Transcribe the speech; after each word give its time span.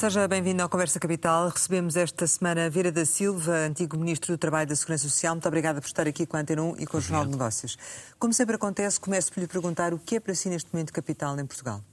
Seja 0.00 0.26
bem-vindo 0.26 0.62
à 0.62 0.68
Conversa 0.68 0.98
Capital. 0.98 1.50
Recebemos 1.50 1.94
esta 1.94 2.26
semana 2.26 2.70
Vera 2.70 2.90
da 2.90 3.04
Silva, 3.04 3.52
antigo 3.52 3.98
Ministro 3.98 4.34
do 4.34 4.38
Trabalho 4.38 4.62
e 4.62 4.68
da 4.70 4.74
Segurança 4.74 5.06
Social. 5.06 5.34
Muito 5.34 5.46
obrigada 5.46 5.78
por 5.78 5.86
estar 5.86 6.08
aqui 6.08 6.24
com 6.24 6.38
a 6.38 6.40
Antena 6.40 6.62
1 6.62 6.76
e 6.78 6.86
com 6.86 6.96
o 6.96 7.00
Jornal 7.02 7.26
de 7.26 7.32
Negócios. 7.32 7.76
Como 8.18 8.32
sempre 8.32 8.56
acontece, 8.56 8.98
começo 8.98 9.30
por 9.30 9.40
lhe 9.40 9.46
perguntar 9.46 9.92
o 9.92 9.98
que 9.98 10.16
é 10.16 10.20
para 10.20 10.34
si 10.34 10.48
neste 10.48 10.72
momento 10.72 10.90
capital 10.90 11.38
em 11.38 11.44
Portugal? 11.44 11.84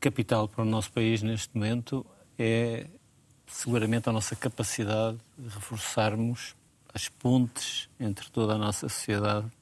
Capital 0.00 0.48
para 0.48 0.62
o 0.62 0.64
nosso 0.64 0.90
país 0.90 1.20
neste 1.20 1.54
momento 1.54 2.06
é 2.38 2.86
seguramente 3.46 4.08
a 4.08 4.12
nossa 4.12 4.34
capacidade 4.34 5.18
de 5.36 5.50
reforçarmos 5.50 6.56
as 6.94 7.10
pontes 7.10 7.90
entre 8.00 8.30
toda 8.30 8.54
a 8.54 8.58
nossa 8.58 8.88
sociedade 8.88 9.52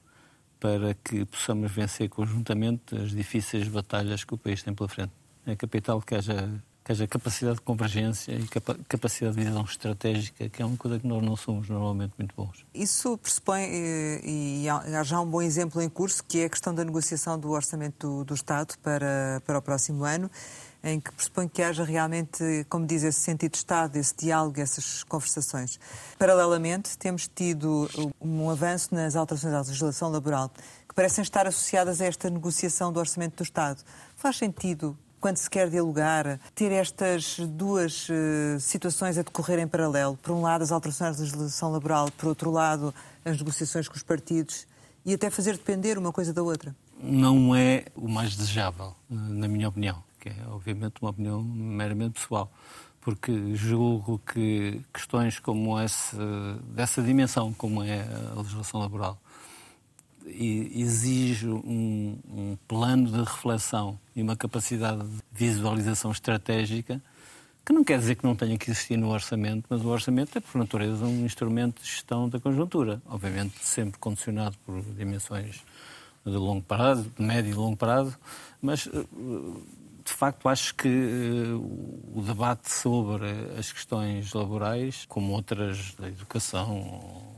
para 0.61 0.95
que 0.95 1.25
possamos 1.25 1.73
vencer 1.73 2.09
conjuntamente 2.09 2.95
as 2.95 3.11
difíceis 3.11 3.67
batalhas 3.67 4.23
que 4.23 4.35
o 4.35 4.39
país 4.39 4.63
tem 4.63 4.73
pela 4.73 4.89
frente. 4.89 5.13
É 5.45 5.57
capital 5.57 6.01
que 6.01 6.15
haja 6.15 6.49
que 6.89 6.93
haja 6.93 7.07
capacidade 7.07 7.57
de 7.57 7.61
convergência 7.61 8.33
e 8.33 8.49
capacidade 8.89 9.37
de 9.37 9.45
visão 9.45 9.63
estratégica, 9.63 10.49
que 10.49 10.63
é 10.63 10.65
uma 10.65 10.77
coisa 10.79 10.99
que 10.99 11.07
nós 11.07 11.23
não 11.23 11.37
somos 11.37 11.69
normalmente 11.69 12.15
muito 12.17 12.35
bons. 12.35 12.65
Isso 12.73 13.19
pressupõe, 13.19 13.65
eh, 13.65 14.21
e 14.25 14.67
há 14.71 15.03
já 15.03 15.21
um 15.21 15.27
bom 15.27 15.43
exemplo 15.43 15.83
em 15.83 15.89
curso, 15.91 16.25
que 16.25 16.41
é 16.41 16.45
a 16.47 16.49
questão 16.49 16.75
da 16.75 16.83
negociação 16.83 17.39
do 17.39 17.51
orçamento 17.51 18.07
do, 18.07 18.25
do 18.25 18.35
Estado 18.35 18.75
para, 18.83 19.43
para 19.45 19.59
o 19.59 19.61
próximo 19.61 20.03
ano, 20.03 20.31
em 20.83 20.99
que 20.99 21.13
pressupõe 21.13 21.47
que 21.47 21.63
haja 21.63 21.85
realmente, 21.85 22.43
como 22.71 22.87
diz, 22.87 23.03
esse 23.03 23.21
sentido 23.21 23.53
de 23.53 23.59
Estado, 23.59 23.97
esse 23.97 24.15
diálogo, 24.17 24.59
essas 24.59 25.05
conversações. 25.05 25.79
Paralelamente, 26.19 26.97
temos 26.97 27.29
tido 27.29 27.87
um 28.19 28.49
avanço 28.49 28.95
nas 28.95 29.15
alterações 29.15 29.53
da 29.53 29.61
legislação 29.61 30.09
laboral, 30.09 30.51
que 30.89 30.95
parecem 30.95 31.21
estar 31.21 31.47
associadas 31.47 32.01
a 32.01 32.07
esta 32.07 32.31
negociação 32.31 32.91
do 32.91 32.99
orçamento 32.99 33.37
do 33.37 33.43
Estado. 33.43 33.83
Faz 34.17 34.39
sentido 34.39 34.97
quando 35.21 35.37
se 35.37 35.51
quer 35.51 35.69
dialogar, 35.69 36.39
ter 36.55 36.71
estas 36.73 37.39
duas 37.39 38.09
uh, 38.09 38.61
situações 38.61 39.19
a 39.19 39.23
decorrer 39.23 39.59
em 39.59 39.67
paralelo. 39.67 40.17
Por 40.23 40.33
um 40.33 40.43
lado, 40.43 40.63
as 40.63 40.73
alterações 40.73 41.17
da 41.17 41.23
legislação 41.23 41.73
laboral, 41.73 42.11
por 42.13 42.29
outro 42.29 42.51
lado, 42.51 42.95
as 43.25 43.39
negociações 43.39 43.89
com 43.89 43.97
os 43.97 44.03
partidos 44.03 44.67
e 45.05 45.15
até 45.15 45.31
fazer 45.31 45.53
depender 45.53 45.99
uma 45.99 46.13
coisa 46.13 46.33
da 46.33 46.43
outra. 46.43 46.75
Não 47.01 47.55
é 47.55 47.85
o 47.95 48.09
mais 48.09 48.37
desejável, 48.37 48.95
na 49.09 49.47
minha 49.49 49.69
opinião, 49.69 50.03
que 50.21 50.29
é 50.29 50.35
obviamente 50.49 50.97
uma 51.01 51.11
opinião 51.11 51.43
meramente 51.43 52.21
pessoal, 52.21 52.51
porque 53.01 53.55
julgo 53.55 54.21
que 54.21 54.83
questões 54.93 55.39
como 55.39 55.79
essa, 55.79 56.19
dessa 56.75 57.01
dimensão, 57.01 57.53
como 57.53 57.83
é 57.83 58.03
a 58.03 58.41
legislação 58.41 58.81
laboral, 58.81 59.19
exige 60.29 61.49
um, 61.49 62.19
um, 62.29 62.59
plano 62.67 63.11
de 63.11 63.19
reflexão 63.19 63.99
e 64.15 64.23
uma 64.23 64.37
capacidade 64.37 65.03
de 65.03 65.23
visualização 65.33 66.11
estratégica 66.11 67.01
que 67.65 67.73
não 67.73 67.85
quer 67.85 67.99
dizer 67.99 68.15
que 68.15 68.25
não 68.25 68.35
tenha 68.35 68.57
que 68.57 68.71
existir 68.71 68.97
no 68.97 69.11
orçamento, 69.11 69.67
mas 69.69 69.85
o 69.85 69.89
orçamento 69.89 70.39
é, 70.39 70.41
por 70.41 70.59
natureza, 70.59 71.05
um 71.05 71.27
instrumento 71.27 71.83
de 71.83 71.87
gestão 71.87 72.27
da 72.27 72.41
conjuntura. 72.41 73.03
Obviamente, 73.07 73.59
sempre 73.61 73.99
condicionado 73.99 74.57
por 74.65 74.81
dimensões 74.81 75.63
de 76.25 76.37
longo 76.37 76.63
prazo, 76.63 77.13
de 77.15 77.23
médio 77.23 77.51
e 77.51 77.55
longo 77.55 77.77
prazo, 77.77 78.19
mas 78.63 78.87
eh, 78.87 79.05
de 80.03 80.13
facto 80.13 80.49
acho 80.49 80.75
que 80.75 80.89
eh, 80.89 81.55
o 82.15 82.23
debate 82.23 82.71
sobre 82.71 83.27
as 83.59 83.71
questões 83.71 84.33
laborais, 84.33 85.05
como 85.07 85.33
outras 85.35 85.95
da 85.95 86.09
educação 86.09 87.38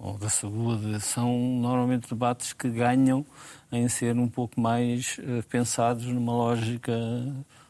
ou 0.00 0.16
da 0.16 0.30
saúde, 0.30 1.00
são 1.00 1.36
normalmente 1.60 2.08
debates 2.08 2.52
que 2.52 2.70
ganham 2.70 3.26
em 3.70 3.88
ser 3.88 4.16
um 4.16 4.28
pouco 4.28 4.60
mais 4.60 5.18
uh, 5.18 5.42
pensados 5.48 6.06
numa 6.06 6.32
lógica 6.32 6.92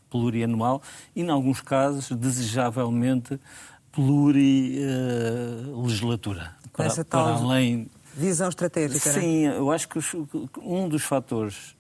plurianual 0.09 0.81
e, 1.15 1.21
em 1.23 1.29
alguns 1.29 1.61
casos, 1.61 2.11
desejavelmente 2.17 3.39
plurilegislatura. 3.93 6.57
Uh, 6.67 6.71
para, 6.71 7.05
para 7.05 7.35
além 7.35 7.91
visão 8.15 8.49
estratégica. 8.49 9.09
É? 9.09 9.13
Sim, 9.13 9.47
eu 9.47 9.71
acho 9.71 9.89
que 9.89 9.99
um 10.63 10.89
dos 10.89 11.03
fatores 11.03 11.77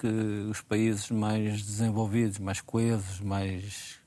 que 0.00 0.06
os 0.50 0.60
países 0.60 1.10
mais 1.10 1.62
desenvolvidos, 1.62 2.38
mais 2.38 2.60
coesos, 2.60 3.20
mais 3.20 3.97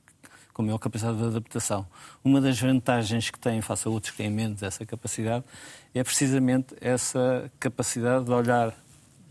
com 0.53 0.63
maior 0.63 0.77
capacidade 0.77 1.17
de 1.17 1.23
adaptação. 1.23 1.85
Uma 2.23 2.41
das 2.41 2.59
vantagens 2.59 3.29
que 3.29 3.39
têm 3.39 3.61
face 3.61 3.87
a 3.87 3.91
outros 3.91 4.11
que 4.11 4.17
têm 4.17 4.29
menos 4.29 4.61
essa 4.63 4.85
capacidade 4.85 5.43
é 5.93 6.03
precisamente 6.03 6.75
essa 6.79 7.51
capacidade 7.59 8.25
de 8.25 8.31
olhar 8.31 8.73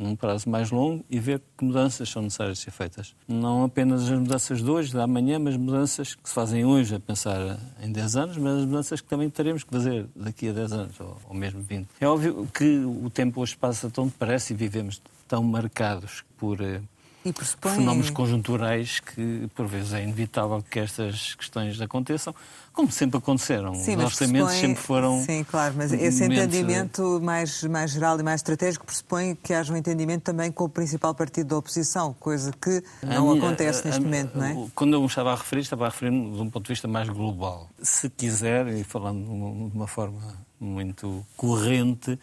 num 0.01 0.17
prazo 0.17 0.49
mais 0.49 0.71
longo 0.71 1.05
e 1.11 1.21
ver 1.21 1.43
que 1.57 1.65
mudanças 1.65 2.09
são 2.09 2.23
necessárias 2.23 2.59
de 2.59 2.65
ser 2.65 2.71
feitas. 2.71 3.15
Não 3.29 3.65
apenas 3.65 4.05
as 4.05 4.19
mudanças 4.19 4.63
de 4.63 4.71
hoje, 4.71 4.93
da 4.95 5.05
amanhã, 5.05 5.39
mas 5.39 5.57
mudanças 5.57 6.15
que 6.15 6.27
se 6.27 6.35
fazem 6.35 6.65
hoje 6.65 6.95
a 6.95 7.01
pensar 7.01 7.59
em 7.83 7.93
10 7.93 8.17
anos, 8.17 8.37
mas 8.39 8.59
as 8.59 8.65
mudanças 8.65 9.01
que 9.01 9.07
também 9.07 9.29
teremos 9.29 9.63
que 9.63 9.71
fazer 9.71 10.07
daqui 10.17 10.49
a 10.49 10.53
10 10.53 10.73
anos, 10.73 11.01
ou, 11.01 11.19
ou 11.29 11.35
mesmo 11.35 11.61
20. 11.61 11.87
É 12.01 12.07
óbvio 12.07 12.49
que 12.53 12.79
o 12.79 13.11
tempo 13.11 13.43
hoje 13.43 13.55
passa 13.57 13.91
tão 13.91 14.07
depressa 14.07 14.53
e 14.55 14.57
vivemos 14.57 15.03
tão 15.29 15.45
marcados 15.45 16.25
por 16.39 16.61
eh, 16.63 16.81
e 17.25 17.33
pressupõe... 17.33 17.75
fenómenos 17.75 18.11
conjunturais 18.11 19.01
que, 19.01 19.49
por 19.55 19.67
vezes, 19.67 19.93
é 19.93 20.03
inevitável 20.03 20.65
que 20.69 20.79
estas 20.79 21.35
questões 21.35 21.81
aconteçam, 21.81 22.35
como 22.73 22.91
sempre 22.91 23.19
aconteceram. 23.19 23.75
Sim, 23.75 23.97
Os 23.97 24.05
orçamentos 24.05 24.49
pressupõe... 24.49 24.69
sempre 24.69 24.83
foram. 24.83 25.23
Sim, 25.25 25.45
claro, 25.45 25.75
mas 25.77 25.93
esse 25.93 26.25
entendimento 26.25 27.21
mais, 27.23 27.63
mais 27.65 27.91
geral 27.91 28.19
e 28.19 28.23
mais 28.23 28.41
estratégico 28.41 28.87
pressupõe 28.87 29.35
que 29.35 29.53
haja 29.53 29.73
um 29.73 29.77
entendimento 29.77 30.23
também 30.23 30.51
com 30.51 30.65
o 30.65 30.69
principal 30.69 31.15
partido 31.15 31.49
da 31.49 31.59
oposição, 31.59 32.15
coisa 32.19 32.53
que 32.53 32.83
não 33.03 33.29
minha, 33.29 33.45
acontece 33.45 33.85
neste 33.85 34.01
a, 34.01 34.05
momento, 34.05 34.37
não 34.37 34.45
é? 34.45 34.69
Quando 34.75 34.95
eu 34.95 35.01
me 35.01 35.07
estava 35.07 35.33
a 35.33 35.37
referir, 35.37 35.63
estava 35.63 35.87
a 35.87 35.89
referir 35.89 36.11
de 36.11 36.41
um 36.41 36.49
ponto 36.49 36.65
de 36.65 36.69
vista 36.73 36.89
mais 36.89 37.09
global. 37.09 37.69
Se 37.83 38.09
quiser, 38.09 38.67
e 38.69 38.85
falando 38.85 39.25
de 39.71 39.77
uma 39.77 39.87
forma 39.87 40.21
muito 40.59 41.25
corrente, 41.37 42.19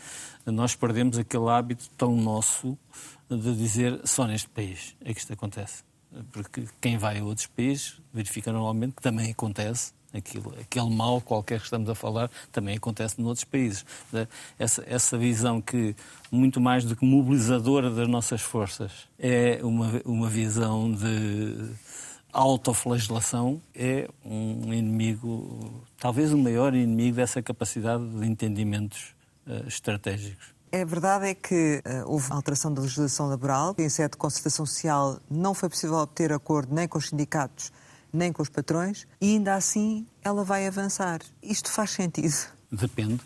nós 0.45 0.75
perdemos 0.75 1.17
aquele 1.17 1.49
hábito 1.49 1.89
tão 1.97 2.15
nosso 2.15 2.77
de 3.29 3.55
dizer 3.55 4.01
só 4.05 4.25
neste 4.25 4.49
país 4.49 4.95
é 5.03 5.13
que 5.13 5.19
isto 5.19 5.33
acontece. 5.33 5.83
Porque 6.31 6.65
quem 6.79 6.97
vai 6.97 7.19
a 7.19 7.23
outros 7.23 7.47
países 7.47 7.99
verifica 8.13 8.51
normalmente 8.51 8.95
que 8.95 9.01
também 9.01 9.31
acontece 9.31 9.91
aquilo, 10.13 10.53
aquele 10.59 10.89
mal 10.89 11.21
qualquer 11.21 11.59
que 11.59 11.65
estamos 11.65 11.89
a 11.89 11.95
falar 11.95 12.29
também 12.51 12.77
acontece 12.77 13.21
noutros 13.21 13.43
países. 13.43 13.85
Essa, 14.57 14.83
essa 14.87 15.17
visão 15.17 15.61
que, 15.61 15.95
muito 16.31 16.59
mais 16.59 16.85
do 16.85 16.95
que 16.95 17.05
mobilizadora 17.05 17.89
das 17.89 18.07
nossas 18.07 18.41
forças, 18.41 19.07
é 19.19 19.59
uma, 19.61 20.01
uma 20.05 20.29
visão 20.29 20.91
de 20.91 21.71
autoflagelação, 22.31 23.61
é 23.73 24.07
um 24.23 24.73
inimigo, 24.73 25.83
talvez 25.97 26.31
o 26.31 26.37
maior 26.37 26.73
inimigo 26.73 27.17
dessa 27.17 27.41
capacidade 27.41 28.07
de 28.07 28.25
entendimentos 28.25 29.15
uh, 29.47 29.67
estratégicos. 29.67 30.56
A 30.71 30.85
verdade 30.85 31.27
é 31.27 31.33
que 31.33 31.81
uh, 31.85 32.11
houve 32.11 32.31
alteração 32.31 32.73
da 32.73 32.81
legislação 32.81 33.27
laboral. 33.27 33.75
Em 33.77 33.89
sede 33.89 34.11
de 34.11 34.17
concertação 34.17 34.65
social 34.65 35.19
não 35.29 35.53
foi 35.53 35.69
possível 35.69 35.95
obter 35.95 36.33
acordo 36.33 36.73
nem 36.73 36.87
com 36.87 36.97
os 36.97 37.09
sindicatos 37.09 37.71
nem 38.11 38.31
com 38.31 38.41
os 38.41 38.49
patrões 38.49 39.05
e 39.21 39.33
ainda 39.33 39.55
assim 39.55 40.05
ela 40.23 40.43
vai 40.43 40.67
avançar. 40.67 41.19
Isto 41.41 41.69
faz 41.71 41.91
sentido? 41.91 42.35
Depende. 42.71 43.21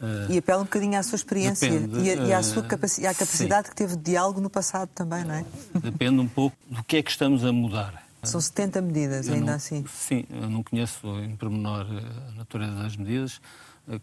Uh, 0.00 0.30
e 0.30 0.38
apela 0.38 0.62
um 0.62 0.64
bocadinho 0.64 0.96
à 0.98 1.02
sua 1.02 1.16
experiência 1.16 1.68
depende, 1.68 2.00
e, 2.00 2.10
a, 2.10 2.14
e 2.14 2.32
à, 2.32 2.40
sua 2.42 2.62
capaci 2.62 3.04
à 3.04 3.12
capacidade 3.12 3.66
sim. 3.66 3.70
que 3.70 3.76
teve 3.76 3.96
de 3.96 4.02
diálogo 4.02 4.40
no 4.40 4.48
passado 4.48 4.88
também, 4.94 5.24
não 5.24 5.34
é? 5.34 5.44
Depende 5.74 6.20
um 6.20 6.28
pouco 6.28 6.56
do 6.70 6.84
que 6.84 6.98
é 6.98 7.02
que 7.02 7.10
estamos 7.10 7.44
a 7.44 7.52
mudar. 7.52 8.06
São 8.22 8.40
70 8.40 8.80
medidas, 8.80 9.26
eu 9.26 9.34
ainda 9.34 9.46
não, 9.46 9.54
assim. 9.54 9.84
Sim, 9.92 10.24
eu 10.30 10.48
não 10.48 10.62
conheço 10.62 11.06
em 11.20 11.34
pormenor 11.36 11.86
a 12.28 12.32
natureza 12.36 12.74
das 12.74 12.96
medidas, 12.96 13.40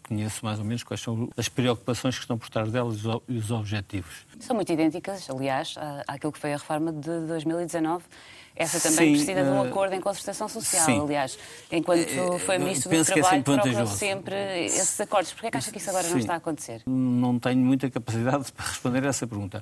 conheço 0.07 0.43
mais 0.43 0.59
ou 0.59 0.65
menos 0.65 0.83
quais 0.83 1.01
são 1.01 1.29
as 1.37 1.47
preocupações 1.47 2.15
que 2.15 2.21
estão 2.21 2.37
por 2.37 2.49
trás 2.49 2.71
delas 2.71 2.97
e 3.27 3.37
os 3.37 3.51
objetivos. 3.51 4.25
São 4.39 4.55
muito 4.55 4.71
idênticas, 4.71 5.29
aliás, 5.29 5.75
àquilo 6.07 6.31
que 6.31 6.39
foi 6.39 6.53
a 6.53 6.57
reforma 6.57 6.91
de 6.91 7.25
2019. 7.27 8.03
Essa 8.55 8.79
também 8.79 9.17
Sim, 9.17 9.25
precisa 9.25 9.43
de 9.43 9.49
um 9.49 9.65
eh, 9.65 9.67
acordo 9.67 9.93
em 9.95 9.99
concertação 9.99 10.47
social. 10.47 10.85
Sim. 10.85 11.01
Aliás, 11.01 11.37
enquanto 11.69 12.07
eh, 12.07 12.39
foi 12.39 12.57
Ministro 12.57 12.89
do 12.89 12.95
é 12.95 13.03
Trabalho, 13.03 13.39
é 13.39 13.43
procurou 13.43 13.87
sempre 13.87 14.65
esses 14.65 14.99
acordos. 15.01 15.33
Porquê 15.33 15.47
é 15.47 15.51
que 15.51 15.57
acha 15.57 15.71
que 15.71 15.77
isso 15.77 15.89
agora 15.89 16.05
Sim. 16.05 16.11
não 16.11 16.19
está 16.19 16.33
a 16.35 16.37
acontecer? 16.37 16.81
Não 16.85 17.37
tenho 17.37 17.59
muita 17.59 17.89
capacidade 17.89 18.49
para 18.55 18.65
responder 18.65 19.03
a 19.03 19.09
essa 19.09 19.27
pergunta 19.27 19.61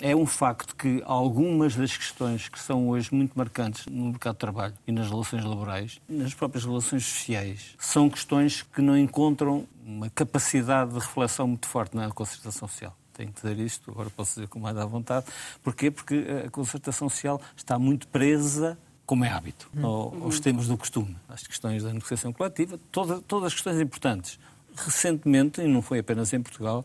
é 0.00 0.14
um 0.14 0.26
facto 0.26 0.76
que 0.76 1.02
algumas 1.06 1.74
das 1.74 1.96
questões 1.96 2.48
que 2.48 2.58
são 2.58 2.88
hoje 2.88 3.14
muito 3.14 3.36
marcantes 3.36 3.86
no 3.86 4.06
mercado 4.06 4.34
de 4.34 4.40
trabalho 4.40 4.74
e 4.86 4.92
nas 4.92 5.08
relações 5.08 5.44
laborais, 5.44 6.00
nas 6.08 6.34
próprias 6.34 6.64
relações 6.64 7.04
sociais, 7.04 7.74
são 7.78 8.10
questões 8.10 8.62
que 8.62 8.82
não 8.82 8.96
encontram 8.96 9.66
uma 9.84 10.10
capacidade 10.10 10.92
de 10.92 10.98
reflexão 10.98 11.48
muito 11.48 11.66
forte 11.66 11.96
na 11.96 12.10
concertação 12.10 12.68
social. 12.68 12.96
Tenho 13.14 13.32
que 13.32 13.40
dizer 13.40 13.58
isto, 13.58 13.90
agora 13.90 14.10
posso 14.10 14.34
dizer 14.34 14.48
com 14.48 14.58
mais 14.58 14.76
à 14.76 14.84
vontade. 14.84 15.24
Porquê? 15.62 15.90
Porque 15.90 16.26
a 16.46 16.50
concertação 16.50 17.08
social 17.08 17.40
está 17.56 17.78
muito 17.78 18.06
presa 18.08 18.78
como 19.06 19.24
é 19.24 19.30
hábito, 19.30 19.70
uhum. 19.74 20.24
aos 20.24 20.40
temas 20.40 20.66
do 20.66 20.76
costume, 20.76 21.16
às 21.28 21.46
questões 21.46 21.84
da 21.84 21.92
negociação 21.92 22.32
coletiva, 22.32 22.78
todas, 22.90 23.22
todas 23.26 23.46
as 23.46 23.54
questões 23.54 23.80
importantes. 23.80 24.38
Recentemente, 24.74 25.62
e 25.62 25.68
não 25.68 25.80
foi 25.80 26.00
apenas 26.00 26.32
em 26.32 26.42
Portugal, 26.42 26.84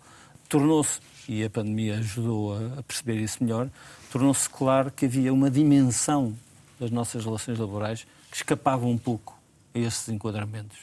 tornou-se 0.52 1.00
e 1.30 1.46
a 1.46 1.50
pandemia 1.50 1.98
ajudou 2.00 2.58
a 2.78 2.84
perceber 2.84 3.16
isso 3.16 3.42
melhor, 3.42 3.70
tornou-se 4.12 4.50
claro 4.50 4.92
que 4.92 5.06
havia 5.06 5.34
uma 5.34 5.50
dimensão 5.50 6.36
das 6.78 6.92
nossas 6.92 7.24
relações 7.24 7.58
laborais 7.58 8.06
que 8.30 8.36
escapavam 8.36 8.92
um 8.92 8.98
pouco 8.98 9.40
a 9.74 9.80
esses 9.80 10.10
enquadramentos. 10.10 10.80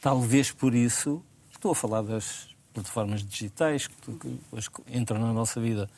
Talvez 0.00 0.50
por 0.50 0.74
isso, 0.74 1.22
estou 1.52 1.70
a 1.70 1.74
falar 1.76 2.02
das 2.02 2.48
plataformas 2.72 3.22
digitais 3.22 3.86
que, 3.86 3.94
que 4.12 4.38
entram 4.92 5.20
na 5.20 5.32
nossa 5.32 5.60
vida 5.60 5.88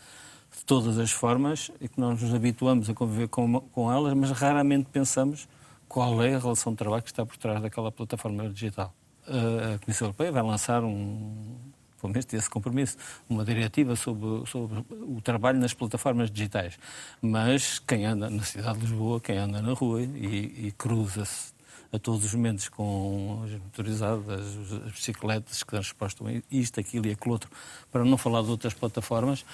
de 0.54 0.62
todas 0.66 0.98
as 0.98 1.10
formas 1.10 1.70
e 1.80 1.88
que 1.88 1.98
nós 1.98 2.20
nos 2.20 2.34
habituamos 2.34 2.90
a 2.90 2.94
conviver 2.94 3.28
com, 3.28 3.60
com 3.60 3.90
elas, 3.90 4.12
mas 4.12 4.30
raramente 4.30 4.88
pensamos 4.92 5.48
qual 5.88 6.22
é 6.22 6.34
a 6.34 6.38
relação 6.38 6.72
de 6.72 6.76
trabalho 6.76 7.02
que 7.02 7.10
está 7.10 7.24
por 7.24 7.38
trás 7.38 7.62
daquela 7.62 7.90
plataforma 7.90 8.46
digital. 8.50 8.92
A 9.26 9.78
Comissão 9.78 10.08
Europeia 10.08 10.30
vai 10.30 10.42
lançar 10.42 10.84
um, 10.84 11.56
pelo 12.06 12.12
menos 12.12 12.32
esse 12.32 12.48
compromisso, 12.48 12.96
uma 13.28 13.44
diretiva 13.44 13.96
sobre, 13.96 14.46
sobre, 14.48 14.84
o 14.90 15.20
trabalho 15.20 15.58
nas 15.58 15.74
plataformas 15.74 16.30
digitais. 16.30 16.78
Mas 17.20 17.78
quem 17.78 18.06
anda 18.06 18.30
na 18.30 18.42
cidade 18.42 18.78
de 18.78 18.86
Lisboa, 18.86 19.20
quem 19.20 19.36
anda 19.36 19.60
na 19.60 19.72
rua 19.72 20.02
e, 20.02 20.66
e 20.66 20.74
cruza-se 20.76 21.54
a 21.92 21.98
todos 21.98 22.24
os 22.24 22.34
momentos 22.34 22.68
com 22.68 23.42
as 23.44 23.52
motorizadas, 23.52 24.46
as 24.86 24.92
bicicletas 24.92 25.62
que 25.62 25.70
transportam 25.70 26.26
isto, 26.50 26.80
aquilo 26.80 27.06
e 27.06 27.12
aquilo 27.12 27.32
outro, 27.32 27.50
para 27.90 28.04
não 28.04 28.16
falar 28.16 28.42
de 28.42 28.50
outras 28.50 28.74
plataformas, 28.74 29.44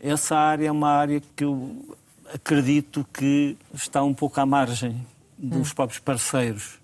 essa 0.00 0.36
área 0.36 0.68
é 0.68 0.72
uma 0.72 0.90
área 0.90 1.22
que 1.36 1.44
eu 1.44 1.96
acredito 2.32 3.06
que 3.12 3.56
está 3.74 4.02
um 4.02 4.14
pouco 4.14 4.40
à 4.40 4.46
margem 4.46 5.06
dos 5.36 5.70
hum. 5.70 5.74
próprios 5.74 5.98
parceiros 5.98 6.79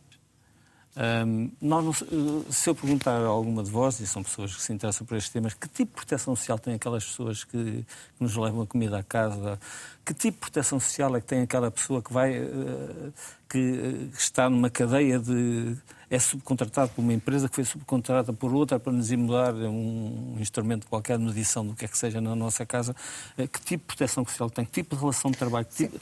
um, 0.97 1.51
nós, 1.61 2.03
se 2.49 2.71
eu 2.71 2.75
perguntar 2.75 3.21
a 3.21 3.27
alguma 3.27 3.63
de 3.63 3.71
vós, 3.71 4.01
e 4.01 4.07
são 4.07 4.23
pessoas 4.23 4.57
que 4.57 4.63
se 4.63 4.73
interessam 4.73 5.07
por 5.07 5.17
estes 5.17 5.31
temas, 5.31 5.53
que 5.53 5.69
tipo 5.69 5.91
de 5.91 5.97
proteção 5.97 6.35
social 6.35 6.59
têm 6.59 6.75
aquelas 6.75 7.05
pessoas 7.05 7.45
que, 7.45 7.85
que 7.85 7.87
nos 8.19 8.35
levam 8.35 8.63
a 8.63 8.67
comida 8.67 8.99
à 8.99 9.03
casa? 9.03 9.61
Que 10.07 10.15
tipo 10.15 10.39
de 10.39 10.41
proteção 10.41 10.81
social 10.81 11.15
é 11.15 11.21
que 11.21 11.27
tem 11.27 11.43
aquela 11.43 11.71
pessoa 11.71 12.01
que 12.01 12.11
vai 12.11 12.41
uh, 12.41 13.13
que 13.49 14.11
está 14.17 14.49
numa 14.49 14.71
cadeia 14.71 15.19
de 15.19 15.77
é 16.09 16.19
subcontratado 16.19 16.93
por 16.93 17.03
uma 17.03 17.13
empresa 17.13 17.49
que 17.49 17.57
foi 17.57 17.65
subcontratada 17.65 18.33
por 18.33 18.55
outra 18.55 18.79
para 18.79 18.93
nos 18.93 19.11
emular 19.11 19.53
um 19.55 20.37
instrumento 20.39 20.87
qualquer 20.87 21.19
de 21.19 21.25
medição 21.25 21.67
do 21.67 21.75
que 21.75 21.85
é 21.85 21.89
que 21.89 21.99
seja 21.99 22.21
na 22.21 22.35
nossa 22.35 22.65
casa? 22.65 22.97
Uh, 23.37 23.47
que 23.47 23.61
tipo 23.61 23.83
de 23.83 23.97
proteção 23.97 24.25
social 24.25 24.49
tem? 24.49 24.65
Que 24.65 24.71
tipo 24.71 24.95
de 24.95 25.01
relação 25.01 25.31
de 25.31 25.37
trabalho? 25.37 25.67
Que 25.67 25.89
tipo, 25.89 26.01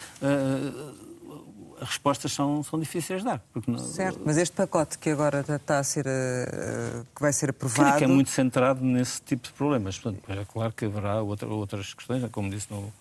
as 1.81 1.89
respostas 1.89 2.33
são, 2.33 2.63
são 2.63 2.79
difíceis 2.79 3.21
de 3.21 3.27
dar. 3.27 3.41
Porque 3.53 3.77
Certo, 3.79 4.21
mas 4.25 4.37
este 4.37 4.55
pacote 4.55 4.99
que 4.99 5.11
agora 5.11 5.41
está 5.41 5.79
a 5.79 5.85
ser, 5.85 6.07
uh, 6.07 7.07
que 7.15 7.21
vai 7.21 7.33
ser 7.33 7.51
aprovado... 7.51 7.83
Creio 7.83 7.99
que 7.99 8.05
é 8.05 8.07
muito 8.07 8.31
centrado 8.31 8.85
nesse 8.85 9.21
tipo 9.23 9.49
de 9.49 9.53
problemas. 9.53 9.99
Portanto, 9.99 10.23
é 10.29 10.45
claro 10.45 10.73
que 10.73 10.85
haverá 10.85 11.23
outra, 11.23 11.49
outras 11.49 11.95
questões, 11.95 12.25
como 12.31 12.51
disse, 12.51 12.69
não, 12.71 12.93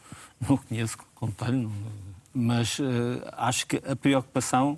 não 0.48 0.58
conheço 0.58 0.98
com 1.16 1.28
detalhe, 1.28 1.70
mas 2.34 2.80
uh, 2.80 2.84
acho 3.34 3.68
que 3.68 3.82
a 3.86 3.96
preocupação 3.96 4.78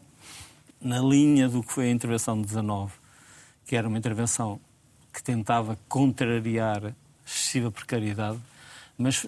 na 0.81 0.99
linha 0.99 1.49
do 1.49 1.63
que 1.63 1.73
foi 1.73 1.85
a 1.85 1.91
intervenção 1.91 2.39
de 2.39 2.47
19, 2.47 2.93
que 3.65 3.75
era 3.75 3.87
uma 3.87 3.97
intervenção 3.97 4.59
que 5.11 5.23
tentava 5.23 5.77
contrariar 5.87 6.93
excessiva 7.25 7.71
precariedade, 7.71 8.39
mas 8.97 9.27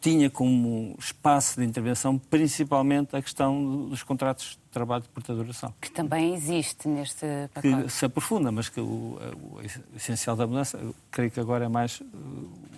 tinha 0.00 0.30
como 0.30 0.94
espaço 0.98 1.60
de 1.60 1.66
intervenção 1.66 2.18
principalmente 2.18 3.16
a 3.16 3.22
questão 3.22 3.88
dos 3.88 4.02
contratos 4.02 4.50
de 4.50 4.72
trabalho 4.72 5.02
de 5.02 5.08
porta 5.08 5.34
duração. 5.34 5.74
Que 5.80 5.90
também 5.90 6.34
existe 6.34 6.86
neste 6.86 7.26
pacote. 7.52 7.84
Que 7.84 7.90
se 7.90 8.04
aprofunda, 8.04 8.52
mas 8.52 8.68
que 8.68 8.80
o, 8.80 9.18
o, 9.52 9.60
essencial 9.96 10.36
da 10.36 10.46
mudança, 10.46 10.78
creio 11.10 11.30
que 11.30 11.40
agora 11.40 11.64
é 11.64 11.68
mais 11.68 12.00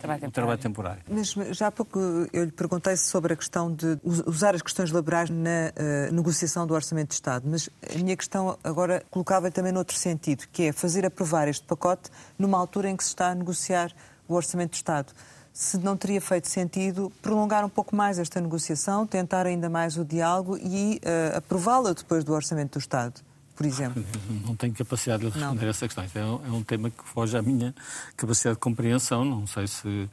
trabalho 0.00 0.28
o 0.28 0.30
trabalho 0.30 0.58
temporário. 0.58 1.02
Mas 1.08 1.32
já 1.56 1.66
há 1.66 1.70
pouco 1.70 1.98
eu 2.32 2.44
lhe 2.44 2.52
perguntei 2.52 2.96
sobre 2.96 3.34
a 3.34 3.36
questão 3.36 3.72
de 3.72 3.98
usar 4.02 4.54
as 4.54 4.62
questões 4.62 4.90
laborais 4.90 5.28
na 5.28 5.72
uh, 6.10 6.14
negociação 6.14 6.66
do 6.66 6.72
Orçamento 6.72 7.08
de 7.08 7.14
Estado, 7.14 7.46
mas 7.46 7.68
a 7.94 7.98
minha 7.98 8.16
questão 8.16 8.58
agora 8.64 9.02
colocava 9.10 9.50
também 9.50 9.72
noutro 9.72 9.96
sentido, 9.96 10.44
que 10.50 10.64
é 10.64 10.72
fazer 10.72 11.04
aprovar 11.04 11.48
este 11.48 11.66
pacote 11.66 12.10
numa 12.38 12.58
altura 12.58 12.88
em 12.88 12.96
que 12.96 13.04
se 13.04 13.10
está 13.10 13.30
a 13.30 13.34
negociar 13.34 13.92
o 14.26 14.34
Orçamento 14.34 14.70
de 14.70 14.76
Estado 14.76 15.12
se 15.52 15.78
não 15.78 15.96
teria 15.96 16.20
feito 16.20 16.48
sentido 16.48 17.12
prolongar 17.20 17.64
um 17.64 17.68
pouco 17.68 17.94
mais 17.94 18.18
esta 18.18 18.40
negociação, 18.40 19.06
tentar 19.06 19.46
ainda 19.46 19.68
mais 19.68 19.96
o 19.96 20.04
diálogo 20.04 20.56
e 20.58 21.00
uh, 21.04 21.38
aprová-la 21.38 21.92
depois 21.92 22.24
do 22.24 22.32
Orçamento 22.32 22.78
do 22.78 22.82
Estado, 22.82 23.20
por 23.56 23.66
exemplo? 23.66 24.04
Não 24.46 24.56
tenho 24.56 24.72
capacidade 24.72 25.22
de 25.22 25.28
responder 25.28 25.60
não. 25.60 25.66
a 25.66 25.70
essa 25.70 25.86
questão. 25.86 26.04
É 26.14 26.24
um, 26.24 26.46
é 26.46 26.50
um 26.58 26.62
tema 26.62 26.90
que 26.90 27.04
foge 27.04 27.36
à 27.36 27.42
minha 27.42 27.74
capacidade 28.16 28.56
de 28.56 28.60
compreensão. 28.60 29.24
Não 29.24 29.46
sei 29.46 29.66
se 29.66 30.08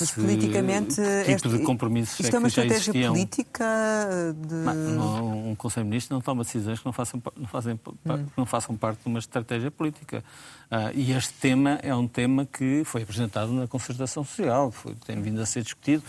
mas 0.00 0.10
politicamente. 0.12 1.00
Tipo 1.26 1.48
de 1.48 1.58
compromissos 1.60 2.18
isto 2.18 2.32
é, 2.32 2.36
é 2.36 2.38
uma 2.38 2.48
estratégia 2.48 2.92
política? 3.08 3.64
De... 4.34 4.54
Não, 4.54 5.50
um 5.50 5.54
Conselho 5.54 5.84
de 5.84 5.90
Ministros 5.90 6.10
não 6.10 6.20
toma 6.20 6.44
decisões 6.44 6.78
que 6.78 6.86
não 6.86 6.92
façam, 6.92 7.22
não 7.36 7.46
fazem, 7.46 7.74
hum. 7.74 8.26
não 8.36 8.46
façam 8.46 8.76
parte 8.76 9.02
de 9.02 9.08
uma 9.08 9.18
estratégia 9.18 9.70
política. 9.70 10.24
Uh, 10.70 10.90
e 10.94 11.12
este 11.12 11.34
tema 11.34 11.78
é 11.82 11.94
um 11.94 12.08
tema 12.08 12.46
que 12.46 12.82
foi 12.84 13.02
apresentado 13.02 13.52
na 13.52 13.66
concertação 13.66 14.24
social, 14.24 14.70
foi, 14.70 14.94
tem 15.06 15.20
vindo 15.20 15.40
a 15.40 15.46
ser 15.46 15.62
discutido. 15.62 16.02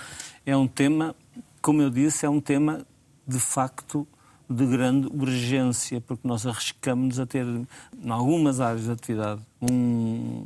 É 0.45 0.55
um 0.55 0.67
tema, 0.67 1.13
como 1.61 1.81
eu 1.81 1.89
disse, 1.89 2.25
é 2.25 2.29
um 2.29 2.39
tema 2.39 2.85
de 3.27 3.39
facto 3.39 4.07
de 4.49 4.65
grande 4.65 5.07
urgência, 5.07 5.99
porque 5.99 6.27
nós 6.27 6.45
arriscamos 6.45 7.19
a 7.19 7.25
ter, 7.25 7.45
em 7.45 8.09
algumas 8.09 8.59
áreas 8.59 8.85
de 8.85 8.91
atividade, 8.91 9.41
um 9.61 10.45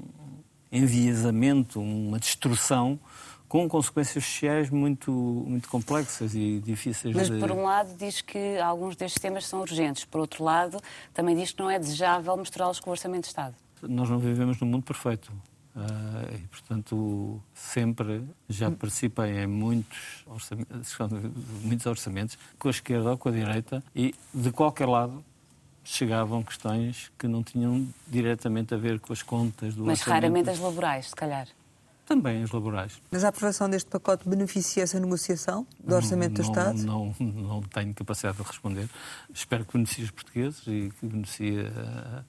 enviesamento, 0.71 1.79
uma 1.79 2.19
destrução 2.19 2.99
com 3.47 3.67
consequências 3.69 4.25
sociais 4.25 4.69
muito, 4.69 5.11
muito 5.11 5.69
complexas 5.69 6.35
e 6.35 6.59
difíceis 6.59 7.15
Mas, 7.15 7.27
de... 7.27 7.33
Mas, 7.33 7.41
por 7.41 7.51
um 7.51 7.63
lado, 7.63 7.95
diz 7.97 8.21
que 8.21 8.57
alguns 8.57 8.95
destes 8.95 9.21
temas 9.21 9.45
são 9.45 9.61
urgentes. 9.61 10.03
Por 10.03 10.19
outro 10.19 10.43
lado, 10.43 10.81
também 11.13 11.35
diz 11.35 11.51
que 11.51 11.59
não 11.61 11.69
é 11.69 11.79
desejável 11.79 12.35
misturá-los 12.35 12.79
com 12.79 12.89
o 12.89 12.91
Orçamento 12.91 13.21
de 13.21 13.27
Estado. 13.27 13.55
Nós 13.81 14.09
não 14.09 14.19
vivemos 14.19 14.59
num 14.59 14.67
mundo 14.67 14.83
perfeito. 14.83 15.31
Uh, 15.75 16.35
e, 16.35 16.47
portanto, 16.47 17.41
sempre 17.53 18.23
já 18.49 18.71
participei 18.71 19.43
em 19.43 19.47
muitos 19.47 20.25
orçamentos, 20.25 20.97
muitos 21.61 21.85
orçamentos, 21.85 22.37
com 22.57 22.67
a 22.67 22.71
esquerda 22.71 23.11
ou 23.11 23.17
com 23.17 23.29
a 23.29 23.31
direita, 23.31 23.83
e 23.95 24.15
de 24.33 24.51
qualquer 24.51 24.87
lado 24.87 25.23
chegavam 25.87 26.43
questões 26.43 27.09
que 27.17 27.27
não 27.27 27.41
tinham 27.41 27.87
diretamente 28.07 28.73
a 28.73 28.77
ver 28.77 28.99
com 28.99 29.13
as 29.13 29.23
contas 29.23 29.73
do 29.73 29.85
Mas 29.85 29.99
orçamento. 29.99 30.21
raramente 30.21 30.49
as 30.49 30.59
laborais, 30.59 31.07
se 31.07 31.15
calhar. 31.15 31.47
Também 32.05 32.43
as 32.43 32.51
laborais. 32.51 33.01
Mas 33.09 33.23
a 33.23 33.29
aprovação 33.29 33.69
deste 33.69 33.89
pacote 33.89 34.27
beneficia 34.27 34.83
essa 34.83 34.99
negociação 34.99 35.65
do 35.79 35.95
Orçamento 35.95 36.41
não, 36.41 36.45
do 36.45 36.49
Estado? 36.49 36.83
Não, 36.83 37.15
não, 37.19 37.31
não 37.41 37.61
tenho 37.61 37.93
capacidade 37.93 38.37
de 38.37 38.43
responder. 38.43 38.89
Espero 39.33 39.65
que 39.65 39.73
beneficie 39.73 40.03
os 40.05 40.11
portugueses 40.11 40.61
e 40.67 40.91
que 40.99 41.05
beneficie 41.05 41.59
a, 41.59 42.23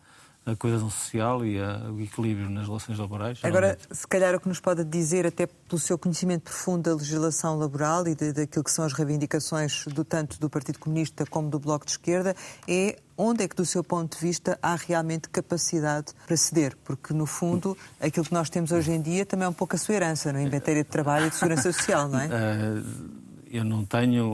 a 0.46 0.56
coesão 0.56 0.88
social 0.88 1.44
e 1.44 1.60
a, 1.60 1.90
o 1.90 2.00
equilíbrio 2.00 2.48
nas 2.48 2.66
relações 2.66 2.98
laborais. 2.98 3.38
Agora, 3.42 3.78
se 3.90 4.06
calhar 4.06 4.34
o 4.34 4.40
que 4.40 4.48
nos 4.48 4.60
pode 4.60 4.82
dizer, 4.84 5.26
até 5.26 5.46
pelo 5.46 5.78
seu 5.78 5.98
conhecimento 5.98 6.44
profundo 6.44 6.84
da 6.84 6.94
legislação 6.94 7.58
laboral 7.58 8.06
e 8.08 8.14
de, 8.14 8.32
daquilo 8.32 8.64
que 8.64 8.70
são 8.70 8.84
as 8.84 8.92
reivindicações 8.92 9.84
do 9.86 10.04
tanto 10.04 10.40
do 10.40 10.48
Partido 10.48 10.78
Comunista 10.78 11.26
como 11.26 11.50
do 11.50 11.58
Bloco 11.58 11.84
de 11.84 11.92
Esquerda, 11.92 12.34
é 12.66 12.96
onde 13.16 13.44
é 13.44 13.48
que, 13.48 13.56
do 13.56 13.66
seu 13.66 13.84
ponto 13.84 14.16
de 14.16 14.24
vista, 14.24 14.58
há 14.62 14.74
realmente 14.76 15.28
capacidade 15.28 16.14
para 16.26 16.36
ceder? 16.36 16.76
Porque, 16.84 17.12
no 17.12 17.26
fundo, 17.26 17.76
aquilo 18.00 18.24
que 18.24 18.32
nós 18.32 18.48
temos 18.48 18.72
hoje 18.72 18.92
em 18.92 19.02
dia 19.02 19.26
também 19.26 19.44
é 19.44 19.48
um 19.48 19.52
pouco 19.52 19.76
a 19.76 19.78
sua 19.78 19.96
herança, 19.96 20.32
no 20.32 20.38
é? 20.38 20.48
matéria 20.48 20.82
de 20.82 20.88
trabalho 20.88 21.26
e 21.26 21.30
de 21.30 21.36
segurança 21.36 21.72
social, 21.72 22.08
não 22.08 22.20
é? 22.20 22.26
Uh, 22.26 23.18
eu 23.50 23.64
não 23.64 23.84
tenho, 23.84 24.24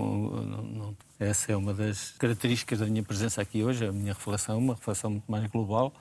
não 0.74 0.94
essa 1.18 1.52
é 1.52 1.56
uma 1.56 1.72
das 1.72 2.12
características 2.18 2.80
da 2.80 2.86
minha 2.86 3.02
presença 3.02 3.40
aqui 3.40 3.62
hoje, 3.62 3.86
a 3.86 3.92
minha 3.92 4.12
reflexão, 4.12 4.58
uma 4.58 4.74
reflexão 4.74 5.10
muito 5.10 5.30
mais 5.30 5.48
global, 5.48 5.92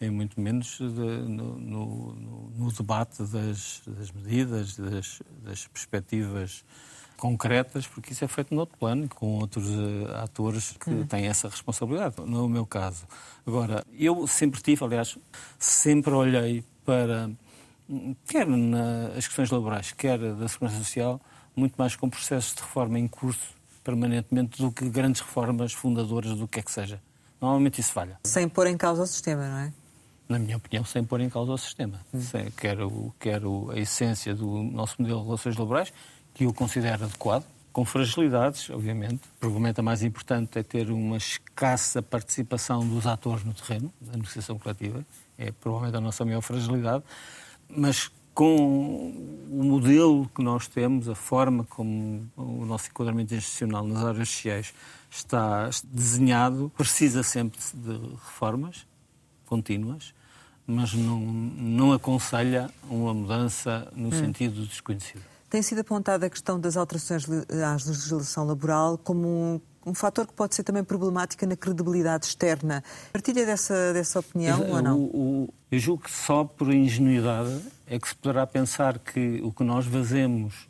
e 0.00 0.08
muito 0.08 0.40
menos 0.40 0.78
de, 0.78 0.84
no, 0.86 1.58
no, 1.58 2.14
no, 2.56 2.72
debate 2.72 3.22
das, 3.24 3.82
das 3.86 4.12
medidas, 4.12 4.76
das, 4.76 5.20
das, 5.42 5.66
perspectivas 5.66 6.64
concretas, 7.16 7.86
porque 7.86 8.12
isso 8.12 8.24
é 8.24 8.28
feito 8.28 8.54
no 8.54 8.60
outro 8.60 8.78
plano, 8.78 9.08
com 9.08 9.38
outros 9.38 9.68
uh, 9.68 10.14
atores 10.22 10.74
que 10.78 10.88
hum. 10.88 11.06
têm 11.06 11.26
essa 11.26 11.48
responsabilidade, 11.48 12.14
no 12.24 12.48
meu 12.48 12.64
caso. 12.64 13.06
Agora, 13.46 13.84
eu 13.92 14.26
sempre 14.26 14.62
tive, 14.62 14.84
aliás, 14.84 15.18
sempre 15.58 16.12
olhei 16.12 16.64
para, 16.84 17.28
quer 18.26 18.46
nas 18.46 19.26
questões 19.26 19.50
laborais, 19.50 19.92
quer 19.92 20.18
da 20.18 20.48
segurança 20.48 20.78
social, 20.78 21.20
muito 21.54 21.74
mais 21.76 21.94
com 21.94 22.08
processos 22.08 22.54
de 22.54 22.62
reforma 22.62 22.98
em 22.98 23.06
curso 23.06 23.59
permanentemente 23.90 24.62
do 24.62 24.70
que 24.70 24.88
grandes 24.88 25.20
reformas 25.20 25.72
fundadoras 25.72 26.36
do 26.36 26.46
que 26.46 26.60
é 26.60 26.62
que 26.62 26.70
seja. 26.70 27.00
Normalmente 27.40 27.80
isso 27.80 27.92
falha. 27.92 28.18
Sem 28.24 28.48
pôr 28.48 28.68
em 28.68 28.76
causa 28.76 29.02
o 29.02 29.06
sistema, 29.06 29.48
não 29.48 29.58
é? 29.58 29.72
Na 30.28 30.38
minha 30.38 30.56
opinião, 30.56 30.84
sem 30.84 31.02
pôr 31.02 31.20
em 31.20 31.28
causa 31.28 31.50
o 31.50 31.58
sistema. 31.58 32.00
Hum. 32.14 32.20
Sem, 32.20 32.50
quero, 32.52 33.12
quero 33.18 33.70
a 33.72 33.78
essência 33.78 34.32
do 34.32 34.62
nosso 34.62 34.94
modelo 35.00 35.20
de 35.20 35.26
relações 35.26 35.56
laborais, 35.56 35.92
que 36.32 36.44
eu 36.44 36.54
considero 36.54 37.04
adequado, 37.04 37.44
com 37.72 37.84
fragilidades, 37.84 38.70
obviamente. 38.70 39.22
Provavelmente 39.40 39.80
a 39.80 39.82
mais 39.82 40.04
importante 40.04 40.56
é 40.58 40.62
ter 40.62 40.88
uma 40.90 41.16
escassa 41.16 42.00
participação 42.00 42.86
dos 42.86 43.06
atores 43.08 43.44
no 43.44 43.52
terreno, 43.54 43.92
da 44.00 44.12
negociação 44.12 44.56
coletiva. 44.56 45.04
É 45.36 45.50
provavelmente 45.50 45.96
a 45.96 46.00
nossa 46.00 46.24
maior 46.24 46.42
fragilidade. 46.42 47.02
Mas 47.68 48.10
com 48.34 49.12
o 49.50 49.64
modelo 49.64 50.30
que 50.34 50.42
nós 50.42 50.68
temos, 50.68 51.08
a 51.08 51.14
forma 51.14 51.64
como 51.64 52.28
o 52.36 52.64
nosso 52.64 52.88
enquadramento 52.88 53.34
institucional 53.34 53.84
nas 53.86 54.04
áreas 54.04 54.28
sociais 54.28 54.72
está 55.10 55.68
desenhado, 55.84 56.70
precisa 56.76 57.22
sempre 57.22 57.58
de 57.74 57.98
reformas 58.24 58.86
contínuas, 59.46 60.14
mas 60.66 60.94
não, 60.94 61.18
não 61.18 61.92
aconselha 61.92 62.70
uma 62.88 63.12
mudança 63.12 63.90
no 63.94 64.08
hum. 64.08 64.12
sentido 64.12 64.64
desconhecido. 64.64 65.22
Tem 65.48 65.62
sido 65.62 65.80
apontada 65.80 66.26
a 66.26 66.30
questão 66.30 66.60
das 66.60 66.76
alterações 66.76 67.26
à 67.28 67.72
legislação 67.72 68.46
laboral 68.46 68.96
como 68.96 69.26
um, 69.26 69.60
um 69.84 69.94
fator 69.94 70.26
que 70.26 70.32
pode 70.32 70.54
ser 70.54 70.62
também 70.62 70.84
problemática 70.84 71.46
na 71.46 71.56
credibilidade 71.56 72.26
externa. 72.26 72.84
Partilha 73.12 73.46
dessa, 73.46 73.92
dessa 73.92 74.20
opinião 74.20 74.68
ou 74.70 74.82
não? 74.82 74.98
O, 74.98 75.44
o, 75.44 75.54
eu 75.70 75.78
julgo 75.78 76.04
que 76.04 76.10
só 76.10 76.44
por 76.44 76.72
ingenuidade 76.72 77.60
é 77.86 77.98
que 77.98 78.08
se 78.08 78.14
poderá 78.14 78.46
pensar 78.46 78.98
que 78.98 79.40
o 79.42 79.52
que 79.52 79.64
nós 79.64 79.86
fazemos 79.86 80.68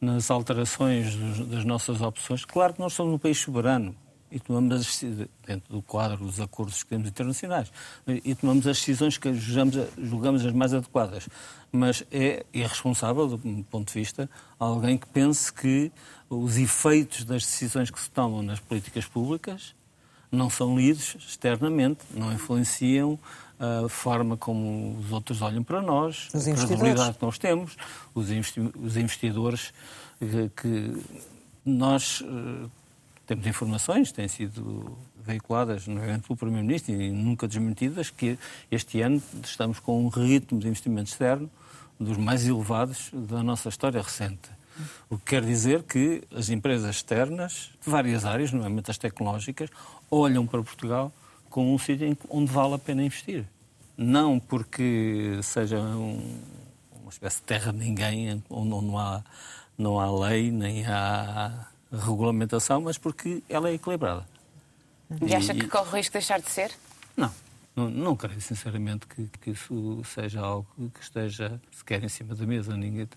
nas 0.00 0.30
alterações 0.30 1.14
dos, 1.14 1.46
das 1.48 1.64
nossas 1.64 2.00
opções, 2.00 2.44
claro 2.44 2.74
que 2.74 2.80
nós 2.80 2.92
somos 2.92 3.14
um 3.14 3.18
país 3.18 3.38
soberano, 3.38 3.94
e 4.34 4.40
tomamos 4.40 4.74
as, 4.74 5.04
dentro 5.46 5.72
do 5.72 5.80
quadro 5.80 6.24
dos 6.24 6.40
acordos 6.40 6.82
que 6.82 6.88
temos 6.88 7.08
internacionais 7.08 7.70
e 8.04 8.34
tomamos 8.34 8.66
as 8.66 8.78
decisões 8.78 9.16
que 9.16 9.32
julgamos, 9.32 9.76
julgamos 9.96 10.44
as 10.44 10.52
mais 10.52 10.74
adequadas. 10.74 11.28
Mas 11.70 12.04
é 12.10 12.44
irresponsável, 12.52 13.28
do 13.28 13.40
meu 13.44 13.64
ponto 13.64 13.92
de 13.92 13.94
vista, 13.94 14.28
alguém 14.58 14.98
que 14.98 15.06
pense 15.06 15.52
que 15.52 15.92
os 16.42 16.56
efeitos 16.56 17.24
das 17.24 17.42
decisões 17.42 17.90
que 17.90 18.00
se 18.00 18.10
tomam 18.10 18.42
nas 18.42 18.60
políticas 18.60 19.06
públicas 19.06 19.74
não 20.30 20.50
são 20.50 20.76
lidos 20.76 21.16
externamente, 21.18 22.00
não 22.12 22.32
influenciam 22.32 23.18
a 23.58 23.88
forma 23.88 24.36
como 24.36 24.98
os 24.98 25.12
outros 25.12 25.40
olham 25.40 25.62
para 25.62 25.80
nós, 25.80 26.28
os 26.34 26.46
a 26.46 26.54
credibilidade 26.54 27.18
que 27.18 27.24
nós 27.24 27.38
temos, 27.38 27.76
os, 28.14 28.30
investidores 28.30 29.72
que, 30.18 30.50
que 30.60 31.02
nós 31.64 32.22
eh, 32.26 32.68
temos 33.26 33.46
informações, 33.46 34.12
têm 34.12 34.28
sido 34.28 34.96
veiculadas, 35.24 35.86
nomeadamente 35.86 36.26
pelo 36.26 36.36
Primeiro-Ministro, 36.36 36.92
e 36.92 37.10
nunca 37.10 37.48
desmentidas, 37.48 38.10
que 38.10 38.38
este 38.70 39.00
ano 39.00 39.22
estamos 39.42 39.78
com 39.78 40.04
um 40.04 40.08
ritmo 40.08 40.58
de 40.58 40.66
investimento 40.66 41.10
externo 41.10 41.48
dos 41.98 42.18
mais 42.18 42.46
elevados 42.46 43.10
da 43.12 43.42
nossa 43.42 43.68
história 43.68 44.02
recente. 44.02 44.50
O 45.08 45.18
que 45.18 45.24
quer 45.24 45.44
dizer 45.44 45.82
que 45.82 46.22
as 46.34 46.48
empresas 46.48 46.96
externas, 46.96 47.70
de 47.82 47.90
várias 47.90 48.24
áreas, 48.24 48.52
nomeadamente 48.52 48.90
as 48.90 48.98
tecnológicas, 48.98 49.70
olham 50.10 50.46
para 50.46 50.62
Portugal 50.62 51.12
como 51.50 51.72
um 51.72 51.78
sítio 51.78 52.16
onde 52.28 52.50
vale 52.50 52.74
a 52.74 52.78
pena 52.78 53.02
investir. 53.04 53.44
Não 53.96 54.40
porque 54.40 55.38
seja 55.42 55.78
um, 55.78 56.40
uma 57.00 57.10
espécie 57.10 57.36
de 57.36 57.42
terra 57.44 57.72
de 57.72 57.78
ninguém, 57.78 58.42
onde 58.50 58.68
não 58.68 58.98
há, 58.98 59.22
não 59.78 60.00
há 60.00 60.28
lei, 60.28 60.50
nem 60.50 60.84
há 60.86 61.68
regulamentação, 61.92 62.80
mas 62.80 62.98
porque 62.98 63.42
ela 63.48 63.68
é 63.68 63.74
equilibrada. 63.74 64.26
E 65.22 65.34
acha 65.34 65.54
que 65.54 65.68
corre 65.68 65.90
o 65.90 65.92
risco 65.92 66.12
de 66.12 66.18
deixar 66.18 66.40
de 66.40 66.50
ser? 66.50 66.72
Não. 67.16 67.30
Não, 67.76 67.90
não 67.90 68.16
creio, 68.16 68.40
sinceramente, 68.40 69.06
que, 69.06 69.28
que, 69.40 69.50
isso 69.50 70.00
seja 70.04 70.40
algo 70.40 70.66
que 70.94 71.02
esteja 71.02 71.60
sequer 71.72 72.04
em 72.04 72.08
cima 72.08 72.34
da 72.34 72.46
mesa. 72.46 72.76
Ninguém, 72.76 73.08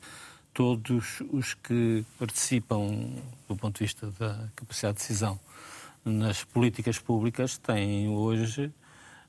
todos 0.57 1.21
os 1.31 1.53
que 1.53 2.03
participam, 2.17 3.13
do 3.47 3.55
ponto 3.55 3.77
de 3.77 3.83
vista 3.83 4.11
da 4.19 4.49
capacidade 4.55 4.97
de 4.97 5.03
decisão 5.03 5.39
nas 6.03 6.43
políticas 6.43 6.97
públicas, 6.97 7.59
têm 7.59 8.09
hoje 8.09 8.71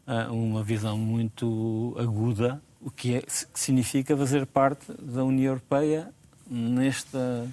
uh, 0.07 0.33
uma 0.33 0.63
visão 0.63 0.97
muito 0.97 1.95
aguda, 1.99 2.63
o 2.81 2.91
que, 2.91 3.17
é, 3.17 3.21
que 3.21 3.61
significa 3.61 4.17
fazer 4.17 4.47
parte 4.47 4.91
da 4.99 5.23
União 5.23 5.51
Europeia 5.51 6.09
nesta 6.51 7.47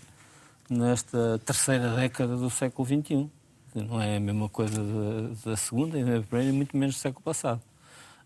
nesta 0.69 1.37
terceira 1.45 1.97
década 1.97 2.37
do 2.37 2.49
século 2.49 2.87
XXI. 2.87 3.29
Não 3.75 4.01
é 4.01 4.15
a 4.15 4.19
mesma 4.21 4.47
coisa 4.47 4.81
da, 4.81 5.51
da 5.51 5.57
segunda 5.57 5.99
e 5.99 6.03
da 6.05 6.21
primeira, 6.21 6.53
muito 6.53 6.77
menos 6.77 6.95
do 6.95 6.99
século 6.99 7.21
passado. 7.21 7.61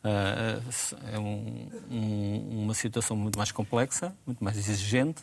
Uh, 0.02 0.64
é 1.12 1.20
um, 1.20 1.68
um, 1.92 2.64
uma 2.64 2.74
situação 2.74 3.18
muito 3.18 3.38
mais 3.38 3.52
complexa, 3.52 4.16
muito 4.26 4.42
mais 4.44 4.58
exigente, 4.58 5.22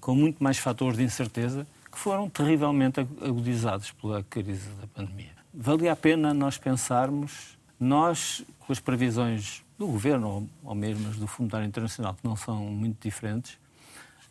com 0.00 0.14
muito 0.14 0.42
mais 0.42 0.58
fatores 0.58 0.98
de 0.98 1.04
incerteza 1.04 1.66
que 1.90 1.98
foram 1.98 2.28
terrivelmente 2.28 3.00
agudizados 3.00 3.92
pela 3.92 4.22
crise 4.24 4.68
da 4.80 4.86
pandemia. 4.88 5.30
Valia 5.54 5.92
a 5.92 5.96
pena 5.96 6.34
nós 6.34 6.58
pensarmos, 6.58 7.56
nós, 7.78 8.44
com 8.58 8.72
as 8.72 8.80
previsões 8.80 9.62
do 9.78 9.86
governo 9.86 10.28
ou, 10.28 10.48
ou 10.64 10.74
mesmo 10.74 11.08
as 11.08 11.16
do 11.16 11.26
Fundo 11.26 11.44
Monetário 11.44 11.68
Internacional, 11.68 12.14
que 12.14 12.26
não 12.26 12.36
são 12.36 12.64
muito 12.64 13.00
diferentes, 13.00 13.58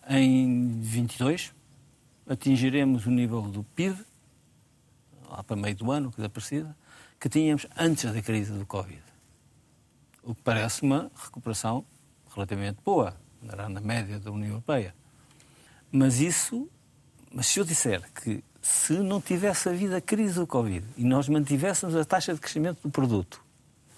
em 0.08 0.80
22 0.82 1.54
atingiremos 2.28 3.06
o 3.06 3.12
nível 3.12 3.42
do 3.44 3.64
PIB, 3.64 3.98
lá 5.30 5.44
para 5.44 5.56
meio 5.56 5.76
do 5.76 5.92
ano, 5.92 6.12
coisa 6.12 6.30
parecida, 6.30 6.76
que 7.20 7.30
tínhamos 7.30 7.68
antes 7.78 8.12
da 8.12 8.22
crise 8.22 8.52
do 8.52 8.66
Covid. 8.66 9.02
O 10.26 10.36
que 10.36 10.42
parece 10.42 10.82
uma 10.82 11.12
recuperação 11.16 11.86
relativamente 12.34 12.80
boa, 12.84 13.16
na 13.42 13.80
média 13.80 14.20
da 14.20 14.32
União 14.32 14.50
Europeia. 14.50 14.94
Mas 15.92 16.20
isso, 16.20 16.70
mas 17.32 17.48
se 17.48 17.60
eu 17.60 17.64
disser 17.64 18.04
que 18.12 18.44
se 18.62 18.94
não 18.94 19.22
tivesse 19.22 19.70
havido 19.70 19.96
a 19.96 20.02
crise 20.02 20.34
do 20.34 20.48
Covid 20.48 20.86
e 20.98 21.04
nós 21.04 21.30
mantivéssemos 21.30 21.96
a 21.96 22.04
taxa 22.04 22.34
de 22.34 22.42
crescimento 22.42 22.82
do 22.82 22.90
produto, 22.90 23.40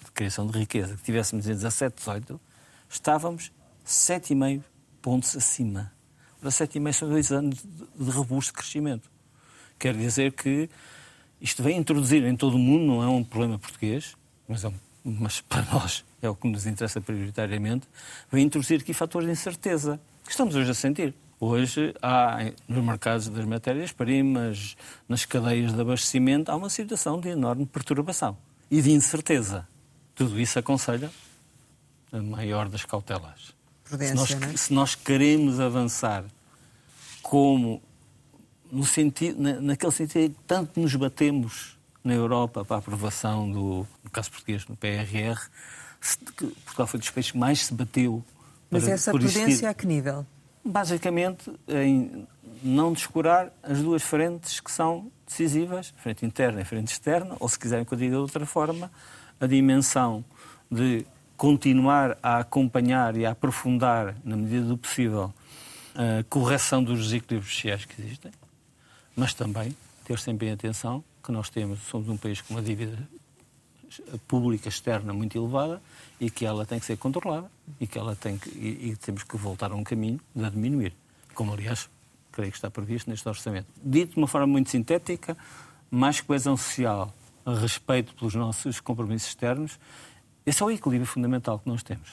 de 0.04 0.10
criação 0.12 0.46
de 0.46 0.56
riqueza, 0.56 0.96
que 0.96 1.02
tivéssemos 1.02 1.46
em 1.46 1.52
17, 1.52 1.96
18, 1.96 2.40
estávamos 2.88 3.50
7,5 3.86 4.62
pontos 5.00 5.34
acima 5.34 5.90
para 6.40 6.50
7,5 6.50 6.92
são 6.92 7.08
dois 7.08 7.32
anos 7.32 7.64
de 7.98 8.10
robusto 8.10 8.52
crescimento. 8.52 9.10
Quer 9.78 9.94
dizer 9.96 10.32
que 10.32 10.68
isto 11.40 11.62
vem 11.62 11.78
introduzir 11.78 12.24
em 12.24 12.36
todo 12.36 12.54
o 12.54 12.58
mundo, 12.58 12.86
não 12.86 13.02
é 13.02 13.08
um 13.08 13.24
problema 13.24 13.58
português, 13.58 14.16
mas, 14.46 14.64
é 14.64 14.68
um, 14.68 14.74
mas 15.04 15.40
para 15.40 15.62
nós 15.72 16.04
é 16.20 16.28
o 16.28 16.34
que 16.34 16.48
nos 16.48 16.66
interessa 16.66 17.00
prioritariamente, 17.00 17.86
vem 18.30 18.44
introduzir 18.44 18.80
aqui 18.80 18.92
fatores 18.92 19.26
de 19.26 19.32
incerteza 19.32 20.00
que 20.24 20.30
estamos 20.30 20.54
hoje 20.54 20.70
a 20.70 20.74
sentir. 20.74 21.14
Hoje 21.40 21.94
há, 22.02 22.38
nos 22.66 22.84
mercados 22.84 23.28
das 23.28 23.44
matérias-primas, 23.44 24.76
nas 25.08 25.24
cadeias 25.24 25.72
de 25.72 25.80
abastecimento, 25.80 26.50
há 26.50 26.56
uma 26.56 26.68
situação 26.68 27.20
de 27.20 27.28
enorme 27.28 27.64
perturbação 27.64 28.36
e 28.70 28.82
de 28.82 28.90
incerteza. 28.90 29.66
Tudo 30.14 30.40
isso 30.40 30.58
aconselha 30.58 31.10
a 32.12 32.20
maior 32.20 32.68
das 32.68 32.84
cautelas 32.84 33.56
prudência. 33.88 34.26
Se 34.26 34.34
nós, 34.36 34.42
é? 34.42 34.56
se 34.56 34.72
nós 34.72 34.94
queremos 34.94 35.58
avançar 35.58 36.24
como 37.22 37.82
no 38.70 38.84
sentido, 38.84 39.42
na, 39.42 39.60
naquele 39.60 39.92
sentido 39.92 40.34
que 40.34 40.40
tanto 40.46 40.78
nos 40.78 40.94
batemos 40.94 41.78
na 42.04 42.12
Europa 42.12 42.64
para 42.64 42.76
a 42.76 42.78
aprovação 42.78 43.50
do, 43.50 43.86
no 44.04 44.10
caso 44.10 44.30
português, 44.30 44.66
no 44.66 44.76
PRR, 44.76 45.38
Portugal 46.64 46.86
foi 46.86 47.00
dos 47.00 47.10
países 47.10 47.32
que 47.32 47.38
mais 47.38 47.66
se 47.66 47.74
bateu. 47.74 48.24
Mas 48.70 48.86
essa 48.86 49.10
prudência 49.10 49.42
existir. 49.42 49.66
a 49.66 49.74
que 49.74 49.86
nível? 49.86 50.26
Basicamente, 50.64 51.50
em 51.68 52.26
não 52.62 52.92
descurar 52.92 53.52
as 53.62 53.80
duas 53.80 54.02
frentes 54.02 54.60
que 54.60 54.70
são 54.70 55.10
decisivas, 55.26 55.94
frente 55.98 56.24
interna 56.26 56.60
e 56.60 56.64
frente 56.64 56.88
externa, 56.88 57.36
ou 57.38 57.48
se 57.48 57.58
quiserem 57.58 57.84
que 57.84 57.92
eu 57.92 57.98
diga 57.98 58.12
de 58.12 58.20
outra 58.20 58.44
forma, 58.44 58.90
a 59.40 59.46
dimensão 59.46 60.24
de 60.70 61.06
continuar 61.36 62.18
a 62.22 62.38
acompanhar 62.38 63.16
e 63.16 63.24
a 63.24 63.30
aprofundar, 63.30 64.16
na 64.24 64.36
medida 64.36 64.66
do 64.66 64.76
possível, 64.76 65.32
a 65.94 66.24
correção 66.24 66.82
dos 66.82 67.04
desequilíbrios 67.04 67.52
sociais 67.52 67.84
que 67.84 68.00
existem, 68.00 68.32
mas 69.16 69.32
também 69.34 69.74
ter 70.04 70.18
sempre 70.18 70.48
em 70.48 70.52
atenção 70.52 71.02
que 71.22 71.30
nós 71.30 71.48
temos, 71.48 71.80
somos 71.80 72.08
um 72.08 72.16
país 72.16 72.40
com 72.40 72.54
uma 72.54 72.62
dívida 72.62 72.98
pública 74.26 74.68
externa 74.68 75.12
muito 75.12 75.36
elevada 75.36 75.80
e 76.20 76.30
que 76.30 76.44
ela 76.44 76.64
tem 76.66 76.78
que 76.78 76.86
ser 76.86 76.96
controlada 76.96 77.50
e 77.80 77.86
que 77.86 77.98
ela 77.98 78.14
tem 78.16 78.38
que, 78.38 78.50
e, 78.50 78.90
e 78.90 78.96
temos 78.96 79.22
que 79.22 79.36
voltar 79.36 79.72
a 79.72 79.74
um 79.74 79.84
caminho 79.84 80.20
de 80.34 80.50
diminuir, 80.50 80.94
como 81.34 81.52
aliás 81.52 81.88
creio 82.32 82.50
que 82.50 82.58
está 82.58 82.70
previsto 82.70 83.10
neste 83.10 83.28
orçamento. 83.28 83.66
Dito 83.82 84.14
de 84.14 84.18
uma 84.18 84.28
forma 84.28 84.46
muito 84.46 84.70
sintética, 84.70 85.36
mais 85.90 86.20
coesão 86.20 86.56
social, 86.56 87.12
respeito 87.46 88.14
pelos 88.14 88.34
nossos 88.34 88.80
compromissos 88.80 89.28
externos 89.28 89.78
esse 90.48 90.62
é 90.62 90.66
o 90.66 90.70
equilíbrio 90.70 91.06
fundamental 91.06 91.58
que 91.58 91.68
nós 91.68 91.82
temos. 91.82 92.10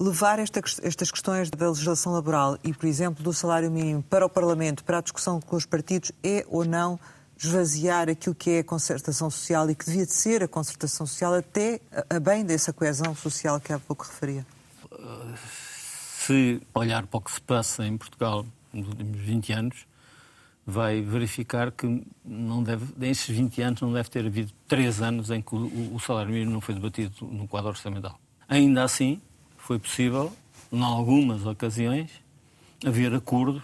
Levar 0.00 0.38
esta, 0.38 0.60
estas 0.82 1.10
questões 1.10 1.50
da 1.50 1.68
legislação 1.68 2.10
laboral 2.10 2.56
e, 2.64 2.72
por 2.72 2.86
exemplo, 2.86 3.22
do 3.22 3.34
salário 3.34 3.70
mínimo 3.70 4.02
para 4.02 4.24
o 4.24 4.30
Parlamento, 4.30 4.82
para 4.82 4.96
a 4.96 5.00
discussão 5.02 5.42
com 5.42 5.56
os 5.56 5.66
partidos, 5.66 6.10
é 6.22 6.42
ou 6.48 6.64
não 6.64 6.98
esvaziar 7.38 8.08
aquilo 8.08 8.34
que 8.34 8.50
é 8.50 8.58
a 8.60 8.64
concertação 8.64 9.30
social 9.30 9.68
e 9.70 9.74
que 9.74 9.84
devia 9.84 10.06
de 10.06 10.12
ser 10.12 10.42
a 10.42 10.48
concertação 10.48 11.06
social 11.06 11.34
até 11.34 11.80
a 12.08 12.18
bem 12.18 12.44
dessa 12.44 12.72
coesão 12.72 13.14
social 13.14 13.60
que 13.60 13.72
há 13.72 13.78
pouco 13.78 14.04
referia? 14.04 14.46
Se 16.18 16.60
olhar 16.74 17.06
para 17.06 17.18
o 17.18 17.20
que 17.20 17.30
se 17.30 17.40
passa 17.40 17.86
em 17.86 17.96
Portugal 17.96 18.44
nos 18.72 18.88
últimos 18.88 19.20
20 19.20 19.52
anos, 19.52 19.86
vai 20.66 21.00
verificar 21.00 21.70
que 21.70 22.04
não 22.24 22.62
deve, 22.62 22.86
nesses 22.96 23.28
20 23.28 23.62
anos 23.62 23.80
não 23.80 23.92
deve 23.92 24.10
ter 24.10 24.26
havido 24.26 24.52
três 24.66 25.00
anos 25.00 25.30
em 25.30 25.40
que 25.40 25.54
o, 25.54 25.94
o 25.94 26.00
salário 26.00 26.32
mínimo 26.32 26.52
não 26.52 26.60
foi 26.60 26.74
debatido 26.74 27.26
no 27.26 27.46
quadro 27.46 27.70
orçamental. 27.70 28.18
Ainda 28.48 28.82
assim, 28.82 29.20
foi 29.56 29.78
possível 29.78 30.32
em 30.72 30.82
algumas 30.82 31.46
ocasiões, 31.46 32.10
haver 32.84 33.14
acordos 33.14 33.62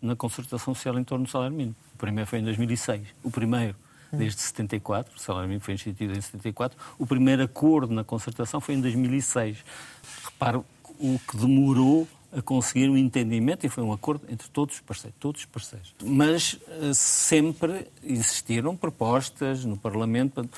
na 0.00 0.14
concertação 0.14 0.74
social 0.74 0.98
em 0.98 1.04
torno 1.04 1.24
do 1.24 1.30
salário 1.30 1.56
mínimo. 1.56 1.74
O 1.98 2.00
primeiro 2.00 2.30
foi 2.30 2.38
em 2.38 2.44
2006. 2.44 3.08
O 3.24 3.30
primeiro 3.30 3.74
desde 4.12 4.40
74, 4.40 5.16
o 5.16 5.20
salário 5.20 5.48
mínimo 5.48 5.64
foi 5.64 5.74
instituído 5.74 6.16
em 6.16 6.20
74. 6.20 6.78
O 6.96 7.04
primeiro 7.04 7.42
acordo 7.42 7.92
na 7.92 8.04
concertação 8.04 8.60
foi 8.60 8.76
em 8.76 8.80
2006. 8.80 9.58
Reparo 10.24 10.64
o 10.96 11.18
que 11.28 11.36
demorou 11.36 12.06
a 12.32 12.40
conseguir 12.40 12.88
um 12.88 12.96
entendimento 12.96 13.66
e 13.66 13.68
foi 13.68 13.82
um 13.82 13.92
acordo 13.92 14.24
entre 14.28 14.48
todos 14.48 14.76
os 14.76 14.80
parceiros, 14.80 15.16
todos 15.18 15.40
os 15.40 15.46
parceiros. 15.46 15.92
Mas 16.04 16.56
eh, 16.68 16.92
sempre 16.94 17.88
existiram 18.04 18.76
propostas 18.76 19.64
no 19.64 19.76
Parlamento. 19.76 20.48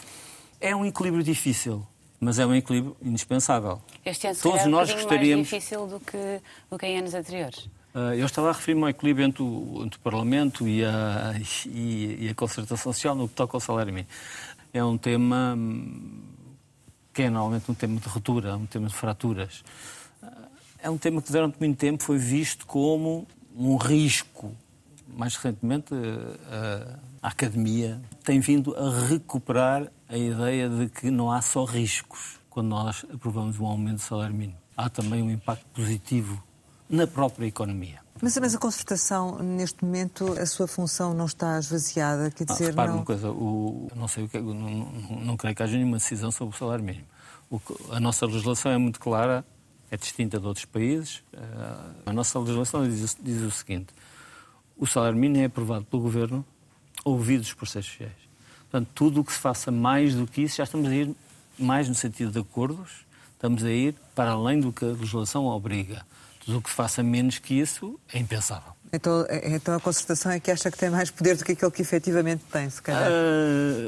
É 0.61 0.77
um 0.77 0.85
equilíbrio 0.85 1.23
difícil, 1.23 1.87
mas 2.21 2.39
é 2.39 2.45
um 2.45 2.55
equilíbrio 2.55 2.95
indispensável. 3.01 3.81
Este 4.05 4.27
ano 4.27 4.39
todos 4.43 4.67
nós 4.67 4.91
um 4.91 4.95
gostaríamos 4.95 5.51
mais 5.51 5.63
difícil 5.63 5.87
do 5.87 6.01
que, 6.01 6.41
do 6.71 6.79
que 6.79 6.87
em 6.87 6.99
anos 6.99 7.15
anteriores. 7.15 7.69
Uh, 7.95 8.15
eu 8.15 8.27
estava 8.27 8.51
a 8.51 8.53
referir-me 8.53 8.83
ao 8.83 8.89
equilíbrio 8.89 9.27
entre 9.27 9.43
o, 9.43 9.83
entre 9.85 9.99
o 9.99 10.03
Parlamento 10.03 10.69
e 10.69 10.85
a, 10.85 11.35
e, 11.67 12.27
e 12.27 12.29
a 12.29 12.35
concertação 12.35 12.93
social 12.93 13.15
no 13.15 13.29
que 13.29 13.35
toca 13.35 13.57
ao 13.57 13.61
salário 13.61 13.93
mínimo. 13.93 14.09
É 14.73 14.85
um 14.85 14.97
tema 14.97 15.55
hum, 15.57 16.23
que 17.13 17.23
é 17.23 17.31
normalmente 17.31 17.71
um 17.71 17.75
tema 17.75 17.99
de 17.99 18.09
ruptura, 18.09 18.57
um 18.57 18.67
tema 18.67 18.87
de 18.87 18.95
fraturas 18.95 19.65
é 20.83 20.89
um 20.89 20.99
tema 20.99 21.21
que 21.21 21.31
durante 21.31 21.59
muito 21.59 21.77
tempo 21.79 22.03
foi 22.03 22.19
visto 22.19 22.67
como 22.67 23.27
um 23.57 23.77
risco. 23.77 24.55
Mais 25.09 25.35
recentemente, 25.37 25.93
a 27.23 27.29
academia 27.29 28.01
tem 28.25 28.41
vindo 28.41 28.75
a 28.77 29.07
recuperar 29.07 29.91
a 30.09 30.17
ideia 30.17 30.69
de 30.69 30.89
que 30.89 31.11
não 31.11 31.31
há 31.31 31.43
só 31.43 31.65
riscos 31.65 32.41
quando 32.49 32.69
nós 32.69 33.05
aprovamos 33.13 33.59
um 33.59 33.67
aumento 33.67 33.97
do 33.97 34.03
salário 34.03 34.35
mínimo. 34.35 34.59
Há 34.77 34.89
também 34.89 35.23
um 35.23 35.31
impacto 35.31 35.67
positivo 35.75 36.43
na 36.91 37.07
própria 37.07 37.47
economia. 37.47 38.01
Mas, 38.21 38.37
mas 38.37 38.55
a 38.55 38.59
concertação, 38.59 39.39
neste 39.39 39.83
momento, 39.83 40.39
a 40.39 40.45
sua 40.45 40.67
função 40.67 41.15
não 41.15 41.25
está 41.25 41.59
esvaziada? 41.59 42.31
Quer 42.31 42.45
dizer, 42.45 42.75
ah, 42.77 42.87
não... 42.87 42.97
uma 42.97 43.05
coisa, 43.05 43.31
o, 43.31 43.89
não 43.97 44.09
sei 44.09 44.25
o 44.25 44.29
que, 44.29 44.39
não, 44.39 44.53
não, 44.53 45.21
não 45.21 45.37
creio 45.37 45.57
que 45.57 45.63
haja 45.63 45.77
nenhuma 45.77 45.97
decisão 45.97 46.31
sobre 46.31 46.55
o 46.55 46.59
salário 46.59 46.85
mínimo. 46.85 47.07
O, 47.51 47.61
a 47.91 48.01
nossa 48.01 48.27
legislação 48.27 48.73
é 48.73 48.79
muito 48.79 49.01
clara 49.01 49.45
é 49.91 49.97
distinta 49.97 50.39
de 50.39 50.47
outros 50.47 50.65
países. 50.65 51.23
Eh, 51.33 51.39
a 52.07 52.13
nossa 52.13 52.39
legislação 52.39 52.89
diz, 52.89 53.17
diz 53.21 53.43
o 53.43 53.51
seguinte: 53.51 53.89
o 54.79 54.87
salário 54.87 55.19
mínimo 55.19 55.43
é 55.43 55.47
aprovado 55.47 55.85
pelo 55.85 56.03
governo, 56.03 56.45
ouvidos 57.05 57.49
os 57.49 57.55
processos 57.55 57.91
sociais. 57.91 58.13
Portanto, 58.71 58.89
tudo 58.95 59.21
o 59.21 59.25
que 59.25 59.33
se 59.33 59.39
faça 59.39 59.73
mais 59.73 60.15
do 60.15 60.27
que 60.27 60.43
isso, 60.43 60.59
já 60.59 60.65
estamos 60.65 60.89
a 60.89 60.95
ir 60.95 61.15
mais 61.59 61.89
no 61.89 61.95
sentido 61.95 62.31
de 62.31 62.39
acordos, 62.39 63.05
estamos 63.33 63.65
a 63.65 63.71
ir 63.71 63.97
para 64.15 64.31
além 64.31 64.61
do 64.61 64.73
que 64.73 64.85
a 64.85 64.89
legislação 64.89 65.47
obriga. 65.47 66.07
Tudo 66.51 66.59
o 66.59 66.63
que 66.63 66.71
se 66.71 66.75
faça 66.75 67.01
menos 67.01 67.39
que 67.39 67.55
isso 67.55 67.97
é 68.13 68.19
impensável. 68.19 68.73
Então, 68.93 69.25
então 69.45 69.77
a 69.77 69.81
concertação 69.81 70.33
é 70.33 70.41
que 70.41 70.51
acha 70.51 70.69
que 70.69 70.77
tem 70.77 70.91
mais 70.91 71.09
poder 71.09 71.37
do 71.37 71.45
que 71.45 71.53
aquele 71.53 71.71
que 71.71 71.81
efetivamente 71.81 72.43
tem, 72.51 72.69
se 72.69 72.83
calhar? 72.83 73.09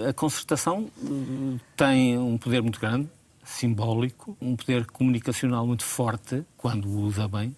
A, 0.06 0.10
a 0.10 0.12
concertação 0.12 0.88
eh, 0.96 1.58
tem 1.76 2.16
um 2.16 2.38
poder 2.38 2.62
muito 2.62 2.78
grande, 2.78 3.08
simbólico, 3.44 4.36
um 4.40 4.54
poder 4.54 4.86
comunicacional 4.86 5.66
muito 5.66 5.84
forte, 5.84 6.44
quando 6.56 6.86
o 6.86 7.00
usa 7.00 7.26
bem, 7.26 7.52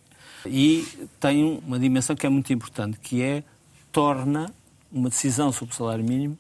e 0.47 0.89
tem 1.21 1.63
uma 1.67 1.79
dimensão 1.79 2.17
que 2.17 2.25
é 2.25 2.31
muito 2.31 2.51
importante, 2.51 2.99
que 2.99 3.21
é 3.21 3.45
torna 3.93 4.51
uma 4.91 5.11
decisão 5.11 5.53
sobre 5.53 5.75
o 5.75 5.77
salário 5.77 6.03
mínimo 6.03 6.39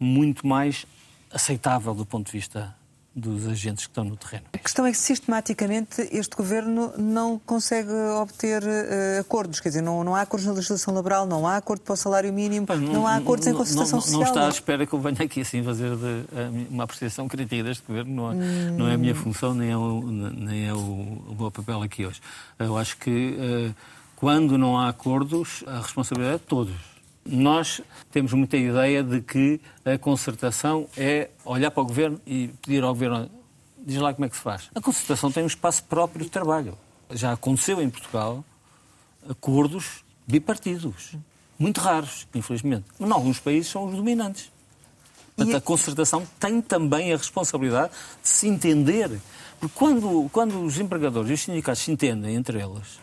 muito 0.00 0.44
mais 0.44 0.84
aceitável 1.32 1.94
do 1.94 2.04
ponto 2.04 2.26
de 2.26 2.32
vista 2.32 2.74
dos 3.18 3.46
agentes 3.46 3.86
que 3.86 3.90
estão 3.90 4.04
no 4.04 4.16
terreno. 4.16 4.44
A 4.52 4.58
questão 4.58 4.86
é 4.86 4.90
que 4.90 4.96
sistematicamente 4.96 6.08
este 6.12 6.36
governo 6.36 6.92
não 6.96 7.38
consegue 7.38 7.92
obter 8.20 8.62
uh, 8.62 9.20
acordos, 9.20 9.60
quer 9.60 9.70
dizer, 9.70 9.82
não, 9.82 10.04
não 10.04 10.14
há 10.14 10.22
acordos 10.22 10.46
na 10.46 10.52
legislação 10.52 10.94
laboral, 10.94 11.26
não 11.26 11.46
há 11.46 11.56
acordo 11.56 11.82
para 11.82 11.94
o 11.94 11.96
salário 11.96 12.32
mínimo, 12.32 12.66
não, 12.68 12.76
não, 12.78 13.06
há 13.06 13.16
acordos 13.16 13.46
não, 13.46 13.54
em 13.54 13.56
concertação 13.56 14.00
social. 14.00 14.20
Não 14.20 14.28
está 14.28 14.46
à 14.46 14.48
espera 14.48 14.86
que 14.86 14.92
eu 14.92 15.00
venha 15.00 15.22
aqui 15.22 15.40
assim 15.40 15.62
fazer 15.62 15.96
de, 15.96 16.04
uh, 16.04 16.66
uma 16.70 16.84
apreciação 16.84 17.28
crítica 17.28 17.62
deste 17.62 17.84
governo, 17.86 18.14
não, 18.14 18.30
hum. 18.30 18.76
não 18.76 18.88
é 18.88 18.94
a 18.94 18.98
minha 18.98 19.14
função, 19.14 19.54
nem 19.54 19.70
é 19.70 19.76
o, 19.76 20.00
nem 20.02 20.68
é 20.68 20.72
o, 20.72 20.78
o 20.78 21.36
meu 21.38 21.50
papel 21.50 21.82
aqui 21.82 22.06
hoje. 22.06 22.20
Eu 22.58 22.76
acho 22.76 22.96
que 22.98 23.10
uh, 23.10 23.74
quando 24.16 24.56
não 24.58 24.78
há 24.78 24.88
acordos, 24.88 25.62
a 25.66 25.78
responsabilidade 25.80 26.36
é 26.36 26.38
de 26.38 26.44
todos 26.44 26.97
nós 27.28 27.80
temos 28.10 28.32
muita 28.32 28.56
ideia 28.56 29.02
de 29.02 29.20
que 29.20 29.60
a 29.84 29.98
concertação 29.98 30.86
é 30.96 31.30
olhar 31.44 31.70
para 31.70 31.82
o 31.82 31.86
governo 31.86 32.20
e 32.26 32.48
pedir 32.62 32.82
ao 32.82 32.94
governo 32.94 33.30
diz 33.78 33.96
lá 33.98 34.12
como 34.12 34.26
é 34.26 34.28
que 34.28 34.36
se 34.36 34.42
faz. 34.42 34.68
A 34.74 34.80
concertação 34.80 35.32
tem 35.32 35.42
um 35.42 35.46
espaço 35.46 35.82
próprio 35.84 36.24
de 36.24 36.30
trabalho. 36.30 36.76
Já 37.10 37.32
aconteceu 37.32 37.80
em 37.80 37.88
Portugal 37.88 38.44
acordos 39.28 40.04
bipartidos, 40.26 41.14
muito 41.58 41.80
raros, 41.80 42.26
infelizmente. 42.34 42.84
Mas 42.98 43.08
em 43.08 43.12
alguns 43.12 43.38
países 43.38 43.70
são 43.70 43.86
os 43.86 43.94
dominantes. 43.94 44.50
Portanto, 45.34 45.56
a 45.56 45.60
concertação 45.60 46.26
tem 46.38 46.60
também 46.60 47.12
a 47.12 47.16
responsabilidade 47.16 47.92
de 48.22 48.28
se 48.28 48.48
entender. 48.48 49.20
Porque 49.60 49.74
quando, 49.74 50.28
quando 50.32 50.62
os 50.62 50.78
empregadores 50.78 51.30
e 51.30 51.34
os 51.34 51.40
sindicatos 51.42 51.82
se 51.82 51.90
entendem 51.90 52.34
entre 52.34 52.60
eles, 52.60 53.00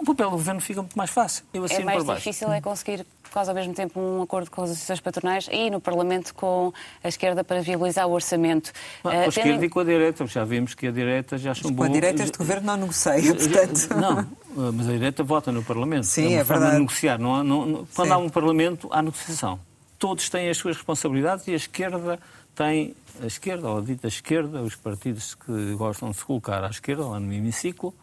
o 0.00 0.04
papel 0.04 0.30
do 0.30 0.36
governo 0.36 0.60
fica 0.60 0.80
muito 0.80 0.96
mais 0.96 1.10
fácil. 1.10 1.44
Eu 1.52 1.64
é 1.66 1.84
mais 1.84 2.04
difícil 2.04 2.52
é 2.52 2.60
conseguir 2.60 3.06
quase 3.32 3.50
ao 3.50 3.54
mesmo 3.54 3.72
tempo 3.72 3.98
um 3.98 4.22
acordo 4.22 4.50
com 4.50 4.62
as 4.62 4.70
associações 4.70 5.00
patronais 5.00 5.48
e 5.50 5.70
no 5.70 5.80
Parlamento 5.80 6.34
com 6.34 6.72
a 7.02 7.08
esquerda 7.08 7.42
para 7.42 7.62
viabilizar 7.62 8.06
o 8.06 8.12
orçamento. 8.12 8.72
com 9.02 9.08
a 9.08 9.12
uh, 9.12 9.28
esquerda 9.28 9.64
e 9.64 9.68
com 9.68 9.80
a 9.80 9.84
direita, 9.84 10.26
já 10.26 10.44
vimos 10.44 10.74
que 10.74 10.86
a 10.86 10.90
direita 10.90 11.38
já 11.38 11.54
chumbou... 11.54 11.76
Com 11.78 11.84
a 11.84 11.88
direita 11.88 12.22
este 12.22 12.36
governo 12.36 12.66
não 12.66 12.76
negocia, 12.76 13.34
portanto... 13.34 13.88
Não, 14.54 14.72
mas 14.72 14.86
a 14.86 14.92
direita 14.92 15.22
vota 15.22 15.50
no 15.50 15.62
Parlamento. 15.62 16.04
Sim, 16.04 16.34
é, 16.34 16.38
é 16.38 16.44
verdade. 16.44 16.72
De 16.72 16.78
negociar. 16.80 17.18
Não 17.18 17.34
há, 17.34 17.42
não, 17.42 17.86
quando 17.94 18.08
Sim. 18.08 18.12
há 18.12 18.18
um 18.18 18.28
Parlamento, 18.28 18.88
há 18.90 19.00
negociação. 19.00 19.58
Todos 19.98 20.28
têm 20.28 20.50
as 20.50 20.58
suas 20.58 20.76
responsabilidades 20.76 21.46
e 21.48 21.52
a 21.52 21.56
esquerda 21.56 22.18
tem... 22.54 22.94
A 23.22 23.26
esquerda, 23.26 23.68
ou 23.68 23.78
a 23.78 23.80
dita 23.80 24.08
esquerda, 24.08 24.62
os 24.62 24.74
partidos 24.74 25.34
que 25.34 25.74
gostam 25.74 26.10
de 26.10 26.16
se 26.16 26.24
colocar 26.24 26.64
à 26.64 26.68
esquerda, 26.68 27.06
lá 27.06 27.20
no 27.20 27.32
hemiciclo, 27.32 27.94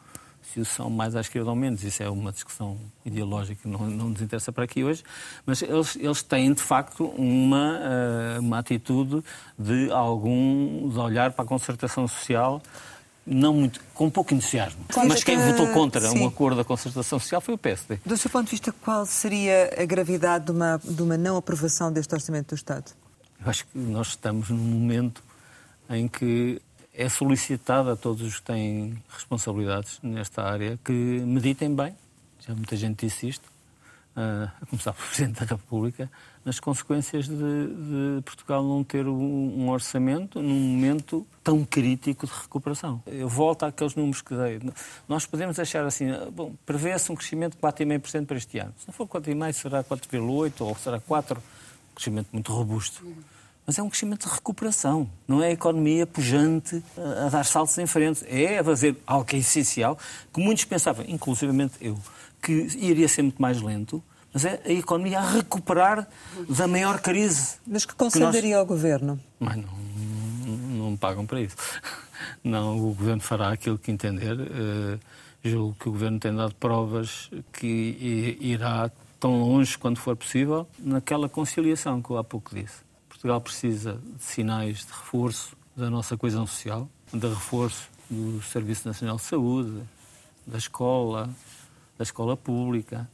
se 0.54 0.66
são 0.66 0.90
mais 0.90 1.16
à 1.16 1.22
esquerda 1.22 1.50
ou 1.50 1.56
menos. 1.56 1.84
Isso 1.84 2.02
é 2.04 2.10
uma 2.10 2.32
discussão 2.32 2.78
ideológica 3.06 3.62
que 3.62 3.68
não, 3.68 3.88
não 3.90 4.10
nos 4.10 4.22
interessa 4.22 4.52
para 4.52 4.64
aqui 4.64 4.84
hoje. 4.84 5.04
Mas 5.46 5.62
eles, 5.62 5.96
eles 5.96 6.24
têm, 6.24 6.54
de 6.54 6.62
facto, 6.62 7.06
uma, 7.06 7.80
uh, 7.80 8.40
uma 8.40 8.60
atitude 8.60 9.24
de 9.58 9.92
algum 9.92 10.90
de 10.90 10.98
olhar 10.98 11.32
para 11.32 11.46
a 11.46 11.48
concertação 11.48 12.08
social 12.08 12.62
não 13.26 13.54
muito, 13.54 13.80
com 13.94 14.10
pouco 14.10 14.34
entusiasmo. 14.34 14.84
Mas 15.08 15.24
quem 15.24 15.38
votou 15.38 15.68
contra 15.68 16.02
sim. 16.02 16.20
um 16.20 16.28
acordo 16.28 16.58
da 16.58 16.64
concertação 16.64 17.20
social 17.20 17.40
foi 17.40 17.54
o 17.54 17.58
PSD. 17.58 18.00
Do 18.04 18.18
seu 18.18 18.30
ponto 18.30 18.46
de 18.46 18.52
vista, 18.52 18.74
qual 18.82 19.06
seria 19.06 19.70
a 19.78 19.86
gravidade 19.86 20.46
de 20.46 20.52
uma, 20.52 20.82
de 20.84 21.02
uma 21.02 21.16
não 21.16 21.38
aprovação 21.38 21.92
deste 21.94 22.14
Orçamento 22.14 22.50
do 22.50 22.56
Estado? 22.56 22.92
Eu 23.40 23.50
acho 23.50 23.66
que 23.68 23.78
nós 23.78 24.08
estamos 24.08 24.50
num 24.50 24.58
momento 24.58 25.24
em 25.90 26.08
que 26.08 26.60
é 27.00 27.08
solicitado 27.08 27.90
a 27.90 27.96
todos 27.96 28.22
os 28.22 28.36
que 28.36 28.42
têm 28.42 29.02
responsabilidades 29.10 30.02
nesta 30.04 30.44
área 30.44 30.78
que 30.84 30.92
meditem 30.92 31.74
bem, 31.74 31.96
já 32.46 32.54
muita 32.54 32.76
gente 32.76 33.06
disse 33.06 33.30
isto, 33.30 33.50
a 34.14 34.66
começar 34.66 34.92
pelo 34.92 35.08
Presidente 35.08 35.40
da 35.40 35.46
República, 35.46 36.12
nas 36.44 36.60
consequências 36.60 37.26
de, 37.26 37.38
de 37.38 38.22
Portugal 38.26 38.62
não 38.62 38.84
ter 38.84 39.08
um, 39.08 39.70
orçamento 39.70 40.42
num 40.42 40.60
momento 40.60 41.26
tão 41.42 41.64
crítico 41.64 42.28
de 42.28 42.34
recuperação. 42.34 43.02
Eu 43.08 43.30
volto 43.30 43.64
àqueles 43.64 43.96
números 43.96 44.22
que 44.22 44.36
dei. 44.36 44.60
Nós 45.08 45.26
podemos 45.26 45.58
achar 45.58 45.86
assim, 45.86 46.08
bom, 46.34 46.54
prevê-se 46.66 47.10
um 47.14 47.16
crescimento 47.16 47.56
de 47.56 47.62
4,5% 47.62 48.26
para 48.26 48.38
este 48.38 48.60
ano. 48.60 48.74
Se 48.78 48.88
não 48.88 48.94
for 48.94 49.08
4,5%, 49.08 49.54
será 49.54 49.84
4,8% 49.86 50.62
ou 50.66 50.76
será 50.76 51.00
4%. 51.00 51.38
Um 51.38 51.96
crescimento 51.96 52.28
muito 52.34 52.52
robusto 52.52 53.06
mas 53.70 53.78
é 53.78 53.84
um 53.84 53.88
crescimento 53.88 54.28
de 54.28 54.34
recuperação. 54.34 55.08
Não 55.28 55.44
é 55.44 55.50
a 55.50 55.52
economia 55.52 56.08
pujante 56.08 56.84
a, 56.98 57.30
dar 57.30 57.46
saltos 57.46 57.78
em 57.78 57.86
frente. 57.86 58.26
É 58.28 58.58
a 58.58 58.64
fazer 58.64 58.98
algo 59.06 59.24
que 59.24 59.36
é 59.36 59.40
essencial, 59.40 59.96
que 60.34 60.42
muitos 60.42 60.66
pensavam, 60.66 61.06
inclusivamente 61.08 61.76
eu, 61.80 61.96
que 62.42 62.52
iria 62.80 63.08
ser 63.08 63.22
muito 63.22 63.40
mais 63.40 63.62
lento, 63.62 64.04
mas 64.34 64.44
é 64.44 64.60
a 64.66 64.72
economia 64.72 65.20
a 65.20 65.34
recuperar 65.34 66.08
da 66.50 66.68
maior 66.68 67.00
crise. 67.00 67.58
Mas 67.68 67.86
que 67.86 67.94
conselho 67.94 68.32
daria 68.32 68.56
nós... 68.56 68.60
ao 68.62 68.66
Governo? 68.66 69.20
Mas 69.40 69.56
não, 69.58 69.78
não 70.48 70.92
me 70.92 70.98
pagam 70.98 71.28
para 71.28 71.40
isso. 71.40 71.56
Não, 72.44 72.76
o 72.78 72.94
Governo 72.94 73.22
fará 73.22 73.50
aquilo 73.50 73.78
que 73.78 73.92
entender. 73.92 74.34
Uh, 74.34 75.00
julgo 75.44 75.76
que 75.80 75.90
o 75.90 75.92
Governo 75.92 76.20
tem 76.20 76.36
dado 76.36 76.56
provas 76.56 77.30
que 77.54 78.36
irá 78.42 78.90
tão 79.20 79.40
longe 79.40 79.78
quanto 79.78 80.00
for 80.00 80.16
possível 80.16 80.68
naquela 80.80 81.30
conciliação 81.30 82.02
que 82.02 82.10
eu 82.10 82.18
há 82.18 82.24
pouco 82.24 82.56
disse. 82.56 82.89
Portugal 83.20 83.42
precisa 83.42 84.00
de 84.16 84.24
sinais 84.24 84.86
de 84.86 84.94
reforço 84.94 85.54
da 85.76 85.90
nossa 85.90 86.16
coesão 86.16 86.48
social, 86.48 86.88
de 87.12 87.28
reforço 87.28 87.90
do 88.10 88.42
Serviço 88.42 88.88
Nacional 88.88 89.18
de 89.18 89.24
Saúde, 89.24 89.84
da 90.48 90.58
escola, 90.58 91.30
da 91.98 92.04
escola 92.04 92.38
pública, 92.38 93.10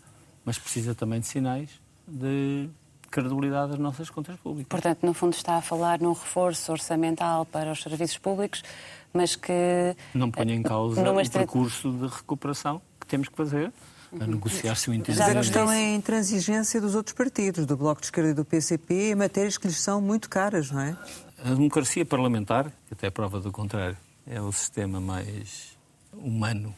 mas 0.46 0.60
precisa 0.60 0.94
também 0.94 1.20
de 1.20 1.26
sinais 1.26 1.72
de 2.08 2.70
credibilidade 3.10 3.72
das 3.72 3.80
nossas 3.80 4.08
contas 4.12 4.40
públicas. 4.40 4.70
Portanto, 4.70 5.04
no 5.04 5.12
fundo 5.12 5.34
está 5.34 5.58
a 5.58 5.62
falar 5.62 6.00
num 6.00 6.14
reforço 6.14 6.72
orçamental 6.72 7.44
para 7.44 7.72
os 7.72 7.82
serviços 7.82 8.20
públicos, 8.20 8.64
mas 9.12 9.36
que... 9.36 9.96
Não 10.14 10.30
ponha 10.30 10.54
em 10.54 10.62
causa 10.62 11.02
o 11.02 11.30
percurso 11.32 11.92
de 11.92 12.06
recuperação 12.06 12.80
que 13.00 13.08
temos 13.08 13.28
que 13.28 13.36
fazer 13.36 13.74
a 14.20 14.28
negociar-se 14.28 14.90
o 14.90 14.94
entendimento. 14.94 15.28
Mas 15.28 15.38
a 15.38 15.40
questão 15.42 15.72
é 15.72 15.78
a 15.78 15.96
intransigência 15.96 16.80
dos 16.80 16.96
outros 16.96 17.16
partidos, 17.16 17.66
do 17.66 17.76
Bloco 17.76 18.02
de 18.02 18.08
Esquerda 18.08 18.32
e 18.32 18.34
do 18.34 18.46
PCP, 18.46 19.12
em 19.12 19.16
matérias 19.16 19.58
que 19.58 19.68
lhes 19.68 19.80
são 19.80 20.02
muito 20.02 20.30
caras, 20.30 20.72
não 20.72 20.82
é? 20.82 20.98
A 21.44 21.50
democracia 21.50 22.06
parlamentar, 22.06 22.72
que 22.88 22.94
até 22.94 23.08
é 23.08 23.10
prova 23.10 23.40
do 23.40 23.52
contrário, 23.52 23.98
é 24.26 24.42
o 24.42 24.52
sistema 24.52 25.00
mais 25.00 25.78
humano 26.14 26.74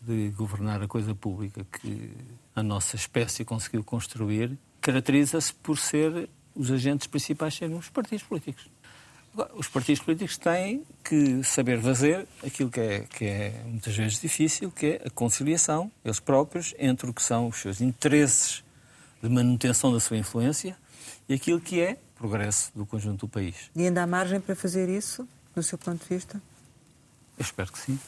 de 0.00 0.30
governar 0.30 0.82
a 0.82 0.88
coisa 0.88 1.14
pública 1.14 1.64
que 1.64 2.10
a 2.54 2.62
nossa 2.62 2.96
espécie 2.96 3.44
conseguiu 3.44 3.84
construir, 3.84 4.58
caracteriza-se 4.80 5.54
por 5.54 5.78
ser 5.78 6.28
os 6.54 6.70
agentes 6.70 7.06
principais 7.06 7.54
serem 7.54 7.76
os 7.76 7.88
partidos 7.88 8.24
políticos. 8.24 8.68
Os 9.54 9.66
partidos 9.66 10.02
políticos 10.02 10.36
têm 10.36 10.84
que 11.02 11.42
saber 11.42 11.80
fazer 11.80 12.28
aquilo 12.44 12.70
que 12.70 12.80
é, 12.80 13.00
que 13.00 13.24
é 13.24 13.62
muitas 13.64 13.96
vezes 13.96 14.20
difícil, 14.20 14.70
que 14.70 14.86
é 14.86 15.02
a 15.06 15.10
conciliação, 15.10 15.90
eles 16.04 16.20
próprios, 16.20 16.74
entre 16.78 17.08
o 17.08 17.14
que 17.14 17.22
são 17.22 17.48
os 17.48 17.56
seus 17.56 17.80
interesses 17.80 18.62
de 19.22 19.28
manutenção 19.30 19.90
da 19.90 20.00
sua 20.00 20.18
influência 20.18 20.76
e 21.28 21.32
aquilo 21.32 21.60
que 21.60 21.80
é 21.80 21.96
progresso 22.14 22.70
do 22.74 22.84
conjunto 22.84 23.26
do 23.26 23.28
país. 23.28 23.70
E 23.74 23.86
ainda 23.86 24.02
há 24.02 24.06
margem 24.06 24.38
para 24.38 24.54
fazer 24.54 24.88
isso, 24.88 25.26
do 25.54 25.62
seu 25.62 25.78
ponto 25.78 26.02
de 26.02 26.14
vista? 26.14 26.40
Eu 27.38 27.42
espero 27.42 27.72
que 27.72 27.78
sim. 27.78 27.98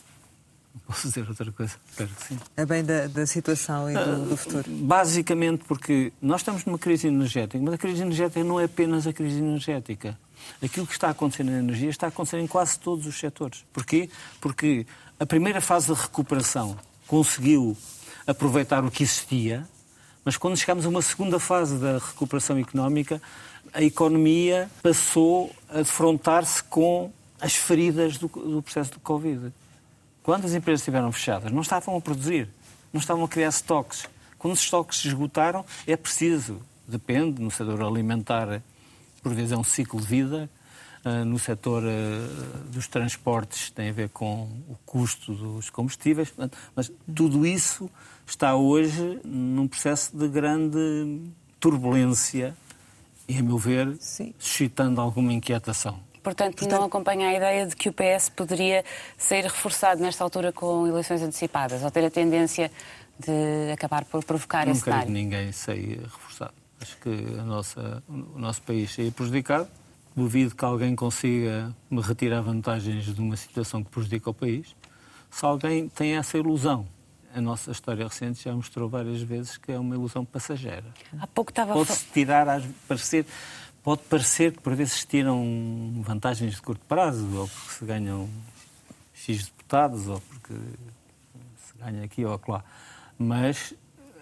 Não 0.74 0.80
posso 0.80 1.08
dizer 1.08 1.28
outra 1.28 1.50
coisa. 1.52 1.76
Espero 1.88 2.10
que 2.10 2.24
sim. 2.24 2.38
A 2.56 2.66
bem 2.66 2.84
da, 2.84 3.06
da 3.06 3.26
situação 3.26 3.90
e 3.90 3.94
do, 3.94 4.30
do, 4.30 4.36
futuro? 4.36 4.64
Basicamente 4.68 5.64
porque 5.64 6.12
nós 6.20 6.40
estamos 6.40 6.64
numa 6.64 6.78
crise 6.78 7.06
energética, 7.06 7.58
mas 7.62 7.74
a 7.74 7.78
crise 7.78 8.02
energética 8.02 8.42
não 8.42 8.60
é 8.60 8.64
apenas 8.64 9.06
a 9.06 9.12
crise 9.12 9.38
energética. 9.38 10.18
Aquilo 10.62 10.86
que 10.86 10.92
está 10.92 11.08
a 11.08 11.10
acontecer 11.12 11.44
na 11.44 11.52
energia 11.52 11.88
está 11.88 12.06
a 12.06 12.08
acontecer 12.08 12.38
em 12.38 12.46
quase 12.46 12.78
todos 12.78 13.06
os 13.06 13.18
setores. 13.18 13.64
Porquê? 13.72 14.10
Porque 14.40 14.86
a 15.18 15.24
primeira 15.24 15.60
fase 15.60 15.86
de 15.86 16.00
recuperação 16.00 16.76
conseguiu 17.06 17.76
aproveitar 18.26 18.84
o 18.84 18.90
que 18.90 19.02
existia, 19.02 19.66
mas 20.24 20.36
quando 20.36 20.56
chegamos 20.56 20.84
a 20.86 20.88
uma 20.88 21.02
segunda 21.02 21.38
fase 21.38 21.78
da 21.78 21.98
recuperação 21.98 22.58
económica, 22.58 23.22
a 23.72 23.82
economia 23.82 24.70
passou 24.82 25.54
a 25.68 25.78
defrontar-se 25.78 26.62
com 26.64 27.12
as 27.40 27.54
feridas 27.54 28.16
do, 28.16 28.28
do, 28.28 28.62
processo 28.62 28.92
do 28.92 29.00
Covid. 29.00 29.52
Quando 30.24 30.46
as 30.46 30.54
empresas 30.54 30.80
estiveram 30.80 31.12
fechadas, 31.12 31.52
não 31.52 31.60
estavam 31.60 31.94
a 31.98 32.00
produzir, 32.00 32.48
não 32.90 32.98
estavam 32.98 33.24
a 33.24 33.28
criar 33.28 33.50
estoques. 33.50 34.08
Quando 34.38 34.54
os 34.54 34.60
estoques 34.60 35.00
se 35.00 35.08
esgotaram, 35.08 35.66
é 35.86 35.98
preciso, 35.98 36.62
depende, 36.88 37.42
no 37.42 37.50
setor 37.50 37.82
alimentar, 37.82 38.62
por 39.22 39.34
vezes 39.34 39.52
é 39.52 39.56
um 39.56 39.62
ciclo 39.62 40.00
de 40.00 40.06
vida, 40.06 40.48
uh, 41.04 41.26
no 41.26 41.38
setor 41.38 41.82
uh, 41.82 42.70
dos 42.70 42.88
transportes 42.88 43.70
tem 43.70 43.90
a 43.90 43.92
ver 43.92 44.08
com 44.08 44.48
o 44.66 44.76
custo 44.86 45.34
dos 45.34 45.68
combustíveis, 45.68 46.32
mas 46.74 46.90
tudo 47.14 47.44
isso 47.44 47.90
está 48.26 48.56
hoje 48.56 49.20
num 49.26 49.68
processo 49.68 50.16
de 50.16 50.26
grande 50.26 51.20
turbulência 51.60 52.56
e, 53.28 53.36
a 53.36 53.42
meu 53.42 53.58
ver, 53.58 53.94
Sim. 54.00 54.32
suscitando 54.38 55.02
alguma 55.02 55.34
inquietação. 55.34 56.00
Portanto, 56.24 56.56
Portanto, 56.56 56.80
não 56.80 56.86
acompanha 56.86 57.28
a 57.28 57.34
ideia 57.34 57.66
de 57.66 57.76
que 57.76 57.90
o 57.90 57.92
PS 57.92 58.30
poderia 58.30 58.82
ser 59.16 59.44
reforçado 59.44 60.00
nesta 60.00 60.24
altura 60.24 60.50
com 60.52 60.86
eleições 60.86 61.22
antecipadas, 61.22 61.82
ou 61.82 61.90
ter 61.90 62.02
a 62.02 62.10
tendência 62.10 62.72
de 63.18 63.70
acabar 63.70 64.06
por 64.06 64.24
provocar 64.24 64.66
esse 64.66 64.80
cenário? 64.80 65.06
Não 65.06 65.12
ninguém 65.12 65.52
sair 65.52 66.00
reforçado. 66.00 66.54
Acho 66.80 66.96
que 66.96 67.10
a 67.38 67.44
nossa, 67.44 68.02
o 68.08 68.38
nosso 68.38 68.62
país 68.62 68.90
seria 68.92 69.12
prejudicado. 69.12 69.68
Duvido 70.16 70.54
que 70.54 70.64
alguém 70.64 70.96
consiga 70.96 71.74
me 71.90 72.00
retirar 72.00 72.40
vantagens 72.40 73.04
de 73.04 73.20
uma 73.20 73.36
situação 73.36 73.84
que 73.84 73.90
prejudica 73.90 74.30
o 74.30 74.34
país. 74.34 74.74
Se 75.30 75.44
alguém 75.44 75.88
tem 75.88 76.16
essa 76.16 76.38
ilusão 76.38 76.86
a 77.34 77.40
nossa 77.40 77.72
história 77.72 78.06
recente 78.06 78.44
já 78.44 78.52
mostrou 78.54 78.88
várias 78.88 79.20
vezes 79.20 79.56
que 79.56 79.72
é 79.72 79.78
uma 79.78 79.96
ilusão 79.96 80.24
passageira. 80.24 80.84
Há 81.18 81.26
pouco 81.26 81.50
estava 81.50 81.72
Pode-se 81.72 82.06
tirar, 82.12 82.62
parecer, 82.86 83.26
pode 83.84 84.02
parecer 84.04 84.52
que 84.52 84.60
por 84.60 84.74
vezes 84.74 84.94
se 84.94 85.06
tiram 85.06 85.92
vantagens 86.02 86.54
de 86.54 86.62
curto 86.62 86.84
prazo, 86.86 87.28
ou 87.36 87.46
porque 87.46 87.72
se 87.74 87.84
ganham 87.84 88.28
X 89.14 89.44
deputados, 89.44 90.08
ou 90.08 90.20
porque 90.20 90.54
se 90.54 91.78
ganha 91.78 92.02
aqui 92.02 92.24
ou 92.24 92.32
acolá. 92.32 92.64
Mas 93.18 93.74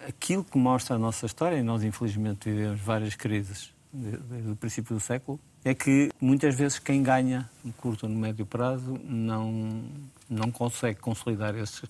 aquilo 0.07 0.43
que 0.43 0.57
mostra 0.57 0.97
a 0.97 0.99
nossa 0.99 1.25
história, 1.25 1.55
e 1.55 1.63
nós 1.63 1.81
infelizmente 1.81 2.51
vivemos 2.51 2.81
várias 2.81 3.15
crises 3.15 3.73
desde 3.91 4.51
o 4.51 4.55
princípio 4.55 4.95
do 4.95 4.99
século, 4.99 5.39
é 5.63 5.73
que 5.73 6.11
muitas 6.19 6.55
vezes 6.55 6.77
quem 6.77 7.01
ganha 7.01 7.49
no 7.63 7.71
curto 7.71 8.03
ou 8.03 8.09
no 8.09 8.19
médio 8.19 8.45
prazo 8.45 8.99
não, 9.05 9.81
não 10.29 10.51
consegue 10.51 10.99
consolidar 10.99 11.55
esses, 11.55 11.83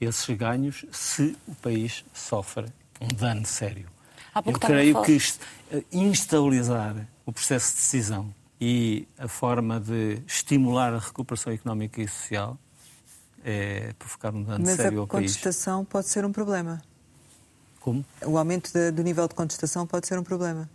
esses 0.00 0.36
ganhos 0.36 0.86
se 0.90 1.36
o 1.46 1.54
país 1.56 2.04
sofre 2.14 2.66
um 3.00 3.08
dano 3.08 3.44
sério. 3.44 3.86
Eu 4.46 4.52
creio 4.52 5.02
que 5.02 5.18
eh, 5.72 5.82
instabilizar 5.92 6.94
o 7.28 7.32
processo 7.32 7.72
de 7.72 7.76
decisão 7.82 8.34
e 8.58 9.06
a 9.18 9.28
forma 9.28 9.78
de 9.78 10.22
estimular 10.26 10.94
a 10.94 10.98
recuperação 10.98 11.52
económica 11.52 12.00
e 12.00 12.08
social 12.08 12.58
é 13.44 13.92
provocar 13.98 14.34
um 14.34 14.42
dano 14.42 14.64
Mas 14.64 14.76
sério 14.76 15.00
ao 15.00 15.06
país. 15.06 15.32
Mas 15.32 15.32
a 15.32 15.40
contestação 15.40 15.84
pode 15.84 16.08
ser 16.08 16.24
um 16.24 16.32
problema. 16.32 16.82
Como? 17.80 18.02
O 18.24 18.38
aumento 18.38 18.72
de, 18.72 18.90
do 18.92 19.02
nível 19.02 19.28
de 19.28 19.34
contestação 19.34 19.86
pode 19.86 20.06
ser 20.06 20.18
um 20.18 20.24
problema. 20.24 20.70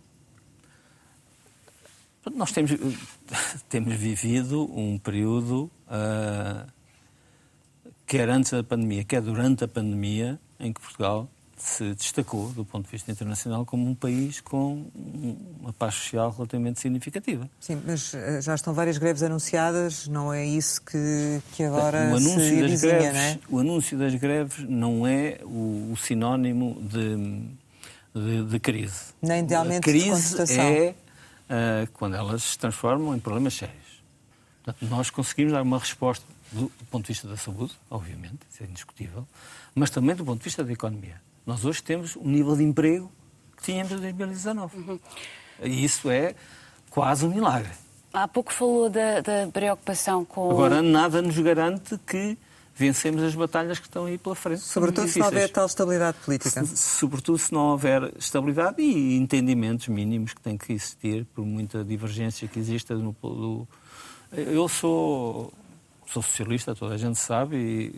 Nós 2.36 2.52
temos, 2.52 2.70
temos 3.68 3.94
vivido 3.94 4.62
um 4.78 4.96
período 4.96 5.68
uh, 5.88 6.70
quer 8.06 8.28
antes 8.28 8.52
da 8.52 8.62
pandemia, 8.62 9.02
quer 9.02 9.20
durante 9.20 9.64
a 9.64 9.68
pandemia, 9.68 10.38
em 10.60 10.72
que 10.72 10.80
Portugal 10.80 11.28
se 11.56 11.94
destacou, 11.94 12.48
do 12.50 12.64
ponto 12.64 12.86
de 12.86 12.90
vista 12.90 13.10
internacional, 13.10 13.64
como 13.64 13.88
um 13.88 13.94
país 13.94 14.40
com 14.40 14.86
uma 15.60 15.72
paz 15.72 15.94
social 15.94 16.30
relativamente 16.30 16.80
significativa. 16.80 17.48
Sim, 17.60 17.80
mas 17.86 18.12
eh, 18.14 18.40
já 18.40 18.54
estão 18.54 18.74
várias 18.74 18.98
greves 18.98 19.22
anunciadas, 19.22 20.08
não 20.08 20.32
é 20.32 20.44
isso 20.44 20.82
que, 20.82 21.40
que 21.52 21.62
agora 21.62 22.10
o 22.12 22.16
anúncio 22.16 22.40
se 22.40 22.60
das 22.60 22.80
greves, 22.80 23.12
não 23.12 23.20
é? 23.20 23.38
O 23.48 23.58
anúncio 23.58 23.98
das 23.98 24.14
greves 24.14 24.68
não 24.68 25.06
é 25.06 25.38
o, 25.42 25.92
o 25.92 25.96
sinónimo 25.96 26.80
de, 26.82 27.48
de, 28.14 28.44
de, 28.44 28.60
crise. 28.60 29.14
Nem 29.22 29.44
de 29.44 29.54
aumento 29.54 29.88
a 29.88 29.92
crise 29.92 30.04
de 30.04 30.10
contestação. 30.10 30.64
é 30.64 30.94
uh, 31.50 31.92
quando 31.92 32.16
elas 32.16 32.42
se 32.42 32.58
transformam 32.58 33.14
em 33.14 33.18
problemas 33.20 33.54
sérios. 33.54 34.02
Portanto, 34.64 34.90
nós 34.90 35.10
conseguimos 35.10 35.52
dar 35.52 35.62
uma 35.62 35.78
resposta 35.78 36.24
do 36.52 36.70
ponto 36.90 37.06
de 37.06 37.12
vista 37.12 37.26
da 37.26 37.36
saúde, 37.36 37.72
obviamente, 37.90 38.38
isso 38.50 38.62
é 38.62 38.66
indiscutível, 38.66 39.26
mas 39.74 39.90
também 39.90 40.14
do 40.14 40.24
ponto 40.24 40.38
de 40.38 40.44
vista 40.44 40.62
da 40.62 40.72
economia. 40.72 41.20
Nós 41.46 41.64
hoje 41.64 41.82
temos 41.82 42.16
um 42.16 42.28
nível 42.28 42.56
de 42.56 42.62
emprego 42.62 43.10
que 43.56 43.64
tínhamos 43.64 43.92
em 43.92 43.98
2019. 43.98 44.76
Uhum. 44.76 45.00
E 45.62 45.84
isso 45.84 46.10
é 46.10 46.34
quase 46.90 47.24
um 47.26 47.30
milagre. 47.30 47.70
Há 48.12 48.28
pouco 48.28 48.52
falou 48.52 48.88
da, 48.88 49.20
da, 49.20 49.48
preocupação 49.52 50.24
com. 50.24 50.50
Agora, 50.50 50.80
nada 50.80 51.20
nos 51.20 51.36
garante 51.38 51.98
que 52.06 52.38
vencemos 52.74 53.22
as 53.22 53.34
batalhas 53.34 53.78
que 53.78 53.86
estão 53.86 54.06
aí 54.06 54.16
pela 54.16 54.34
frente. 54.34 54.60
Sobretudo 54.60 55.08
se 55.08 55.18
não 55.18 55.26
houver 55.26 55.50
tal 55.50 55.66
estabilidade 55.66 56.18
política. 56.24 56.64
Se, 56.64 56.76
sobretudo 56.76 57.38
se 57.38 57.52
não 57.52 57.72
houver 57.72 58.12
estabilidade 58.16 58.80
e 58.80 59.16
entendimentos 59.16 59.88
mínimos 59.88 60.32
que 60.32 60.40
têm 60.40 60.56
que 60.56 60.72
existir, 60.72 61.26
por 61.34 61.44
muita 61.44 61.84
divergência 61.84 62.48
que 62.48 62.58
exista 62.58 62.94
no. 62.94 63.14
Do... 63.20 63.68
Eu 64.32 64.68
sou 64.68 65.52
sou 66.14 66.22
socialista, 66.22 66.74
toda 66.74 66.94
a 66.94 66.98
gente 66.98 67.18
sabe, 67.18 67.56
e 67.56 67.92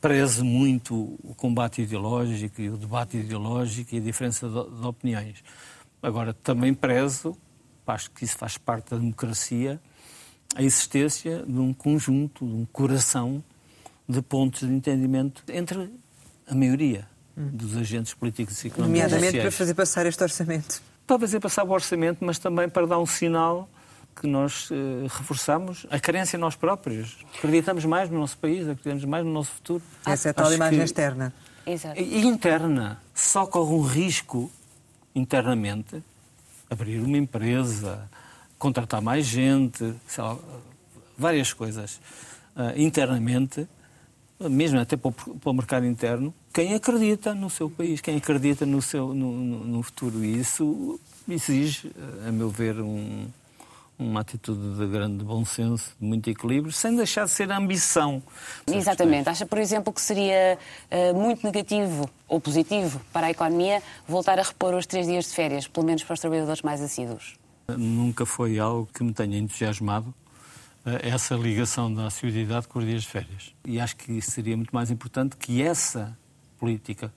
prezo 0.00 0.44
muito 0.44 0.94
o 1.22 1.34
combate 1.36 1.82
ideológico 1.82 2.60
e 2.60 2.70
o 2.70 2.76
debate 2.76 3.18
ideológico 3.18 3.94
e 3.94 3.98
a 3.98 4.00
diferença 4.00 4.48
de, 4.48 4.80
de 4.80 4.86
opiniões. 4.86 5.44
Agora, 6.02 6.32
também 6.32 6.72
prezo, 6.72 7.36
acho 7.86 8.10
que 8.10 8.24
isso 8.24 8.36
faz 8.38 8.56
parte 8.56 8.90
da 8.90 8.96
democracia, 8.96 9.80
a 10.54 10.62
existência 10.62 11.44
de 11.46 11.58
um 11.58 11.72
conjunto, 11.72 12.46
de 12.46 12.54
um 12.54 12.64
coração 12.66 13.42
de 14.08 14.20
pontos 14.22 14.66
de 14.66 14.74
entendimento 14.74 15.42
entre 15.48 15.90
a 16.46 16.54
maioria 16.54 17.06
dos 17.36 17.76
agentes 17.76 18.14
políticos 18.14 18.62
e 18.64 18.68
económicos. 18.68 19.00
Nomeadamente 19.00 19.40
para 19.40 19.50
fazer 19.50 19.74
passar 19.74 20.06
este 20.06 20.22
orçamento. 20.22 20.82
Para 21.06 21.18
fazer 21.18 21.40
passar 21.40 21.64
o 21.64 21.70
orçamento, 21.70 22.24
mas 22.24 22.38
também 22.38 22.68
para 22.68 22.86
dar 22.86 22.98
um 22.98 23.06
sinal 23.06 23.68
que 24.14 24.26
nós 24.26 24.70
uh, 24.70 24.74
reforçamos 25.08 25.86
a 25.90 25.98
carência 25.98 26.36
em 26.36 26.40
nós 26.40 26.54
próprios. 26.54 27.18
Acreditamos 27.38 27.84
mais 27.84 28.10
no 28.10 28.18
nosso 28.18 28.36
país, 28.38 28.62
acreditamos 28.62 29.04
mais 29.04 29.24
no 29.24 29.32
nosso 29.32 29.50
futuro. 29.52 29.82
Essa 30.06 30.28
é 30.28 30.30
a 30.30 30.34
tal 30.34 30.46
Acho 30.46 30.54
imagem 30.54 30.78
que... 30.78 30.84
externa. 30.84 31.32
Exato. 31.66 32.00
E 32.00 32.26
interna. 32.26 33.00
Só 33.14 33.46
corre 33.46 33.72
um 33.74 33.82
risco 33.82 34.50
internamente 35.14 36.02
abrir 36.72 37.00
uma 37.00 37.18
empresa, 37.18 38.08
contratar 38.58 39.02
mais 39.02 39.26
gente, 39.26 39.94
lá, 40.16 40.38
várias 41.18 41.52
coisas 41.52 42.00
uh, 42.56 42.80
internamente, 42.80 43.68
mesmo 44.40 44.80
até 44.80 44.96
para 44.96 45.12
o, 45.44 45.52
mercado 45.52 45.86
interno, 45.86 46.34
quem 46.52 46.74
acredita 46.74 47.34
no 47.34 47.50
seu 47.50 47.68
país, 47.68 48.00
quem 48.00 48.16
acredita 48.16 48.64
no, 48.64 48.80
seu, 48.80 49.14
no, 49.14 49.32
no, 49.32 49.64
no 49.64 49.82
futuro. 49.82 50.24
E 50.24 50.40
isso 50.40 50.98
exige, 51.28 51.92
a 52.26 52.32
meu 52.32 52.48
ver, 52.48 52.80
um, 52.80 53.26
uma 53.98 54.20
atitude 54.20 54.76
de 54.76 54.86
grande 54.86 55.24
bom 55.24 55.44
senso, 55.44 55.94
de 56.00 56.06
muito 56.06 56.28
equilíbrio, 56.28 56.72
sem 56.72 56.96
deixar 56.96 57.24
de 57.24 57.30
ser 57.30 57.50
ambição. 57.50 58.22
Exatamente. 58.66 59.28
Acha, 59.28 59.46
por 59.46 59.58
exemplo, 59.58 59.92
que 59.92 60.00
seria 60.00 60.58
uh, 60.90 61.14
muito 61.14 61.44
negativo 61.44 62.08
ou 62.28 62.40
positivo 62.40 63.00
para 63.12 63.28
a 63.28 63.30
economia 63.30 63.82
voltar 64.06 64.38
a 64.38 64.42
repor 64.42 64.74
os 64.74 64.86
três 64.86 65.06
dias 65.06 65.26
de 65.26 65.32
férias, 65.32 65.66
pelo 65.66 65.86
menos 65.86 66.02
para 66.02 66.14
os 66.14 66.20
trabalhadores 66.20 66.62
mais 66.62 66.80
assíduos? 66.80 67.36
Nunca 67.68 68.26
foi 68.26 68.58
algo 68.58 68.88
que 68.92 69.04
me 69.04 69.12
tenha 69.12 69.38
entusiasmado 69.38 70.08
uh, 70.84 70.90
essa 71.02 71.34
ligação 71.34 71.92
da 71.92 72.06
assiduidade 72.06 72.66
com 72.68 72.78
os 72.78 72.84
dias 72.84 73.02
de 73.02 73.08
férias. 73.08 73.54
E 73.64 73.80
acho 73.80 73.96
que 73.96 74.20
seria 74.20 74.56
muito 74.56 74.74
mais 74.74 74.90
importante 74.90 75.36
que 75.36 75.62
essa 75.62 76.16
política 76.58 77.12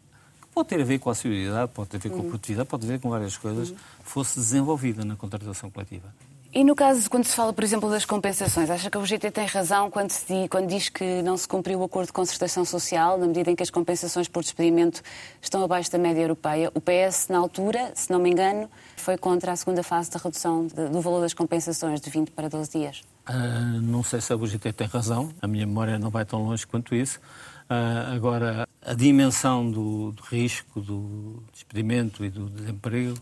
pode 0.54 0.70
ter 0.70 0.82
a 0.82 0.86
ver 0.86 1.00
com 1.00 1.10
a 1.10 1.12
assiduidade, 1.12 1.72
pode 1.74 1.90
ter 1.90 1.98
a 1.98 2.00
ver 2.00 2.10
com 2.10 2.16
a 2.16 2.20
uhum. 2.20 2.30
produtividade, 2.30 2.70
pode 2.70 2.86
ter 2.86 2.94
a 2.94 2.96
ver 2.96 3.02
com 3.02 3.10
várias 3.10 3.38
coisas, 3.38 3.72
uhum. 3.72 3.78
fosse 4.04 4.40
desenvolvida 4.40 5.04
na 5.04 5.16
contratação 5.16 5.70
coletiva. 5.70 6.14
E 6.58 6.64
no 6.64 6.74
caso, 6.74 7.10
quando 7.10 7.26
se 7.26 7.36
fala, 7.36 7.52
por 7.52 7.66
exemplo, 7.66 7.90
das 7.90 8.06
compensações, 8.06 8.70
acha 8.70 8.90
que 8.90 8.98
o 8.98 9.06
GT 9.06 9.30
tem 9.30 9.46
razão 9.46 9.92
quando, 9.92 10.08
diz, 10.08 10.48
quando 10.50 10.68
diz 10.68 10.88
que 10.88 11.22
não 11.22 11.36
se 11.36 11.46
cumpriu 11.46 11.82
o 11.82 11.84
acordo 11.84 12.08
de 12.08 12.14
concertação 12.14 12.64
social, 12.64 13.18
na 13.18 13.28
medida 13.28 13.52
em 13.52 13.58
que 13.58 13.62
as 13.62 13.70
compensações 13.70 14.30
por 14.30 14.42
despedimento 14.42 15.02
estão 15.42 15.62
abaixo 15.62 15.92
da 15.92 15.98
média 15.98 16.22
europeia? 16.22 16.72
O 16.74 16.80
PS, 16.80 17.28
na 17.28 17.40
altura, 17.40 17.92
se 17.94 18.10
não 18.10 18.20
me 18.20 18.30
engano, 18.30 18.70
foi 18.96 19.18
contra 19.18 19.52
a 19.52 19.56
segunda 19.58 19.84
fase 19.84 20.10
da 20.10 20.18
redução 20.18 20.66
do 20.68 21.02
valor 21.02 21.20
das 21.20 21.34
compensações 21.34 22.00
de 22.00 22.10
20 22.10 22.32
para 22.32 22.48
12 22.48 22.72
dias. 22.72 23.04
Uh, 23.28 23.82
não 23.82 24.02
sei 24.02 24.22
se 24.22 24.32
a 24.32 24.38
UGT 24.38 24.72
tem 24.72 24.88
razão, 24.88 25.34
a 25.42 25.48
minha 25.48 25.68
memória 25.68 26.00
não 26.00 26.10
vai 26.10 26.24
tão 26.24 26.42
longe 26.42 26.66
quanto 26.66 26.96
isso. 26.96 27.20
Uh, 27.70 28.16
agora, 28.16 28.66
a 28.82 28.94
dimensão 28.94 29.70
do, 29.70 30.14
do 30.14 30.24
risco 30.24 30.80
do 30.80 31.44
despedimento 31.52 32.24
e 32.24 32.30
do 32.30 32.50
desemprego 32.50 33.18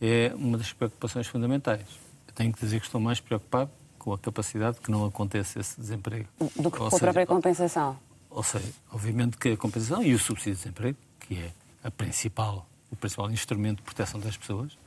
é 0.00 0.32
uma 0.36 0.56
das 0.56 0.72
preocupações 0.72 1.26
fundamentais 1.26 2.06
tenho 2.38 2.52
que 2.52 2.60
dizer 2.60 2.78
que 2.78 2.86
estou 2.86 3.00
mais 3.00 3.18
preocupado 3.18 3.68
com 3.98 4.12
a 4.12 4.18
capacidade 4.18 4.76
de 4.76 4.82
que 4.82 4.90
não 4.92 5.04
aconteça 5.04 5.58
esse 5.58 5.78
desemprego. 5.78 6.28
Do 6.54 6.70
que 6.70 6.78
com 6.78 6.86
a 6.86 6.90
própria 6.90 7.26
compensação? 7.26 7.98
Ou 8.30 8.44
seja, 8.44 8.72
obviamente 8.92 9.36
que 9.36 9.48
a 9.48 9.56
compensação 9.56 10.00
e 10.04 10.14
o 10.14 10.18
subsídio 10.20 10.54
de 10.54 10.58
desemprego, 10.60 10.98
que 11.18 11.34
é 11.34 11.52
a 11.82 11.90
principal, 11.90 12.64
o 12.92 12.96
principal 12.96 13.28
instrumento 13.32 13.78
de 13.78 13.82
proteção 13.82 14.20
das 14.20 14.36
pessoas, 14.36 14.78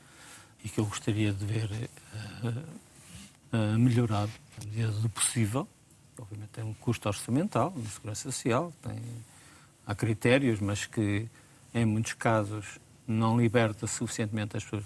e 0.64 0.70
que 0.70 0.80
eu 0.80 0.86
gostaria 0.86 1.34
de 1.34 1.46
ver 1.46 1.90
uh, 2.42 2.48
uh, 3.58 3.78
melhorado 3.78 4.32
na 4.58 4.66
medida 4.70 4.92
do 4.94 5.10
possível. 5.10 5.68
Obviamente 6.18 6.52
tem 6.52 6.64
um 6.64 6.74
custo 6.76 7.10
orçamental 7.10 7.74
na 7.76 7.90
Segurança 7.90 8.32
Social, 8.32 8.72
tem, 8.82 8.98
há 9.86 9.94
critérios, 9.94 10.62
mas 10.62 10.86
que 10.86 11.28
em 11.74 11.84
muitos 11.84 12.14
casos 12.14 12.80
não 13.06 13.38
liberta 13.38 13.88
suficientemente 13.88 14.56
as 14.56 14.64
pessoas. 14.64 14.86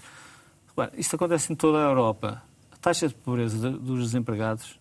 Isto 0.98 1.16
acontece 1.16 1.54
em 1.54 1.56
toda 1.56 1.78
a 1.78 1.82
Europa 1.82 2.42
taxa 2.86 3.08
de 3.08 3.16
pobreza 3.16 3.72
dos 3.72 4.04
desempregados 4.04 4.80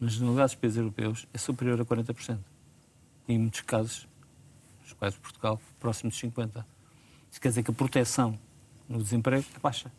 nas 0.00 0.14
generalidades 0.14 0.54
dos 0.54 0.60
países 0.62 0.78
europeus 0.78 1.26
é 1.34 1.36
superior 1.36 1.78
a 1.78 1.84
40%. 1.84 2.38
E 3.28 3.34
em 3.34 3.38
muitos 3.38 3.60
casos, 3.60 4.08
nos 4.82 4.94
quais 4.94 5.14
Portugal, 5.16 5.60
próximo 5.78 6.10
de 6.10 6.16
50%. 6.16 6.64
Isso 7.30 7.38
quer 7.38 7.50
dizer 7.50 7.62
que 7.62 7.70
a 7.70 7.74
proteção 7.74 8.38
no 8.88 9.02
desemprego 9.02 9.44
é 9.54 9.58
baixa. 9.58 9.92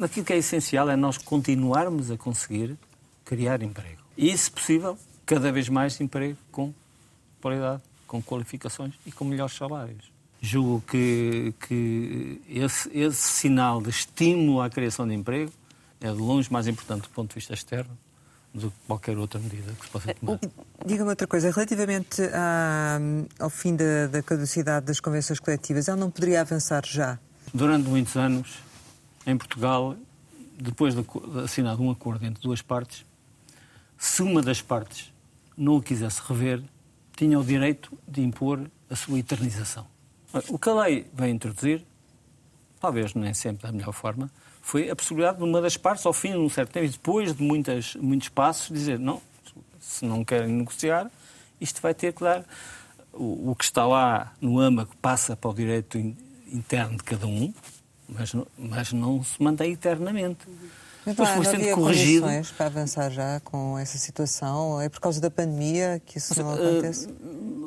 Aquilo 0.00 0.24
que 0.24 0.32
é 0.32 0.36
essencial 0.36 0.88
é 0.88 0.94
nós 0.94 1.18
continuarmos 1.18 2.12
a 2.12 2.16
conseguir 2.16 2.78
criar 3.24 3.60
emprego. 3.60 4.02
E, 4.16 4.38
se 4.38 4.48
possível, 4.48 4.96
cada 5.26 5.50
vez 5.50 5.68
mais 5.68 6.00
emprego 6.00 6.38
com 6.52 6.72
qualidade, 7.42 7.82
com 8.06 8.22
qualificações 8.22 8.94
e 9.04 9.10
com 9.10 9.24
melhores 9.24 9.56
salários. 9.56 10.08
Julgo 10.40 10.82
que, 10.82 11.52
que 11.66 12.40
esse, 12.48 12.96
esse 12.96 13.16
sinal 13.16 13.82
de 13.82 13.90
estímulo 13.90 14.62
à 14.62 14.70
criação 14.70 15.08
de 15.08 15.14
emprego 15.14 15.50
é 16.04 16.12
de 16.12 16.18
longe 16.18 16.52
mais 16.52 16.68
importante 16.68 17.02
do 17.02 17.08
ponto 17.08 17.30
de 17.30 17.34
vista 17.34 17.54
externo 17.54 17.96
do 18.52 18.70
que 18.70 18.76
qualquer 18.86 19.16
outra 19.16 19.40
medida 19.40 19.72
que 19.72 19.86
se 19.86 19.90
possa 19.90 20.14
tomar. 20.14 20.38
Diga-me 20.84 21.08
outra 21.08 21.26
coisa, 21.26 21.50
relativamente 21.50 22.22
à, 22.32 23.00
ao 23.40 23.50
fim 23.50 23.74
da, 23.74 24.06
da 24.06 24.22
caducidade 24.22 24.86
das 24.86 25.00
convenções 25.00 25.40
coletivas, 25.40 25.88
ela 25.88 25.96
não 25.96 26.10
poderia 26.10 26.42
avançar 26.42 26.84
já? 26.86 27.18
Durante 27.52 27.88
muitos 27.88 28.14
anos, 28.16 28.58
em 29.26 29.36
Portugal, 29.36 29.96
depois 30.60 30.94
de 30.94 31.04
assinado 31.42 31.82
um 31.82 31.90
acordo 31.90 32.24
entre 32.26 32.42
duas 32.42 32.60
partes, 32.60 33.04
se 33.98 34.22
uma 34.22 34.42
das 34.42 34.60
partes 34.60 35.12
não 35.56 35.76
o 35.76 35.82
quisesse 35.82 36.20
rever, 36.28 36.62
tinha 37.16 37.38
o 37.38 37.44
direito 37.44 37.96
de 38.06 38.20
impor 38.20 38.60
a 38.90 38.94
sua 38.94 39.18
eternização. 39.18 39.86
O 40.48 40.58
que 40.58 40.68
a 40.68 40.74
lei 40.74 41.06
vai 41.14 41.30
introduzir, 41.30 41.84
talvez 42.78 43.14
nem 43.14 43.32
sempre 43.32 43.62
da 43.62 43.72
melhor 43.72 43.92
forma, 43.92 44.30
foi 44.64 44.88
a 44.88 44.96
possibilidade 44.96 45.36
de 45.36 45.44
uma 45.44 45.60
das 45.60 45.76
partes, 45.76 46.06
ao 46.06 46.12
fim 46.14 46.30
de 46.32 46.38
um 46.38 46.48
certo 46.48 46.72
tempo, 46.72 46.86
e 46.86 46.88
depois 46.88 47.36
de 47.36 47.42
muitas, 47.42 47.94
muitos 47.96 48.30
passos, 48.30 48.74
dizer: 48.74 48.98
não, 48.98 49.20
se 49.78 50.06
não 50.06 50.24
querem 50.24 50.48
negociar, 50.48 51.10
isto 51.60 51.82
vai 51.82 51.92
ter 51.92 52.14
que 52.14 52.24
dar. 52.24 52.42
O, 53.12 53.50
o 53.50 53.54
que 53.54 53.62
está 53.62 53.86
lá 53.86 54.32
no 54.40 54.58
âmago 54.58 54.90
passa 55.02 55.36
para 55.36 55.50
o 55.50 55.54
direito 55.54 55.98
interno 56.50 56.96
de 56.96 57.04
cada 57.04 57.26
um, 57.26 57.52
mas, 58.08 58.32
mas 58.56 58.92
não 58.94 59.22
se 59.22 59.40
mantém 59.40 59.72
eternamente. 59.72 60.46
Mas 61.04 61.14
não, 61.14 61.26
foi 61.26 61.44
sendo 61.44 61.74
corrigido. 61.74 62.26
para 62.56 62.66
avançar 62.66 63.10
já 63.10 63.40
com 63.40 63.78
essa 63.78 63.98
situação? 63.98 64.80
É 64.80 64.88
por 64.88 64.98
causa 64.98 65.20
da 65.20 65.30
pandemia 65.30 66.00
que 66.06 66.16
isso 66.16 66.42
não 66.42 66.54
acontece? 66.54 67.06
Uh, 67.08 67.63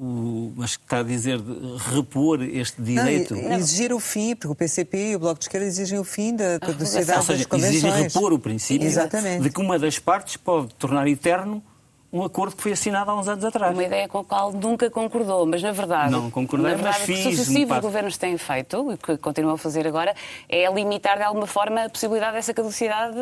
o, 0.00 0.52
mas 0.56 0.70
está 0.70 1.00
a 1.00 1.02
dizer 1.02 1.38
de 1.38 1.76
repor 1.94 2.42
este 2.42 2.80
direito. 2.80 3.34
Não, 3.34 3.52
exigir 3.52 3.92
o 3.92 4.00
fim, 4.00 4.34
porque 4.34 4.52
o 4.52 4.54
PCP 4.54 5.10
e 5.10 5.16
o 5.16 5.18
Bloco 5.18 5.38
de 5.38 5.44
Esquerda 5.44 5.66
exigem 5.66 5.98
o 5.98 6.04
fim 6.04 6.34
da 6.34 6.58
caducidade 6.58 7.18
Ou 7.18 7.22
seja. 7.22 7.46
Exigem 7.52 7.90
repor 7.90 8.32
o 8.32 8.38
princípio 8.38 8.86
Exatamente. 8.86 9.42
de 9.42 9.50
que 9.50 9.60
uma 9.60 9.78
das 9.78 9.98
partes 9.98 10.36
pode 10.38 10.74
tornar 10.76 11.06
eterno 11.06 11.62
um 12.12 12.24
acordo 12.24 12.56
que 12.56 12.62
foi 12.62 12.72
assinado 12.72 13.10
há 13.10 13.14
uns 13.18 13.28
anos 13.28 13.44
atrás. 13.44 13.72
Uma 13.72 13.84
ideia 13.84 14.08
com 14.08 14.18
a 14.18 14.24
qual 14.24 14.52
nunca 14.52 14.90
concordou, 14.90 15.46
mas 15.46 15.62
na 15.62 15.70
verdade. 15.70 16.10
Não 16.10 16.30
concordei, 16.30 16.74
verdade, 16.74 16.98
mas 16.98 17.06
fiz. 17.06 17.20
O 17.20 17.28
que 17.28 17.36
sucessivos 17.36 17.78
um 17.78 17.80
governos 17.80 18.18
têm 18.18 18.36
feito, 18.36 18.92
e 18.92 18.96
que 18.96 19.16
continuam 19.18 19.54
a 19.54 19.58
fazer 19.58 19.86
agora, 19.86 20.14
é 20.48 20.70
limitar 20.72 21.16
de 21.16 21.22
alguma 21.22 21.46
forma 21.46 21.84
a 21.84 21.88
possibilidade 21.88 22.32
dessa 22.34 22.52
caducidade 22.52 23.16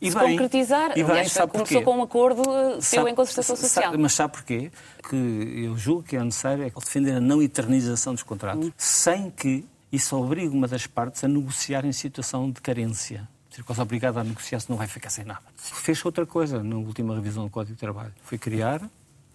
e 0.00 0.10
se 0.10 0.18
bem, 0.18 0.30
concretizar. 0.30 0.90
E 0.92 1.02
bem, 1.02 1.04
Aliás, 1.04 1.32
sabe 1.32 1.52
começou 1.52 1.82
porquê? 1.82 1.84
com 1.84 1.98
um 1.98 2.02
acordo 2.02 2.42
seu 2.80 3.06
em 3.06 3.14
concertação 3.14 3.54
social. 3.54 3.84
Sabe, 3.86 3.98
mas 3.98 4.12
sabe 4.12 4.32
porquê? 4.32 4.72
Que 5.08 5.64
eu 5.64 5.76
julgo 5.76 6.02
que 6.02 6.16
é 6.16 6.22
necessário 6.22 6.64
é 6.64 6.70
defender 6.70 7.12
a 7.12 7.20
não 7.20 7.40
eternização 7.40 8.12
dos 8.12 8.24
contratos, 8.24 8.66
hum. 8.66 8.72
sem 8.76 9.30
que 9.30 9.64
isso 9.92 10.16
obrigue 10.16 10.48
uma 10.48 10.66
das 10.66 10.86
partes 10.86 11.22
a 11.22 11.28
negociar 11.28 11.84
em 11.84 11.92
situação 11.92 12.50
de 12.50 12.60
carência 12.60 13.28
ser 13.50 13.64
quase 13.64 13.80
obrigado 13.80 14.18
a 14.18 14.24
negociar 14.24 14.60
se 14.60 14.70
não 14.70 14.76
vai 14.76 14.86
ficar 14.86 15.10
sem 15.10 15.24
nada. 15.24 15.42
Fez 15.56 16.04
outra 16.04 16.24
coisa 16.24 16.62
na 16.62 16.76
última 16.76 17.14
revisão 17.14 17.44
do 17.44 17.50
Código 17.50 17.74
de 17.74 17.80
Trabalho. 17.80 18.12
Foi 18.22 18.38
criar 18.38 18.82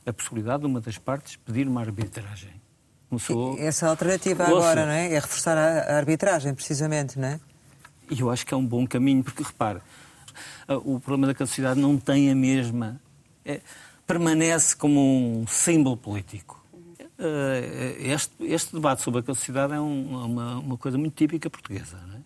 a 0.05 0.13
possibilidade 0.13 0.61
de 0.61 0.67
uma 0.67 0.79
das 0.79 0.97
partes 0.97 1.35
pedir 1.35 1.67
uma 1.67 1.81
arbitragem. 1.81 2.53
Começou... 3.09 3.57
Essa 3.59 3.87
alternativa 3.87 4.43
Ouça. 4.43 4.55
agora, 4.55 4.85
não 4.85 4.91
é? 4.91 5.13
É 5.13 5.19
reforçar 5.19 5.57
a 5.57 5.97
arbitragem, 5.97 6.53
precisamente, 6.53 7.19
não 7.19 7.27
é? 7.27 7.39
E 8.09 8.19
eu 8.19 8.29
acho 8.29 8.45
que 8.45 8.53
é 8.53 8.57
um 8.57 8.65
bom 8.65 8.85
caminho, 8.87 9.23
porque 9.23 9.43
repare, 9.43 9.81
o 10.67 10.99
problema 10.99 11.27
da 11.27 11.33
caducidade 11.33 11.79
não 11.79 11.97
tem 11.97 12.31
a 12.31 12.35
mesma. 12.35 12.99
É, 13.43 13.61
permanece 14.05 14.75
como 14.75 15.41
um 15.41 15.47
símbolo 15.47 15.97
político. 15.97 16.63
Eh, 17.17 17.95
este, 17.99 18.33
este, 18.43 18.73
debate 18.73 19.01
sobre 19.01 19.21
a 19.21 19.23
caducidade 19.23 19.73
é 19.73 19.79
um, 19.79 20.25
uma, 20.25 20.59
uma, 20.59 20.77
coisa 20.77 20.97
muito 20.97 21.15
típica 21.15 21.49
portuguesa. 21.49 21.97
Não 22.07 22.15
é? 22.15 22.19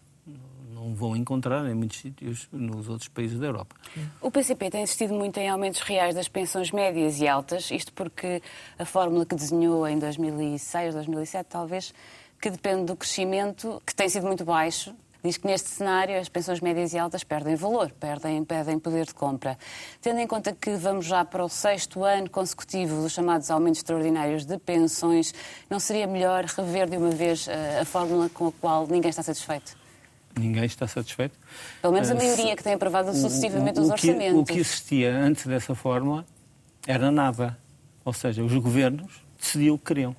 Vão 0.94 1.16
encontrar 1.16 1.66
em 1.70 1.74
muitos 1.74 2.00
sítios 2.00 2.48
nos 2.52 2.90
outros 2.90 3.08
países 3.08 3.40
da 3.40 3.48
Europa. 3.48 3.76
O 4.22 4.30
PCP 4.30 4.70
tem 4.70 4.84
insistido 4.84 5.14
muito 5.14 5.38
em 5.40 5.50
aumentos 5.50 5.82
reais 5.82 6.16
das 6.16 6.28
pensões 6.28 6.72
médias 6.72 7.20
e 7.20 7.28
altas, 7.28 7.72
isto 7.72 7.94
porque 7.94 8.42
a 8.78 8.86
fórmula 8.86 9.26
que 9.26 9.36
desenhou 9.36 9.88
em 9.88 9.98
2006, 9.98 10.94
2007 10.94 11.48
talvez, 11.50 11.94
que 12.42 12.50
depende 12.50 12.86
do 12.86 12.96
crescimento, 12.96 13.82
que 13.86 13.94
tem 13.94 14.08
sido 14.08 14.26
muito 14.26 14.46
baixo, 14.46 14.96
diz 15.24 15.38
que 15.38 15.46
neste 15.46 15.70
cenário 15.70 16.18
as 16.18 16.30
pensões 16.30 16.62
médias 16.62 16.94
e 16.94 16.98
altas 16.98 17.24
perdem 17.24 17.56
valor, 17.56 17.92
perdem, 17.92 18.44
perdem 18.44 18.80
poder 18.80 19.06
de 19.06 19.14
compra. 19.14 19.58
Tendo 20.02 20.20
em 20.20 20.28
conta 20.28 20.54
que 20.54 20.72
vamos 20.76 21.06
já 21.06 21.26
para 21.26 21.44
o 21.44 21.50
sexto 21.50 22.04
ano 22.04 22.30
consecutivo 22.30 23.02
dos 23.02 23.12
chamados 23.12 23.52
aumentos 23.52 23.80
extraordinários 23.80 24.46
de 24.46 24.58
pensões, 24.58 25.34
não 25.70 25.80
seria 25.80 26.08
melhor 26.08 26.46
rever 26.46 26.90
de 26.90 26.98
uma 26.98 27.12
vez 27.12 27.48
eh, 27.48 27.80
a 27.82 27.86
fórmula 27.86 28.30
com 28.30 28.48
a 28.48 28.52
qual 28.52 28.88
ninguém 28.88 29.10
está 29.10 29.24
satisfeito? 29.24 29.79
Ninguém 30.38 30.66
está 30.66 30.88
satisfeito. 30.88 31.38
Pelo 31.82 31.94
menos 31.94 32.10
a 32.10 32.14
ah, 32.14 32.16
maioria 32.16 32.56
que 32.56 32.64
tem 32.64 32.74
aprovado 32.74 33.14
sucessivamente 33.14 33.80
o, 33.80 33.84
o, 33.84 33.86
os 33.86 33.92
orçamentos. 33.92 34.40
O 34.40 34.46
que 34.46 34.60
existia 34.60 35.16
antes 35.16 35.46
dessa 35.46 35.76
fórmula 35.76 36.26
era 36.88 37.12
nada. 37.12 37.58
Ou 38.04 38.14
seja, 38.14 38.44
os 38.44 38.54
governos 38.54 39.24
decidiam 39.40 39.76
o 39.76 39.78
que 39.78 39.86
queriam. 39.86 40.16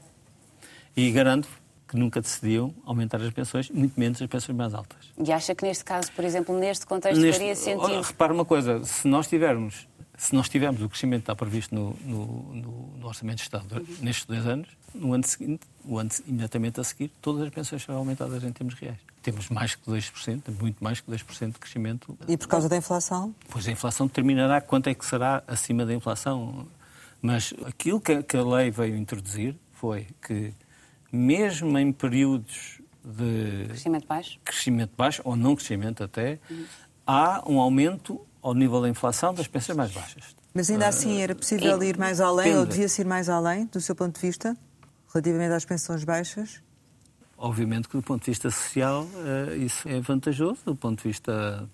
E 0.96 1.10
garanto 1.10 1.48
que 1.88 1.96
nunca 1.96 2.20
decidiam 2.20 2.72
aumentar 2.86 3.20
as 3.20 3.32
pensões, 3.32 3.68
muito 3.68 3.98
menos 3.98 4.22
as 4.22 4.28
pensões 4.28 4.56
mais 4.56 4.72
altas. 4.74 5.12
E 5.18 5.32
acha 5.32 5.54
que 5.56 5.64
neste 5.64 5.84
caso, 5.84 6.12
por 6.12 6.24
exemplo, 6.24 6.56
neste 6.56 6.86
contexto, 6.86 7.20
neste, 7.20 7.38
faria 7.38 7.56
sentido? 7.56 8.00
Repara 8.00 8.32
uma 8.32 8.44
coisa, 8.44 8.84
se 8.84 9.08
nós 9.08 9.26
tivermos 9.26 9.88
se 10.20 10.34
nós 10.34 10.50
tivermos 10.50 10.82
o 10.82 10.88
crescimento 10.88 11.20
que 11.20 11.32
está 11.32 11.34
previsto 11.34 11.74
no, 11.74 11.96
no, 12.04 12.54
no, 12.54 12.98
no 12.98 13.06
Orçamento 13.06 13.36
de 13.36 13.44
Estado 13.44 13.76
uhum. 13.76 13.96
nestes 14.02 14.26
dois 14.26 14.46
anos, 14.46 14.68
no 14.94 15.14
ano 15.14 15.26
seguinte, 15.26 15.62
o 15.82 15.98
ano 15.98 16.10
imediatamente 16.26 16.78
a 16.78 16.84
seguir, 16.84 17.10
todas 17.22 17.40
as 17.40 17.48
pensões 17.48 17.82
serão 17.82 17.96
aumentadas 18.00 18.44
em 18.44 18.52
termos 18.52 18.74
reais. 18.74 18.98
Temos 19.22 19.48
mais 19.48 19.74
que 19.74 19.90
2%, 19.90 20.42
muito 20.60 20.84
mais 20.84 21.00
que 21.00 21.10
2% 21.10 21.52
de 21.52 21.58
crescimento. 21.58 22.18
E 22.28 22.36
por 22.36 22.48
causa 22.48 22.68
da 22.68 22.76
inflação? 22.76 23.34
Pois 23.48 23.66
a 23.66 23.72
inflação 23.72 24.08
determinará 24.08 24.60
quanto 24.60 24.90
é 24.90 24.94
que 24.94 25.06
será 25.06 25.42
acima 25.46 25.86
da 25.86 25.94
inflação. 25.94 26.68
Mas 27.22 27.54
aquilo 27.64 27.98
que 27.98 28.36
a 28.36 28.44
lei 28.44 28.70
veio 28.70 28.96
introduzir 28.96 29.56
foi 29.72 30.06
que, 30.20 30.52
mesmo 31.10 31.78
em 31.78 31.90
períodos 31.92 32.82
de 33.02 33.68
crescimento 33.68 34.06
baixo, 34.06 34.38
crescimento 34.44 34.92
baixo 34.94 35.22
ou 35.24 35.34
não 35.34 35.56
crescimento 35.56 36.04
até, 36.04 36.38
uhum. 36.50 36.66
há 37.06 37.42
um 37.48 37.58
aumento 37.58 38.20
ao 38.42 38.54
nível 38.54 38.80
da 38.80 38.88
inflação 38.88 39.34
das 39.34 39.46
pensões 39.46 39.76
mais 39.76 39.92
baixas. 39.92 40.36
Mas 40.52 40.70
ainda 40.70 40.88
assim 40.88 41.20
era 41.20 41.34
possível 41.34 41.82
ir 41.82 41.96
mais 41.96 42.20
além 42.20 42.46
Depende. 42.46 42.58
ou 42.58 42.66
devia-se 42.66 43.00
ir 43.02 43.06
mais 43.06 43.28
além, 43.28 43.66
do 43.66 43.80
seu 43.80 43.94
ponto 43.94 44.18
de 44.18 44.26
vista, 44.26 44.56
relativamente 45.12 45.52
às 45.52 45.64
pensões 45.64 46.02
baixas? 46.02 46.60
Obviamente 47.38 47.88
que 47.88 47.96
do 47.96 48.02
ponto 48.02 48.24
de 48.24 48.30
vista 48.30 48.50
social 48.50 49.06
eh, 49.24 49.56
isso 49.56 49.88
é 49.88 50.00
vantajoso, 50.00 50.60
do 50.64 50.76
ponto 50.76 51.02
de 51.02 51.08
vista 51.08 51.68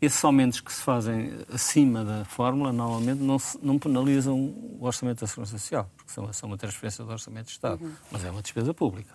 esses 0.00 0.24
aumentos 0.24 0.60
que 0.60 0.72
se 0.72 0.80
fazem 0.80 1.30
acima 1.52 2.02
da 2.02 2.24
fórmula, 2.24 2.72
normalmente 2.72 3.20
não, 3.20 3.38
se, 3.38 3.58
não 3.62 3.78
penalizam 3.78 4.34
o 4.34 4.78
orçamento 4.80 5.20
da 5.20 5.26
Segurança 5.26 5.58
Social, 5.58 5.90
porque 5.94 6.10
são, 6.10 6.32
são 6.32 6.48
uma 6.48 6.56
transferência 6.56 7.04
do 7.04 7.10
orçamento 7.10 7.46
de 7.46 7.52
Estado, 7.52 7.84
uhum. 7.84 7.92
mas 8.10 8.24
é 8.24 8.30
uma 8.30 8.40
despesa 8.40 8.72
pública. 8.72 9.14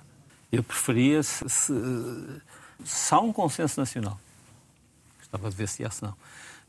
Eu 0.52 0.64
preferia, 0.64 1.24
se, 1.24 1.50
se, 1.50 1.74
se 2.84 3.14
há 3.16 3.20
um 3.20 3.34
consenso 3.34 3.80
nacional, 3.80 4.20
gostava 5.18 5.50
de 5.50 5.56
ver 5.56 5.68
se 5.68 5.84
há, 5.84 5.90
se 5.90 6.04
não, 6.04 6.14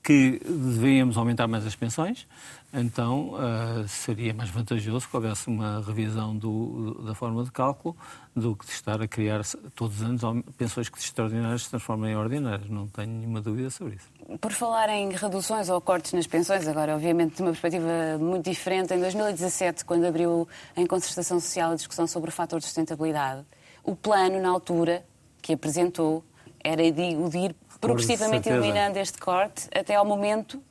que 0.06 0.40
devíamos 0.44 1.18
aumentar 1.18 1.48
mais 1.48 1.66
as 1.66 1.74
pensões, 1.74 2.28
então 2.72 3.30
uh, 3.30 3.88
seria 3.88 4.32
mais 4.32 4.48
vantajoso 4.48 5.08
que 5.08 5.16
houvesse 5.16 5.48
uma 5.48 5.82
revisão 5.84 6.36
do, 6.36 7.02
da 7.02 7.12
forma 7.12 7.42
de 7.42 7.50
cálculo 7.50 7.96
do 8.32 8.54
que 8.54 8.66
de 8.66 8.70
estar 8.70 9.02
a 9.02 9.08
criar 9.08 9.40
todos 9.74 10.00
os 10.00 10.02
anos 10.06 10.44
pensões 10.56 10.88
que 10.88 10.96
extraordinárias 10.96 11.64
se 11.64 11.70
transformam 11.70 12.08
em 12.08 12.14
ordinárias. 12.14 12.70
Não 12.70 12.86
tenho 12.86 13.08
nenhuma 13.08 13.40
dúvida 13.40 13.68
sobre 13.68 13.96
isso. 13.96 14.08
Por 14.40 14.52
falar 14.52 14.88
em 14.90 15.10
reduções 15.10 15.68
ou 15.68 15.80
cortes 15.80 16.12
nas 16.12 16.28
pensões, 16.28 16.68
agora, 16.68 16.94
obviamente, 16.94 17.34
de 17.34 17.42
uma 17.42 17.50
perspectiva 17.50 18.16
muito 18.20 18.48
diferente, 18.48 18.94
em 18.94 19.00
2017, 19.00 19.84
quando 19.84 20.04
abriu 20.04 20.46
em 20.76 20.86
concertação 20.86 21.40
social 21.40 21.72
a 21.72 21.74
discussão 21.74 22.06
sobre 22.06 22.30
o 22.30 22.32
fator 22.32 22.60
de 22.60 22.66
sustentabilidade, 22.66 23.44
o 23.82 23.96
plano, 23.96 24.40
na 24.40 24.50
altura, 24.50 25.04
que 25.42 25.52
apresentou, 25.52 26.22
era 26.62 26.82
o 26.82 27.28
de 27.28 27.38
ir 27.38 27.56
progressivamente 27.86 28.48
eliminando 28.48 28.98
este 28.98 29.18
corte 29.18 29.68
até 29.74 29.94
ao 29.94 30.04
momento 30.04 30.62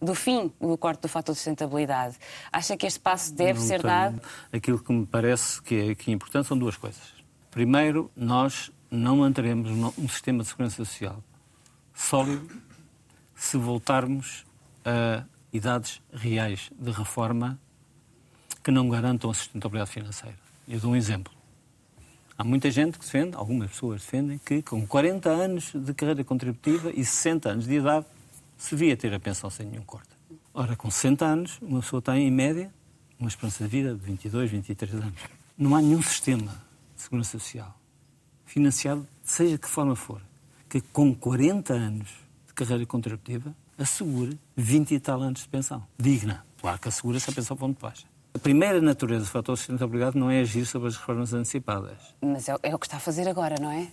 do 0.00 0.14
fim 0.14 0.52
do 0.60 0.76
corte 0.76 1.02
do 1.02 1.08
fator 1.08 1.32
de 1.32 1.38
sustentabilidade. 1.38 2.16
Acha 2.52 2.76
que 2.76 2.86
este 2.86 2.98
passo 2.98 3.32
deve 3.32 3.60
Não 3.60 3.66
ser 3.66 3.80
tenho. 3.80 3.94
dado? 3.94 4.22
Aquilo 4.52 4.78
que 4.78 4.92
me 4.92 5.06
parece 5.06 5.62
que 5.62 5.90
é, 5.90 5.94
que 5.94 6.10
é 6.10 6.14
importante 6.14 6.48
são 6.48 6.58
duas 6.58 6.76
coisas. 6.76 7.02
Primeiro, 7.50 8.10
nós 8.16 8.70
não 8.90 9.18
manteremos 9.18 9.70
um 9.96 10.08
sistema 10.08 10.42
de 10.42 10.48
segurança 10.48 10.76
social 10.76 11.22
sólido 11.94 12.48
se 13.34 13.56
voltarmos 13.56 14.44
a 14.84 15.24
idades 15.52 16.02
reais 16.12 16.70
de 16.78 16.90
reforma 16.90 17.58
que 18.62 18.70
não 18.70 18.88
garantam 18.88 19.30
a 19.30 19.34
sustentabilidade 19.34 19.90
financeira. 19.90 20.36
Eu 20.68 20.80
dou 20.80 20.92
um 20.92 20.96
exemplo. 20.96 21.32
Há 22.42 22.44
muita 22.44 22.72
gente 22.72 22.98
que 22.98 23.04
defende, 23.04 23.36
algumas 23.36 23.70
pessoas 23.70 24.00
defendem, 24.00 24.36
que 24.36 24.62
com 24.62 24.84
40 24.84 25.30
anos 25.30 25.70
de 25.72 25.94
carreira 25.94 26.24
contributiva 26.24 26.90
e 26.90 27.04
60 27.04 27.48
anos 27.48 27.66
de 27.68 27.74
idade 27.74 28.04
se 28.58 28.74
devia 28.74 28.96
ter 28.96 29.14
a 29.14 29.20
pensão 29.20 29.48
sem 29.48 29.64
nenhum 29.64 29.84
corte. 29.84 30.08
Ora, 30.52 30.74
com 30.74 30.90
60 30.90 31.24
anos, 31.24 31.60
uma 31.62 31.78
pessoa 31.78 32.02
tem, 32.02 32.26
em 32.26 32.32
média, 32.32 32.74
uma 33.16 33.28
esperança 33.28 33.62
de 33.62 33.70
vida 33.70 33.94
de 33.94 34.00
22, 34.00 34.50
23 34.50 34.94
anos. 34.94 35.20
Não 35.56 35.76
há 35.76 35.80
nenhum 35.80 36.02
sistema 36.02 36.50
de 36.96 37.02
segurança 37.02 37.38
social 37.38 37.78
financiado, 38.44 39.06
seja 39.22 39.52
de 39.52 39.58
que 39.58 39.68
forma 39.68 39.94
for, 39.94 40.20
que 40.68 40.80
com 40.80 41.14
40 41.14 41.72
anos 41.72 42.08
de 42.48 42.54
carreira 42.54 42.84
contributiva 42.84 43.54
assegure 43.78 44.36
20 44.56 44.94
e 44.94 44.98
tal 44.98 45.22
anos 45.22 45.42
de 45.42 45.48
pensão. 45.48 45.86
Digna. 45.96 46.44
Claro 46.60 46.80
que 46.80 46.88
assegura 46.88 47.20
se 47.20 47.30
a 47.30 47.32
pensão 47.32 47.56
muito 47.60 47.80
baixa. 47.80 48.11
A 48.34 48.38
primeira 48.38 48.80
natureza 48.80 49.24
do 49.24 49.30
fator 49.30 49.54
de 49.54 49.60
sustentabilidade 49.60 50.16
não 50.16 50.30
é 50.30 50.40
agir 50.40 50.64
sobre 50.64 50.88
as 50.88 50.96
reformas 50.96 51.34
antecipadas. 51.34 51.98
Mas 52.22 52.48
é, 52.48 52.56
é, 52.62 52.74
o 52.74 52.78
que 52.78 52.86
está 52.86 52.96
a 52.96 53.00
fazer 53.00 53.28
agora, 53.28 53.56
não 53.60 53.70
é? 53.70 53.88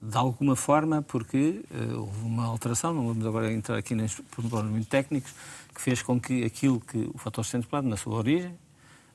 De 0.00 0.16
alguma 0.16 0.56
forma, 0.56 1.02
porque 1.02 1.62
uh, 1.70 2.00
houve 2.00 2.24
uma 2.24 2.44
alteração, 2.46 2.94
não 2.94 3.08
vamos 3.08 3.26
agora 3.26 3.52
entrar 3.52 3.76
aqui 3.76 3.94
nos 3.94 4.14
problemas 4.14 4.70
muito 4.70 4.88
técnicos, 4.88 5.34
que 5.74 5.80
fez 5.80 6.02
com 6.02 6.18
que 6.18 6.44
aquilo 6.44 6.80
que 6.80 7.10
o 7.14 7.18
fator 7.18 7.44
sustentabilidade, 7.44 7.88
na 7.88 7.96
sua 7.96 8.14
origem, 8.14 8.58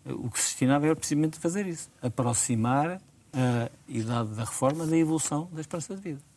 uh, 0.06 0.14
o 0.14 0.30
que 0.30 0.40
se 0.40 0.50
destinava 0.50 0.86
era 0.86 0.96
precisamente 0.96 1.40
fazer 1.40 1.66
isso, 1.68 1.90
aproximar 2.02 3.02
a 3.32 3.70
idade 3.88 4.30
da 4.30 4.44
reforma 4.44 4.88
da 4.88 4.98
evolução 4.98 5.48
da 5.52 5.62
esperança 5.62 5.96
de 5.96 6.02
vida. 6.02 6.29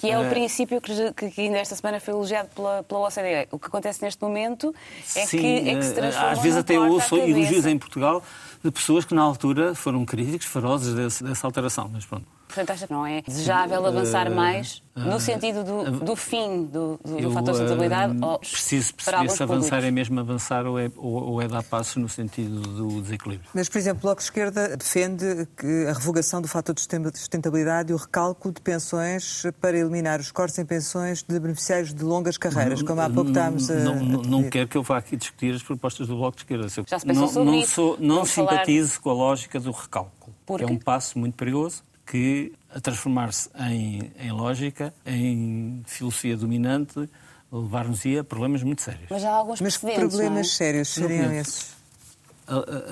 Que 0.00 0.10
é 0.10 0.18
o 0.18 0.26
uh, 0.26 0.30
princípio 0.30 0.80
que, 0.80 1.30
que, 1.30 1.40
ainda 1.40 1.58
esta 1.58 1.74
semana 1.74 1.98
foi 1.98 2.14
elogiado 2.14 2.48
pela, 2.54 2.82
pela 2.82 3.00
OCDE. 3.00 3.48
O 3.50 3.58
que 3.58 3.66
acontece 3.66 4.02
neste 4.02 4.22
momento 4.22 4.74
é, 5.16 5.26
sim, 5.26 5.38
que, 5.38 5.70
é 5.70 5.74
que 5.74 5.82
se 5.82 5.94
transforma 5.94 6.30
Às 6.30 6.38
vezes 6.38 6.58
até 6.58 6.78
ouço 6.78 7.16
elogios 7.16 7.66
em 7.66 7.76
Portugal 7.78 8.22
de 8.62 8.70
pessoas 8.70 9.04
que 9.04 9.14
na 9.14 9.22
altura 9.22 9.74
foram 9.74 10.04
críticos 10.04 10.46
ferozes 10.46 10.94
desse, 10.94 11.24
dessa 11.24 11.46
alteração. 11.46 11.90
Mas 11.92 12.06
pronto. 12.06 12.37
Portanto, 12.48 12.70
acha 12.70 12.86
que 12.86 12.92
não 12.92 13.06
é 13.06 13.20
desejável 13.20 13.84
avançar 13.84 14.26
uh, 14.26 14.34
mais 14.34 14.82
no 14.96 15.16
uh, 15.16 15.20
sentido 15.20 15.62
do, 15.62 16.00
do 16.00 16.16
fim 16.16 16.64
do, 16.64 16.98
do, 17.04 17.16
do 17.20 17.30
fator 17.30 17.52
de 17.52 17.58
sustentabilidade? 17.58 18.18
ou 18.20 18.38
preciso 18.38 18.94
perceber 18.94 19.30
se 19.30 19.42
avançar 19.42 19.68
públicos? 19.68 19.84
é 19.84 19.90
mesmo 19.90 20.18
avançar 20.18 20.66
ou 20.66 20.78
é, 20.78 20.90
ou, 20.96 21.32
ou, 21.32 21.42
é 21.42 21.46
dar 21.46 21.62
passos 21.62 21.96
no 21.96 22.08
sentido 22.08 22.60
do 22.60 23.02
desequilíbrio. 23.02 23.48
Mas, 23.54 23.68
por 23.68 23.78
exemplo, 23.78 24.00
o 24.00 24.02
Bloco 24.02 24.20
de 24.20 24.24
Esquerda 24.24 24.76
defende 24.76 25.46
que 25.56 25.86
a 25.86 25.92
revogação 25.92 26.40
do 26.40 26.48
fator 26.48 26.74
de 26.74 26.80
sustentabilidade 26.80 27.92
e 27.92 27.94
o 27.94 27.98
recálculo 27.98 28.52
de 28.52 28.60
pensões 28.60 29.44
para 29.60 29.76
eliminar 29.76 30.18
os 30.18 30.32
cortes 30.32 30.58
em 30.58 30.64
pensões 30.64 31.22
de 31.22 31.38
beneficiários 31.38 31.92
de 31.92 32.02
longas 32.02 32.38
carreiras, 32.38 32.82
como 32.82 33.00
há 33.00 33.10
pouco 33.10 33.28
estávamos 33.28 33.70
a. 33.70 33.74
Não, 33.74 33.96
não, 33.96 34.22
não 34.22 34.50
quero 34.50 34.68
que 34.68 34.76
eu 34.76 34.82
vá 34.82 34.96
aqui 34.98 35.16
discutir 35.16 35.54
as 35.54 35.62
propostas 35.62 36.08
do 36.08 36.16
Bloco 36.16 36.36
de 36.36 36.42
Esquerda. 36.42 36.68
Já 36.68 36.98
se 36.98 37.06
pensou 37.06 37.22
não, 37.22 37.28
sobre 37.28 37.50
não, 37.50 37.58
isso? 37.58 37.74
Sou, 37.74 37.96
não 38.00 38.24
simpatizo 38.24 38.88
falar... 38.94 39.02
com 39.02 39.10
a 39.10 39.12
lógica 39.12 39.60
do 39.60 39.70
recálculo. 39.70 40.34
Que 40.56 40.64
é 40.64 40.66
um 40.66 40.78
passo 40.78 41.18
muito 41.18 41.34
perigoso 41.34 41.82
que, 42.10 42.52
a 42.74 42.80
transformar-se 42.80 43.50
em, 43.68 44.10
em 44.18 44.32
lógica, 44.32 44.94
em 45.04 45.82
filosofia 45.86 46.36
dominante, 46.36 47.08
levar-nos-ia 47.52 48.22
a 48.22 48.24
problemas 48.24 48.62
muito 48.62 48.80
sérios. 48.80 49.06
Mas 49.10 49.24
há 49.24 49.30
alguns 49.30 49.60
Mas 49.60 49.76
que 49.76 49.92
problemas 49.92 50.46
é? 50.46 50.50
sérios 50.50 50.88
seriam 50.88 51.32
esses? 51.32 51.76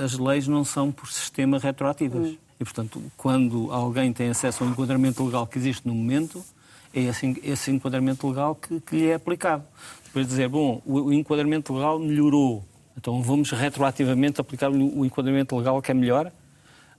As 0.05 0.19
leis 0.19 0.47
não 0.47 0.65
são 0.65 0.93
por 0.93 1.11
sistema 1.11 1.59
retroativas. 1.59 2.29
Hum. 2.29 2.37
E, 2.61 2.65
portanto, 2.65 3.03
quando 3.17 3.73
alguém 3.73 4.13
tem 4.13 4.29
acesso 4.29 4.65
ao 4.65 4.71
enquadramento 4.71 5.25
legal 5.25 5.47
que 5.47 5.59
existe 5.59 5.87
no 5.87 5.95
momento, 5.95 6.45
é 6.93 7.01
esse, 7.01 7.41
esse 7.43 7.71
enquadramento 7.71 8.29
legal 8.29 8.55
que, 8.55 8.81
que 8.81 8.97
lhe 8.97 9.07
é 9.09 9.15
aplicado. 9.15 9.65
Depois 10.05 10.27
dizer, 10.27 10.49
bom, 10.49 10.83
o, 10.85 10.95
o 11.05 11.13
enquadramento 11.13 11.75
legal 11.75 11.99
melhorou, 11.99 12.65
então 12.97 13.23
vamos 13.23 13.51
retroativamente 13.51 14.41
aplicar 14.41 14.71
o 14.71 15.05
enquadramento 15.05 15.57
legal 15.57 15.81
que 15.83 15.91
é 15.91 15.95
melhor, 15.95 16.33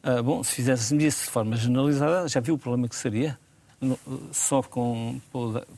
ah, 0.08 0.24
bom, 0.24 0.42
se 0.42 0.54
fizéssemos 0.54 1.04
isso 1.04 1.26
de 1.26 1.32
forma 1.32 1.58
generalizada, 1.58 2.30
já 2.30 2.40
viu 2.40 2.56
o 2.56 2.58
problema 2.58 2.88
que 2.88 2.96
seria? 2.96 3.38
Só 4.32 4.64
com 4.64 5.20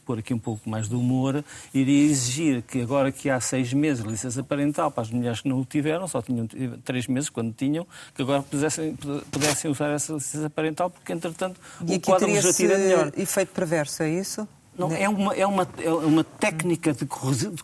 pôr 0.06 0.20
aqui 0.20 0.36
um 0.36 0.40
pouco 0.40 0.70
mais 0.70 0.88
de 0.88 0.94
humor, 0.94 1.44
iria 1.74 2.12
exigir 2.12 2.62
que 2.62 2.80
agora 2.80 3.12
que 3.12 3.28
há 3.28 3.42
seis 3.42 3.74
meses 3.74 4.04
de 4.04 4.10
licença 4.10 4.44
parental 4.44 4.92
para 4.92 5.02
as 5.02 5.10
mulheres 5.10 5.42
que 5.42 5.50
não 5.50 5.60
o 5.60 5.66
tiveram, 5.66 6.08
só 6.08 6.22
tinham 6.22 6.48
três 6.86 7.08
meses 7.08 7.28
quando 7.28 7.52
tinham, 7.54 7.88
que 8.14 8.22
agora 8.22 8.44
pudessem, 8.44 8.96
pudessem 9.32 9.72
usar 9.72 9.90
essa 9.90 10.14
licença 10.14 10.48
parental, 10.48 10.92
porque 10.92 11.12
entretanto 11.12 11.60
e 11.88 11.96
o 11.96 12.00
quadro 12.00 12.28
legislativo 12.28 12.74
é 12.74 12.78
melhor. 12.78 13.12
efeito 13.18 13.52
perverso, 13.52 14.04
é 14.04 14.12
isso? 14.12 14.48
Não, 14.78 14.92
é 14.92 15.10
uma, 15.10 15.34
é 15.34 15.48
uma, 15.48 15.68
é 15.80 15.92
uma 15.92 16.24
técnica 16.24 16.94
de 16.94 17.08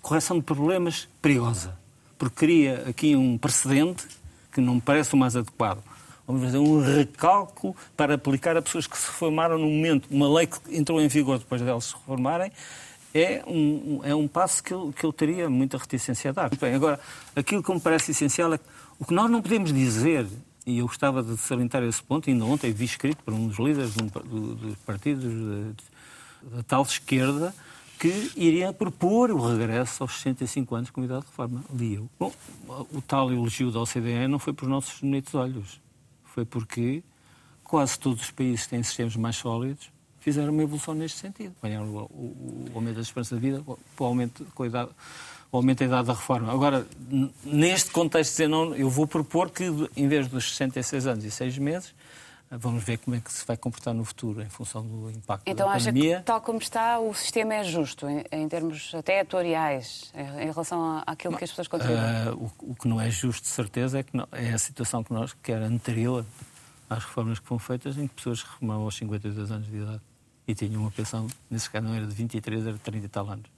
correção 0.01 0.37
de 0.37 0.43
problemas 0.43 1.07
perigosa, 1.21 1.77
porque 2.17 2.35
cria 2.35 2.85
aqui 2.89 3.15
um 3.15 3.37
precedente 3.37 4.07
que 4.51 4.59
não 4.59 4.75
me 4.75 4.81
parece 4.81 5.13
o 5.13 5.17
mais 5.17 5.35
adequado 5.35 5.83
vamos 6.27 6.43
fazer 6.43 6.57
um 6.57 6.81
recálculo 6.81 7.75
para 7.95 8.15
aplicar 8.15 8.57
a 8.57 8.61
pessoas 8.61 8.87
que 8.87 8.97
se 8.97 9.07
reformaram 9.07 9.57
no 9.57 9.67
momento. 9.67 10.07
Uma 10.09 10.27
lei 10.33 10.47
que 10.47 10.59
entrou 10.75 10.99
em 10.99 11.07
vigor 11.07 11.39
depois 11.39 11.61
delas 11.61 11.85
se 11.85 11.93
reformarem 11.93 12.51
é 13.13 13.43
um, 13.47 14.01
é 14.03 14.13
um 14.13 14.27
passo 14.27 14.61
que 14.61 14.73
eu, 14.73 14.93
que 14.93 15.05
eu 15.05 15.13
teria 15.13 15.49
muita 15.49 15.77
reticência 15.77 16.31
a 16.31 16.33
dar. 16.33 16.49
Bem, 16.55 16.73
agora, 16.73 16.99
aquilo 17.35 17.63
que 17.63 17.73
me 17.73 17.79
parece 17.79 18.11
essencial 18.11 18.53
é 18.53 18.57
que 18.57 18.65
o 18.99 19.05
que 19.05 19.13
nós 19.13 19.29
não 19.31 19.41
podemos 19.41 19.71
dizer, 19.71 20.27
e 20.65 20.79
eu 20.79 20.87
gostava 20.87 21.23
de 21.23 21.37
salientar 21.37 21.81
esse 21.83 22.03
ponto, 22.03 22.29
ainda 22.29 22.43
ontem 22.43 22.73
vi 22.73 22.85
escrito 22.85 23.23
por 23.23 23.33
um 23.33 23.47
dos 23.47 23.57
líderes 23.57 23.93
dos 23.93 24.75
partidos 24.85 25.75
da 26.43 26.63
tal 26.63 26.83
esquerda, 26.83 27.55
que 27.97 28.31
iria 28.35 28.73
propor 28.73 29.31
o 29.31 29.39
regresso 29.39 30.03
aos 30.03 30.15
65 30.15 30.75
anos 30.75 30.89
com 30.89 31.01
idade 31.01 31.21
de 31.21 31.27
reforma. 31.27 31.63
Li 31.73 31.95
eu. 31.95 32.09
Bom, 32.19 32.33
o 32.93 33.01
tal 33.01 33.31
elogio 33.31 33.71
da 33.71 33.79
OCDE 33.79 34.27
não 34.27 34.39
foi 34.39 34.51
por 34.51 34.67
nossos 34.67 34.99
bonitos 34.99 35.33
olhos 35.33 35.84
foi 36.35 36.43
porque 36.43 37.01
quase 37.63 37.97
todos 37.97 38.23
os 38.23 38.31
países 38.31 38.65
que 38.65 38.71
têm 38.71 38.83
sistemas 38.83 39.15
mais 39.15 39.37
sólidos 39.37 39.89
fizeram 40.19 40.51
uma 40.51 40.63
evolução 40.63 40.93
neste 40.93 41.17
sentido. 41.17 41.55
Ganharam 41.63 41.87
o, 41.87 41.97
o, 41.97 42.65
o 42.73 42.75
aumento 42.75 42.95
da 42.95 43.01
esperança 43.01 43.35
de 43.35 43.41
vida, 43.41 43.63
o 43.65 44.03
aumento 44.03 44.45
com 44.53 44.63
a 44.63 44.67
idade, 44.67 44.89
o 45.49 45.55
aumento 45.55 45.79
da 45.79 45.85
idade 45.85 46.07
da 46.07 46.13
reforma. 46.13 46.51
Agora, 46.51 46.85
neste 47.45 47.89
contexto, 47.91 48.37
eu 48.75 48.89
vou 48.89 49.07
propor 49.07 49.49
que, 49.49 49.63
em 49.95 50.09
vez 50.09 50.27
dos 50.27 50.49
66 50.57 51.07
anos 51.07 51.23
e 51.23 51.31
6 51.31 51.57
meses, 51.57 51.95
Vamos 52.57 52.83
ver 52.83 52.97
como 52.97 53.15
é 53.15 53.19
que 53.19 53.31
se 53.31 53.45
vai 53.45 53.57
comportar 53.57 53.93
no 53.93 54.03
futuro 54.03 54.41
em 54.41 54.49
função 54.49 54.85
do 54.85 55.09
impacto 55.09 55.47
então, 55.47 55.67
da 55.67 55.73
pandemia. 55.73 56.03
Então 56.03 56.11
acha 56.13 56.19
que, 56.19 56.25
tal 56.25 56.41
como 56.41 56.59
está, 56.59 56.99
o 56.99 57.13
sistema 57.13 57.55
é 57.55 57.63
justo, 57.63 58.07
em, 58.07 58.23
em 58.31 58.47
termos 58.47 58.93
até 58.93 59.21
atuariais, 59.21 60.11
em, 60.13 60.45
relação 60.45 61.03
àquilo 61.05 61.37
que 61.37 61.43
as 61.43 61.49
pessoas 61.49 61.67
contribuem? 61.67 61.99
Uh, 61.99 62.51
o, 62.61 62.71
o, 62.71 62.75
que 62.75 62.87
não 62.87 62.99
é 62.99 63.09
justo, 63.09 63.43
de 63.43 63.49
certeza, 63.49 63.99
é, 63.99 64.03
que 64.03 64.15
não, 64.15 64.27
é 64.31 64.51
a 64.51 64.57
situação 64.57 65.03
que 65.03 65.13
nós, 65.13 65.33
que 65.33 65.51
era 65.51 65.65
anterior 65.65 66.25
às 66.89 67.03
reformas 67.03 67.39
que 67.39 67.47
foram 67.47 67.59
feitas, 67.59 67.97
em 67.97 68.07
que 68.07 68.15
pessoas 68.15 68.43
reformavam 68.43 68.83
aos 68.83 68.95
52 68.95 69.51
anos 69.51 69.67
de 69.67 69.77
idade 69.77 70.01
e 70.47 70.53
tinham 70.53 70.81
uma 70.81 70.91
pensão, 70.91 71.27
nesse 71.49 71.69
caso 71.69 71.87
não 71.87 71.95
era 71.95 72.05
de 72.05 72.13
23, 72.13 72.67
era 72.67 72.73
de 72.73 72.79
30 72.79 73.05
e 73.05 73.09
tal 73.09 73.29
anos 73.29 73.54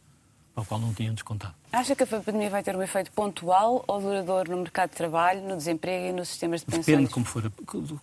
ao 0.58 0.66
qual 0.66 0.80
não 0.80 0.92
tinham 0.92 1.14
descontado. 1.14 1.54
Acha 1.72 1.96
que 1.96 2.04
a 2.04 2.08
pandemia 2.08 2.50
vai 2.50 2.64
ter 2.64 2.76
um 2.76 2.82
efeito 2.82 3.12
pontual 3.12 3.86
ou 3.88 4.02
duradouro 4.02 4.52
no 4.52 4.58
mercado 4.64 4.90
de 4.90 4.96
trabalho, 4.96 5.48
no 5.48 5.56
desemprego 5.56 6.08
e 6.08 6.12
nos 6.12 6.30
sistemas 6.30 6.62
de 6.62 6.66
pensões? 6.66 6.86
Depende 6.88 7.10
como 7.12 7.26
for 7.28 7.46
a, 7.46 7.52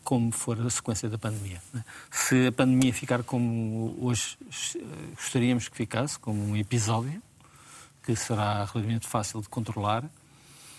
como 0.04 0.30
for 0.30 0.60
a 0.60 0.70
sequência 0.70 1.10
da 1.10 1.18
pandemia. 1.18 1.60
Né? 1.72 1.84
Se 2.12 2.46
a 2.46 2.52
pandemia 2.52 2.94
ficar 2.94 3.24
como 3.24 3.96
hoje 4.00 4.38
gostaríamos 5.16 5.68
que 5.68 5.76
ficasse, 5.76 6.16
como 6.16 6.40
um 6.40 6.56
episódio, 6.56 7.20
que 8.04 8.14
será 8.14 8.64
relativamente 8.64 9.08
fácil 9.08 9.40
de 9.42 9.48
controlar, 9.48 10.04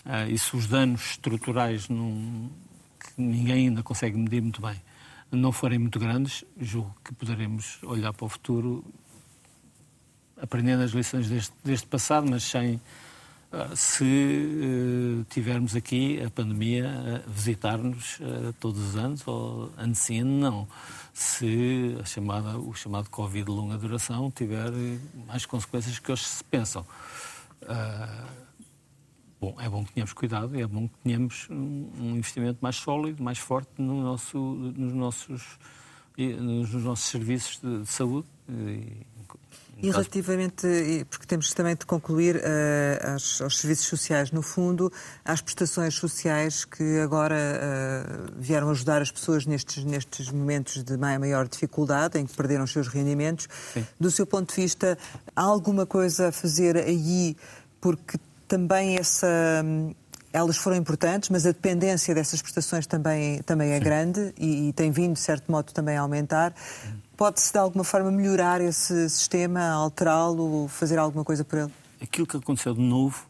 eh, 0.05 0.29
e 0.29 0.39
se 0.39 0.55
os 0.55 0.67
danos 0.67 1.11
estruturais 1.11 1.89
não, 1.89 2.49
que 2.97 3.21
ninguém 3.21 3.67
ainda 3.67 3.83
consegue 3.83 4.17
medir 4.17 4.41
muito 4.41 4.61
bem 4.61 4.81
não 5.31 5.51
forem 5.51 5.77
muito 5.79 5.99
grandes, 5.99 6.45
julgo 6.57 6.95
que 7.03 7.13
poderemos 7.13 7.79
olhar 7.83 8.13
para 8.13 8.25
o 8.25 8.29
futuro 8.29 8.85
aprendendo 10.41 10.83
as 10.83 10.91
lições 10.91 11.29
deste, 11.29 11.53
deste 11.63 11.87
passado, 11.87 12.29
mas 12.29 12.43
sem 12.43 12.75
uh, 12.75 13.75
se 13.75 14.03
uh, 14.03 15.25
tivermos 15.29 15.75
aqui 15.75 16.21
a 16.21 16.29
pandemia 16.29 17.23
a 17.25 17.29
visitar-nos 17.29 18.19
uh, 18.19 18.53
todos 18.59 18.81
os 18.89 18.95
anos, 18.95 19.27
ou 19.27 19.71
ano 19.77 19.95
sim, 19.95 20.21
ano 20.21 20.39
não. 20.39 20.67
Se 21.13 21.95
a 22.01 22.05
chamada, 22.05 22.57
o 22.57 22.73
chamado 22.73 23.09
Covid 23.09 23.45
de 23.45 23.51
longa 23.51 23.77
duração 23.77 24.29
tiver 24.29 24.71
mais 25.27 25.45
consequências 25.45 25.97
que 25.97 26.11
hoje 26.11 26.23
se 26.23 26.43
pensam. 26.43 26.85
Bom, 29.39 29.55
é 29.59 29.69
bom 29.69 29.85
que 29.85 29.93
tenhamos 29.93 30.11
cuidado, 30.11 30.59
é 30.59 30.67
bom 30.67 30.89
que 30.89 30.95
tenhamos 31.03 31.47
um, 31.49 32.15
investimento 32.15 32.59
mais 32.61 32.75
sólido, 32.75 33.23
mais 33.23 33.37
forte 33.37 33.69
no 33.77 34.01
nosso, 34.01 34.37
nos, 34.37 34.93
nossos, 34.93 35.59
nos 36.17 36.83
nossos 36.83 37.05
serviços 37.05 37.61
de, 37.61 37.81
de 37.81 37.87
saúde. 37.87 38.27
E 39.77 39.91
relativamente, 39.91 41.05
porque 41.09 41.27
temos 41.27 41.53
também 41.53 41.75
de 41.75 41.85
concluir 41.85 42.37
uh, 42.37 43.11
aos, 43.11 43.41
aos, 43.41 43.57
serviços 43.57 43.87
sociais, 43.87 44.31
no 44.31 44.41
fundo, 44.41 44.91
às 45.23 45.41
prestações 45.41 45.95
sociais 45.95 46.63
que 46.63 46.99
agora 46.99 47.35
uh, 47.35 48.31
vieram 48.37 48.69
ajudar 48.69 49.01
as 49.01 49.11
pessoas 49.11 49.45
nestes, 49.45 49.83
nestes 49.83 50.31
momentos 50.31 50.83
de 50.83 50.97
maior 50.97 51.47
dificuldade, 51.47 52.17
em 52.17 52.25
que 52.25 52.35
perderam 52.35 52.63
os 52.63 52.71
seus 52.71 52.87
rendimentos. 52.87 53.47
Sim. 53.73 53.85
Do 53.99 54.09
seu 54.09 54.25
ponto 54.25 54.55
de 54.55 54.61
vista, 54.61 54.97
há 55.35 55.41
alguma 55.41 55.85
coisa 55.85 56.29
a 56.29 56.31
fazer 56.31 56.77
aí, 56.77 57.35
porque 57.81 58.17
também 58.47 58.97
essa 58.97 59.27
elas 60.35 60.57
foram 60.57 60.75
importantes, 60.75 61.29
mas 61.29 61.45
a 61.45 61.53
dependência 61.53 62.13
dessas 62.13 62.41
prestações 62.41 62.85
também, 62.85 63.41
também 63.43 63.71
é 63.71 63.77
Sim. 63.77 63.83
grande 63.83 64.33
e, 64.37 64.67
e, 64.67 64.73
tem 64.73 64.91
vindo, 64.91 65.13
de 65.13 65.21
certo 65.21 65.49
modo, 65.49 65.71
também 65.71 65.95
a 65.95 66.01
aumentar. 66.01 66.53
Pode-se, 67.17 67.51
de 67.51 67.57
alguma 67.57 67.83
forma, 67.83 68.11
melhorar 68.11 68.59
esse 68.61 69.09
sistema, 69.09 69.69
alterá-lo, 69.69 70.67
fazer 70.67 70.97
alguma 70.97 71.23
coisa 71.23 71.45
por 71.45 71.59
ele? 71.59 71.71
Aquilo 72.01 72.27
que 72.27 72.35
aconteceu 72.35 72.73
de 72.73 72.81
novo, 72.81 73.25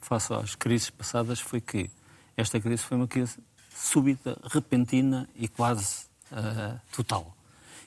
face 0.00 0.32
às 0.32 0.54
crises 0.54 0.90
passadas, 0.90 1.40
foi 1.40 1.60
que 1.60 1.90
esta 2.36 2.60
crise 2.60 2.82
foi 2.82 2.96
uma 2.96 3.08
crise 3.08 3.38
súbita, 3.74 4.38
repentina 4.44 5.28
e 5.34 5.48
quase 5.48 6.04
uh, 6.30 6.78
total. 6.94 7.34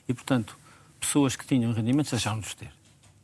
E, 0.08 0.14
portanto, 0.14 0.58
pessoas 0.98 1.36
que 1.36 1.46
tinham 1.46 1.72
rendimentos 1.72 2.10
deixaram 2.10 2.40
de 2.40 2.56
ter. 2.56 2.72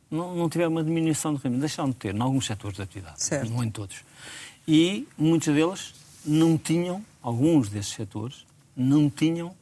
Não, 0.09 0.35
não 0.35 0.49
tiveram 0.49 0.71
uma 0.71 0.83
diminuição 0.83 1.33
de 1.33 1.37
rendimentos, 1.37 1.71
deixaram 1.71 1.89
de 1.89 1.95
ter, 1.95 2.15
em 2.15 2.21
alguns 2.21 2.45
setores 2.45 2.77
de 2.77 2.83
atividade, 2.83 3.21
certo. 3.21 3.51
não 3.51 3.63
em 3.63 3.69
todos. 3.69 4.03
E 4.67 5.07
muitos 5.17 5.53
deles 5.53 5.93
não 6.23 6.57
tinham, 6.57 7.03
alguns 7.21 7.69
desses 7.69 7.93
setores, 7.93 8.45
não 8.75 9.09
tinham 9.09 9.55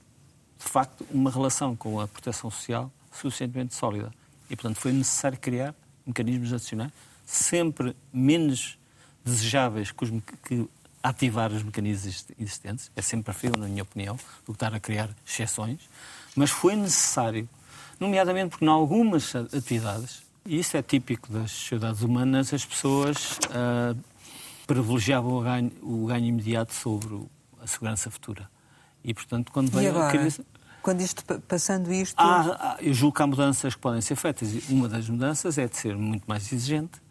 de 0.64 0.70
facto, 0.70 1.06
uma 1.12 1.30
relação 1.30 1.76
com 1.76 2.00
a 2.00 2.08
proteção 2.08 2.50
social 2.50 2.92
suficientemente 3.12 3.76
sólida. 3.76 4.12
E, 4.50 4.56
portanto, 4.56 4.78
foi 4.78 4.92
necessário 4.92 5.38
criar 5.38 5.76
mecanismos 6.06 6.52
adicionais, 6.54 6.92
sempre 7.26 7.96
menos 8.12 8.78
desejáveis 9.24 9.92
que, 9.92 10.04
os, 10.04 10.12
que 10.46 10.68
ativar 11.02 11.52
os 11.52 11.64
mecanismos 11.64 12.26
existentes. 12.40 12.92
É 12.96 13.02
sempre 13.02 13.26
preferível, 13.26 13.62
na 13.62 13.68
minha 13.68 13.84
opinião, 13.84 14.16
do 14.46 14.46
que 14.46 14.52
estar 14.52 14.74
a 14.74 14.80
criar 14.80 15.10
exceções. 15.26 15.80
Mas 16.36 16.50
foi 16.50 16.76
necessário, 16.76 17.48
nomeadamente 18.00 18.52
porque, 18.52 18.66
em 18.66 18.70
algumas 18.70 19.36
atividades, 19.36 20.24
e 20.46 20.60
isso 20.60 20.76
é 20.76 20.82
típico 20.82 21.32
das 21.32 21.52
sociedades 21.52 22.02
humanas, 22.02 22.54
as 22.54 22.66
pessoas 22.66 23.38
uh, 23.48 23.98
privilegiavam 24.68 25.38
o 25.38 25.42
ganho, 25.42 25.72
o 25.82 26.06
ganho 26.08 26.26
imediato 26.26 26.74
sobre 26.74 27.22
a 27.62 27.68
segurança 27.68 28.12
futura. 28.12 28.50
E, 29.04 29.14
portanto, 29.14 29.52
quando 29.52 29.72
veio 29.72 29.98
a 30.02 30.10
crise... 30.10 30.46
Quando 30.84 31.00
isto, 31.00 31.24
passando 31.48 31.94
isto... 31.94 32.20
Há, 32.20 32.78
eu 32.82 32.94
julgo 32.94 33.16
que 33.16 33.24
há 33.24 33.28
mudanças 33.28 33.74
que 33.74 33.80
podem 33.80 34.02
ser 34.02 34.18
feitas. 34.18 34.68
Uma 34.68 34.90
das 34.90 35.08
mudanças 35.08 35.58
é 35.58 35.66
de 35.66 35.78
ser 35.78 35.96
muito 35.96 36.26
mais 36.28 36.52
exigente, 36.52 37.02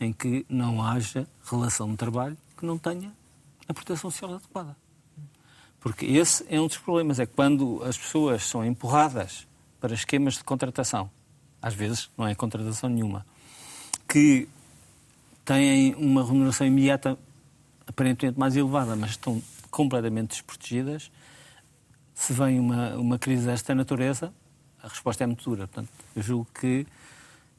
em 0.00 0.12
que 0.12 0.44
não 0.48 0.82
haja 0.82 1.28
relação 1.48 1.88
de 1.92 1.96
trabalho 1.96 2.36
que 2.56 2.66
não 2.66 2.76
tenha 2.76 3.12
a 3.68 3.72
proteção 3.72 4.10
social 4.10 4.34
adequada. 4.34 4.76
Porque 5.78 6.06
esse 6.06 6.44
é 6.50 6.60
um 6.60 6.66
dos 6.66 6.76
problemas, 6.76 7.20
é 7.20 7.26
que 7.26 7.32
quando 7.32 7.80
as 7.84 7.96
pessoas 7.96 8.42
são 8.42 8.64
empurradas 8.66 9.46
para 9.80 9.94
esquemas 9.94 10.34
de 10.34 10.42
contratação, 10.42 11.08
às 11.62 11.72
vezes 11.72 12.10
não 12.18 12.26
é 12.26 12.34
contratação 12.34 12.90
nenhuma, 12.90 13.24
que 14.08 14.48
têm 15.44 15.94
uma 15.94 16.24
remuneração 16.24 16.66
imediata 16.66 17.16
aparentemente 17.86 18.38
mais 18.38 18.56
elevada, 18.56 18.96
mas 18.96 19.10
estão 19.10 19.40
completamente 19.70 20.30
desprotegidas, 20.30 21.12
se 22.20 22.34
vem 22.34 22.60
uma, 22.60 22.96
uma 22.96 23.18
crise 23.18 23.46
desta 23.46 23.74
natureza, 23.74 24.30
a 24.82 24.88
resposta 24.88 25.24
é 25.24 25.26
muito 25.26 25.42
dura. 25.42 25.66
Portanto, 25.66 25.88
eu 26.14 26.22
julgo 26.22 26.46
que 26.52 26.86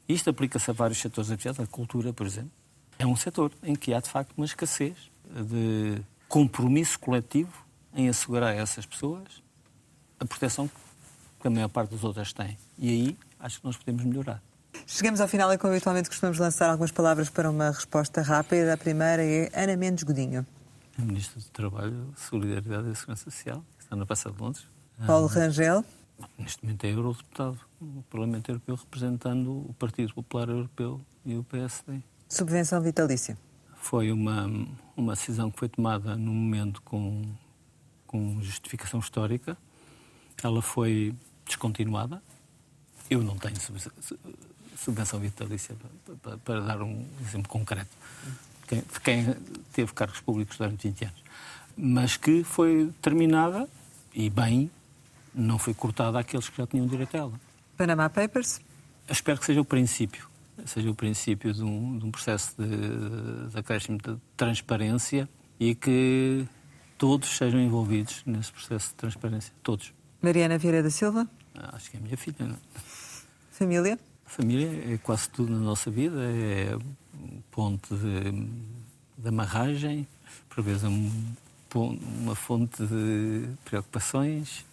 isto 0.07 0.29
aplica-se 0.29 0.69
a 0.69 0.73
vários 0.73 0.99
setores 0.99 1.29
da 1.29 1.35
sociedade, 1.35 1.63
a 1.63 1.67
cultura, 1.67 2.13
por 2.13 2.27
exemplo. 2.27 2.51
É 2.99 3.07
um 3.07 3.15
setor 3.15 3.51
em 3.63 3.73
que 3.75 3.91
há, 3.91 3.99
de 3.99 4.07
facto, 4.07 4.31
uma 4.37 4.45
escassez 4.45 4.95
de 5.25 5.99
compromisso 6.29 6.99
coletivo 6.99 7.51
em 7.95 8.07
assegurar 8.07 8.51
a 8.51 8.53
essas 8.53 8.85
pessoas 8.85 9.41
a 10.19 10.25
proteção 10.25 10.69
que 11.39 11.47
a 11.47 11.49
maior 11.49 11.67
parte 11.67 11.95
das 11.95 12.03
outras 12.03 12.31
tem. 12.31 12.55
E 12.77 12.89
aí 12.89 13.17
acho 13.39 13.59
que 13.59 13.65
nós 13.65 13.75
podemos 13.75 14.03
melhorar. 14.03 14.43
Chegamos 14.85 15.19
ao 15.19 15.27
final 15.27 15.51
e, 15.51 15.57
como 15.57 15.73
habitualmente, 15.73 16.07
costumamos 16.07 16.37
lançar 16.37 16.69
algumas 16.69 16.91
palavras 16.91 17.31
para 17.31 17.49
uma 17.49 17.71
resposta 17.71 18.21
rápida. 18.21 18.75
A 18.75 18.77
primeira 18.77 19.23
é 19.23 19.49
Ana 19.55 19.75
Mendes 19.75 20.03
Godinho. 20.03 20.45
A 20.99 21.01
Ministra 21.01 21.41
do 21.41 21.49
Trabalho, 21.49 22.13
Solidariedade 22.15 22.91
e 22.91 22.95
Segurança 22.95 23.23
Social 23.23 23.63
na 23.95 24.05
Praça 24.05 24.31
de 24.31 24.41
Londres. 24.41 24.65
Paulo 25.05 25.27
ah, 25.27 25.33
Rangel. 25.33 25.85
Neste 26.37 26.63
momento 26.63 26.85
é 26.85 26.91
eurodeputado 26.91 27.59
no 27.79 28.03
Parlamento 28.03 28.49
Europeu, 28.49 28.75
representando 28.75 29.51
o 29.51 29.75
Partido 29.77 30.13
Popular 30.13 30.49
Europeu 30.49 31.01
e 31.25 31.35
o 31.35 31.43
PSD. 31.43 31.99
Subvenção 32.29 32.81
vitalícia. 32.81 33.37
Foi 33.75 34.11
uma, 34.11 34.49
uma 34.95 35.13
decisão 35.13 35.49
que 35.49 35.57
foi 35.57 35.69
tomada 35.69 36.15
num 36.15 36.33
momento 36.33 36.81
com, 36.83 37.23
com 38.05 38.41
justificação 38.41 38.99
histórica. 38.99 39.57
Ela 40.43 40.61
foi 40.61 41.15
descontinuada. 41.45 42.21
Eu 43.09 43.23
não 43.23 43.37
tenho 43.37 43.55
subvenção 44.77 45.19
vitalícia 45.19 45.75
para, 46.05 46.15
para, 46.15 46.37
para 46.37 46.59
dar 46.61 46.81
um 46.81 47.05
exemplo 47.27 47.49
concreto 47.49 47.89
de 48.69 48.99
quem 49.01 49.35
teve 49.73 49.91
cargos 49.93 50.21
públicos 50.21 50.57
durante 50.57 50.87
20 50.87 51.05
anos. 51.05 51.23
Mas 51.75 52.15
que 52.15 52.43
foi 52.43 52.91
terminada 53.01 53.67
e 54.13 54.29
bem, 54.29 54.69
não 55.33 55.57
foi 55.57 55.73
cortada 55.73 56.19
àqueles 56.19 56.49
que 56.49 56.57
já 56.57 56.67
tinham 56.67 56.85
direito 56.87 57.15
a 57.15 57.19
ela. 57.19 57.41
Panama 57.77 58.09
Papers? 58.09 58.59
Eu 59.07 59.13
espero 59.13 59.39
que 59.39 59.45
seja 59.45 59.61
o 59.61 59.65
princípio, 59.65 60.27
seja 60.65 60.89
o 60.89 60.95
princípio 60.95 61.53
de 61.53 61.63
um, 61.63 61.97
de 61.97 62.05
um 62.05 62.11
processo 62.11 62.53
de, 62.57 63.49
de 63.49 63.57
acréscimo 63.57 63.97
de 63.97 64.17
transparência 64.37 65.27
e 65.59 65.75
que 65.75 66.45
todos 66.97 67.29
sejam 67.29 67.59
envolvidos 67.59 68.23
nesse 68.25 68.51
processo 68.51 68.89
de 68.89 68.95
transparência. 68.95 69.53
Todos. 69.63 69.93
Mariana 70.21 70.57
Vieira 70.57 70.83
da 70.83 70.89
Silva? 70.89 71.27
Ah, 71.55 71.75
acho 71.75 71.89
que 71.89 71.97
é 71.97 71.99
a 71.99 72.03
minha 72.03 72.17
filha. 72.17 72.35
Não? 72.39 72.55
É? 72.55 72.57
Família? 73.51 73.99
Família 74.25 74.93
é 74.93 74.97
quase 74.97 75.29
tudo 75.29 75.51
na 75.51 75.59
nossa 75.59 75.89
vida. 75.89 76.19
É 76.23 76.77
ponto 77.49 77.95
de, 77.95 78.31
de 79.17 79.27
amarragem, 79.27 80.07
por 80.49 80.63
vezes 80.63 80.83
um 80.83 81.11
uma 81.79 82.35
fonte 82.35 82.85
de 82.85 83.47
preocupações. 83.65 84.65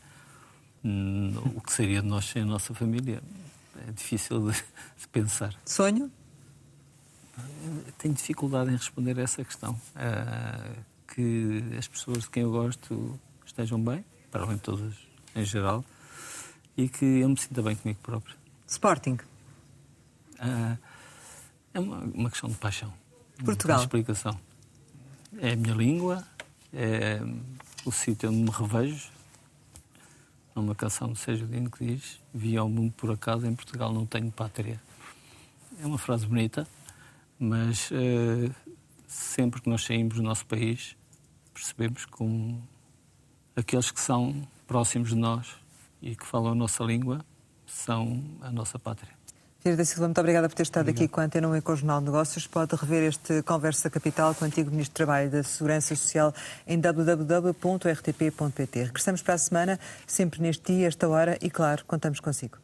Hum, 0.85 1.35
o 1.57 1.61
que 1.61 1.73
seria 1.73 2.01
de 2.01 2.07
nós 2.07 2.25
sem 2.25 2.43
a 2.43 2.45
nossa 2.47 2.73
família 2.75 3.23
é 3.87 3.93
difícil 3.93 4.51
de, 4.51 4.57
de 5.01 5.09
pensar. 5.13 5.55
Sonho? 5.65 6.11
tenho 7.99 8.15
dificuldade 8.15 8.71
em 8.71 8.77
responder 8.77 9.19
a 9.19 9.23
essa 9.23 9.45
questão. 9.45 9.73
Uh, 9.95 10.85
que 11.15 11.65
as 11.77 11.89
pessoas 11.89 12.25
de 12.25 12.31
quem 12.31 12.43
eu 12.43 12.51
gosto 12.51 13.19
estejam 13.45 13.81
bem, 13.81 14.05
para 14.31 14.43
além 14.43 14.57
de 14.57 14.63
todas 14.63 14.95
em 15.35 15.45
geral, 15.45 15.85
e 16.77 16.89
que 16.89 17.05
eu 17.05 17.29
me 17.29 17.39
sinta 17.39 17.63
bem 17.63 17.77
comigo 17.77 17.99
próprio. 18.03 18.37
Sporting? 18.67 19.19
Uh, 20.35 20.79
é 21.75 21.81
uma, 21.81 21.99
uma, 21.99 22.31
questão 22.31 22.51
de 22.51 22.57
paixão. 22.57 22.93
Portugal? 23.45 23.79
Não 23.79 23.85
explicação. 23.85 24.39
É 25.39 25.53
a 25.53 25.57
minha 25.57 25.75
língua, 25.75 26.25
é 26.73 27.21
o 27.85 27.93
sítio 27.93 28.29
onde 28.29 28.43
me 28.43 28.51
revejo. 28.51 29.11
Há 30.55 30.61
uma 30.61 30.75
canção 30.75 31.09
do 31.09 31.17
Sérgio 31.17 31.47
Dino 31.47 31.71
que 31.71 31.85
diz: 31.85 32.21
Vi 32.33 32.57
ao 32.57 32.69
mundo 32.69 32.93
por 32.97 33.11
acaso, 33.11 33.47
em 33.47 33.55
Portugal 33.55 33.93
não 33.93 34.07
tenho 34.07 34.31
pátria. 34.31 34.81
É 35.81 35.87
uma 35.87 35.99
frase 35.99 36.27
bonita, 36.27 36.67
mas 37.39 37.91
uh, 37.91 38.55
sempre 39.07 39.61
que 39.61 39.71
nós 39.71 39.85
saímos 39.85 40.17
do 40.17 40.23
nosso 40.23 40.45
país, 40.47 40.97
percebemos 41.55 42.05
como 42.05 42.63
aqueles 43.55 43.91
que 43.91 44.01
são 44.01 44.47
próximos 44.67 45.11
de 45.11 45.17
nós 45.17 45.57
e 46.03 46.15
que 46.15 46.27
falam 46.27 46.53
a 46.53 46.55
nossa 46.55 46.85
língua 46.85 47.25
são 47.67 48.23
a 48.41 48.51
nossa 48.51 48.79
pátria. 48.79 49.18
Vieira 49.63 49.77
da 49.77 49.85
Silva, 49.85 50.07
muito 50.07 50.21
obrigada 50.21 50.49
por 50.49 50.55
ter 50.55 50.63
estado 50.63 50.83
Obrigado. 50.83 51.05
aqui 51.05 51.13
com 51.13 51.21
a 51.21 51.25
Antena 51.25 51.49
1 51.49 51.57
e 51.57 51.61
com 51.61 51.73
o 51.73 51.77
Jornal 51.77 51.99
de 51.99 52.07
Negócios. 52.07 52.47
Pode 52.47 52.77
rever 52.77 53.09
este 53.09 53.43
Conversa 53.43 53.91
Capital 53.91 54.33
com 54.35 54.45
o 54.45 54.47
antigo 54.47 54.71
Ministro 54.71 54.95
do 54.95 54.97
Trabalho 54.97 55.27
e 55.27 55.31
da 55.31 55.43
Segurança 55.43 55.97
Social 55.97 56.33
em 56.65 56.79
www.rtp.pt. 56.79 58.85
Regressamos 58.85 59.21
para 59.21 59.35
a 59.35 59.39
semana, 59.39 59.81
sempre 60.07 60.41
neste 60.41 60.73
dia, 60.73 60.87
esta 60.87 61.09
hora, 61.09 61.37
e 61.43 61.51
claro, 61.51 61.85
contamos 61.87 62.21
consigo. 62.21 62.57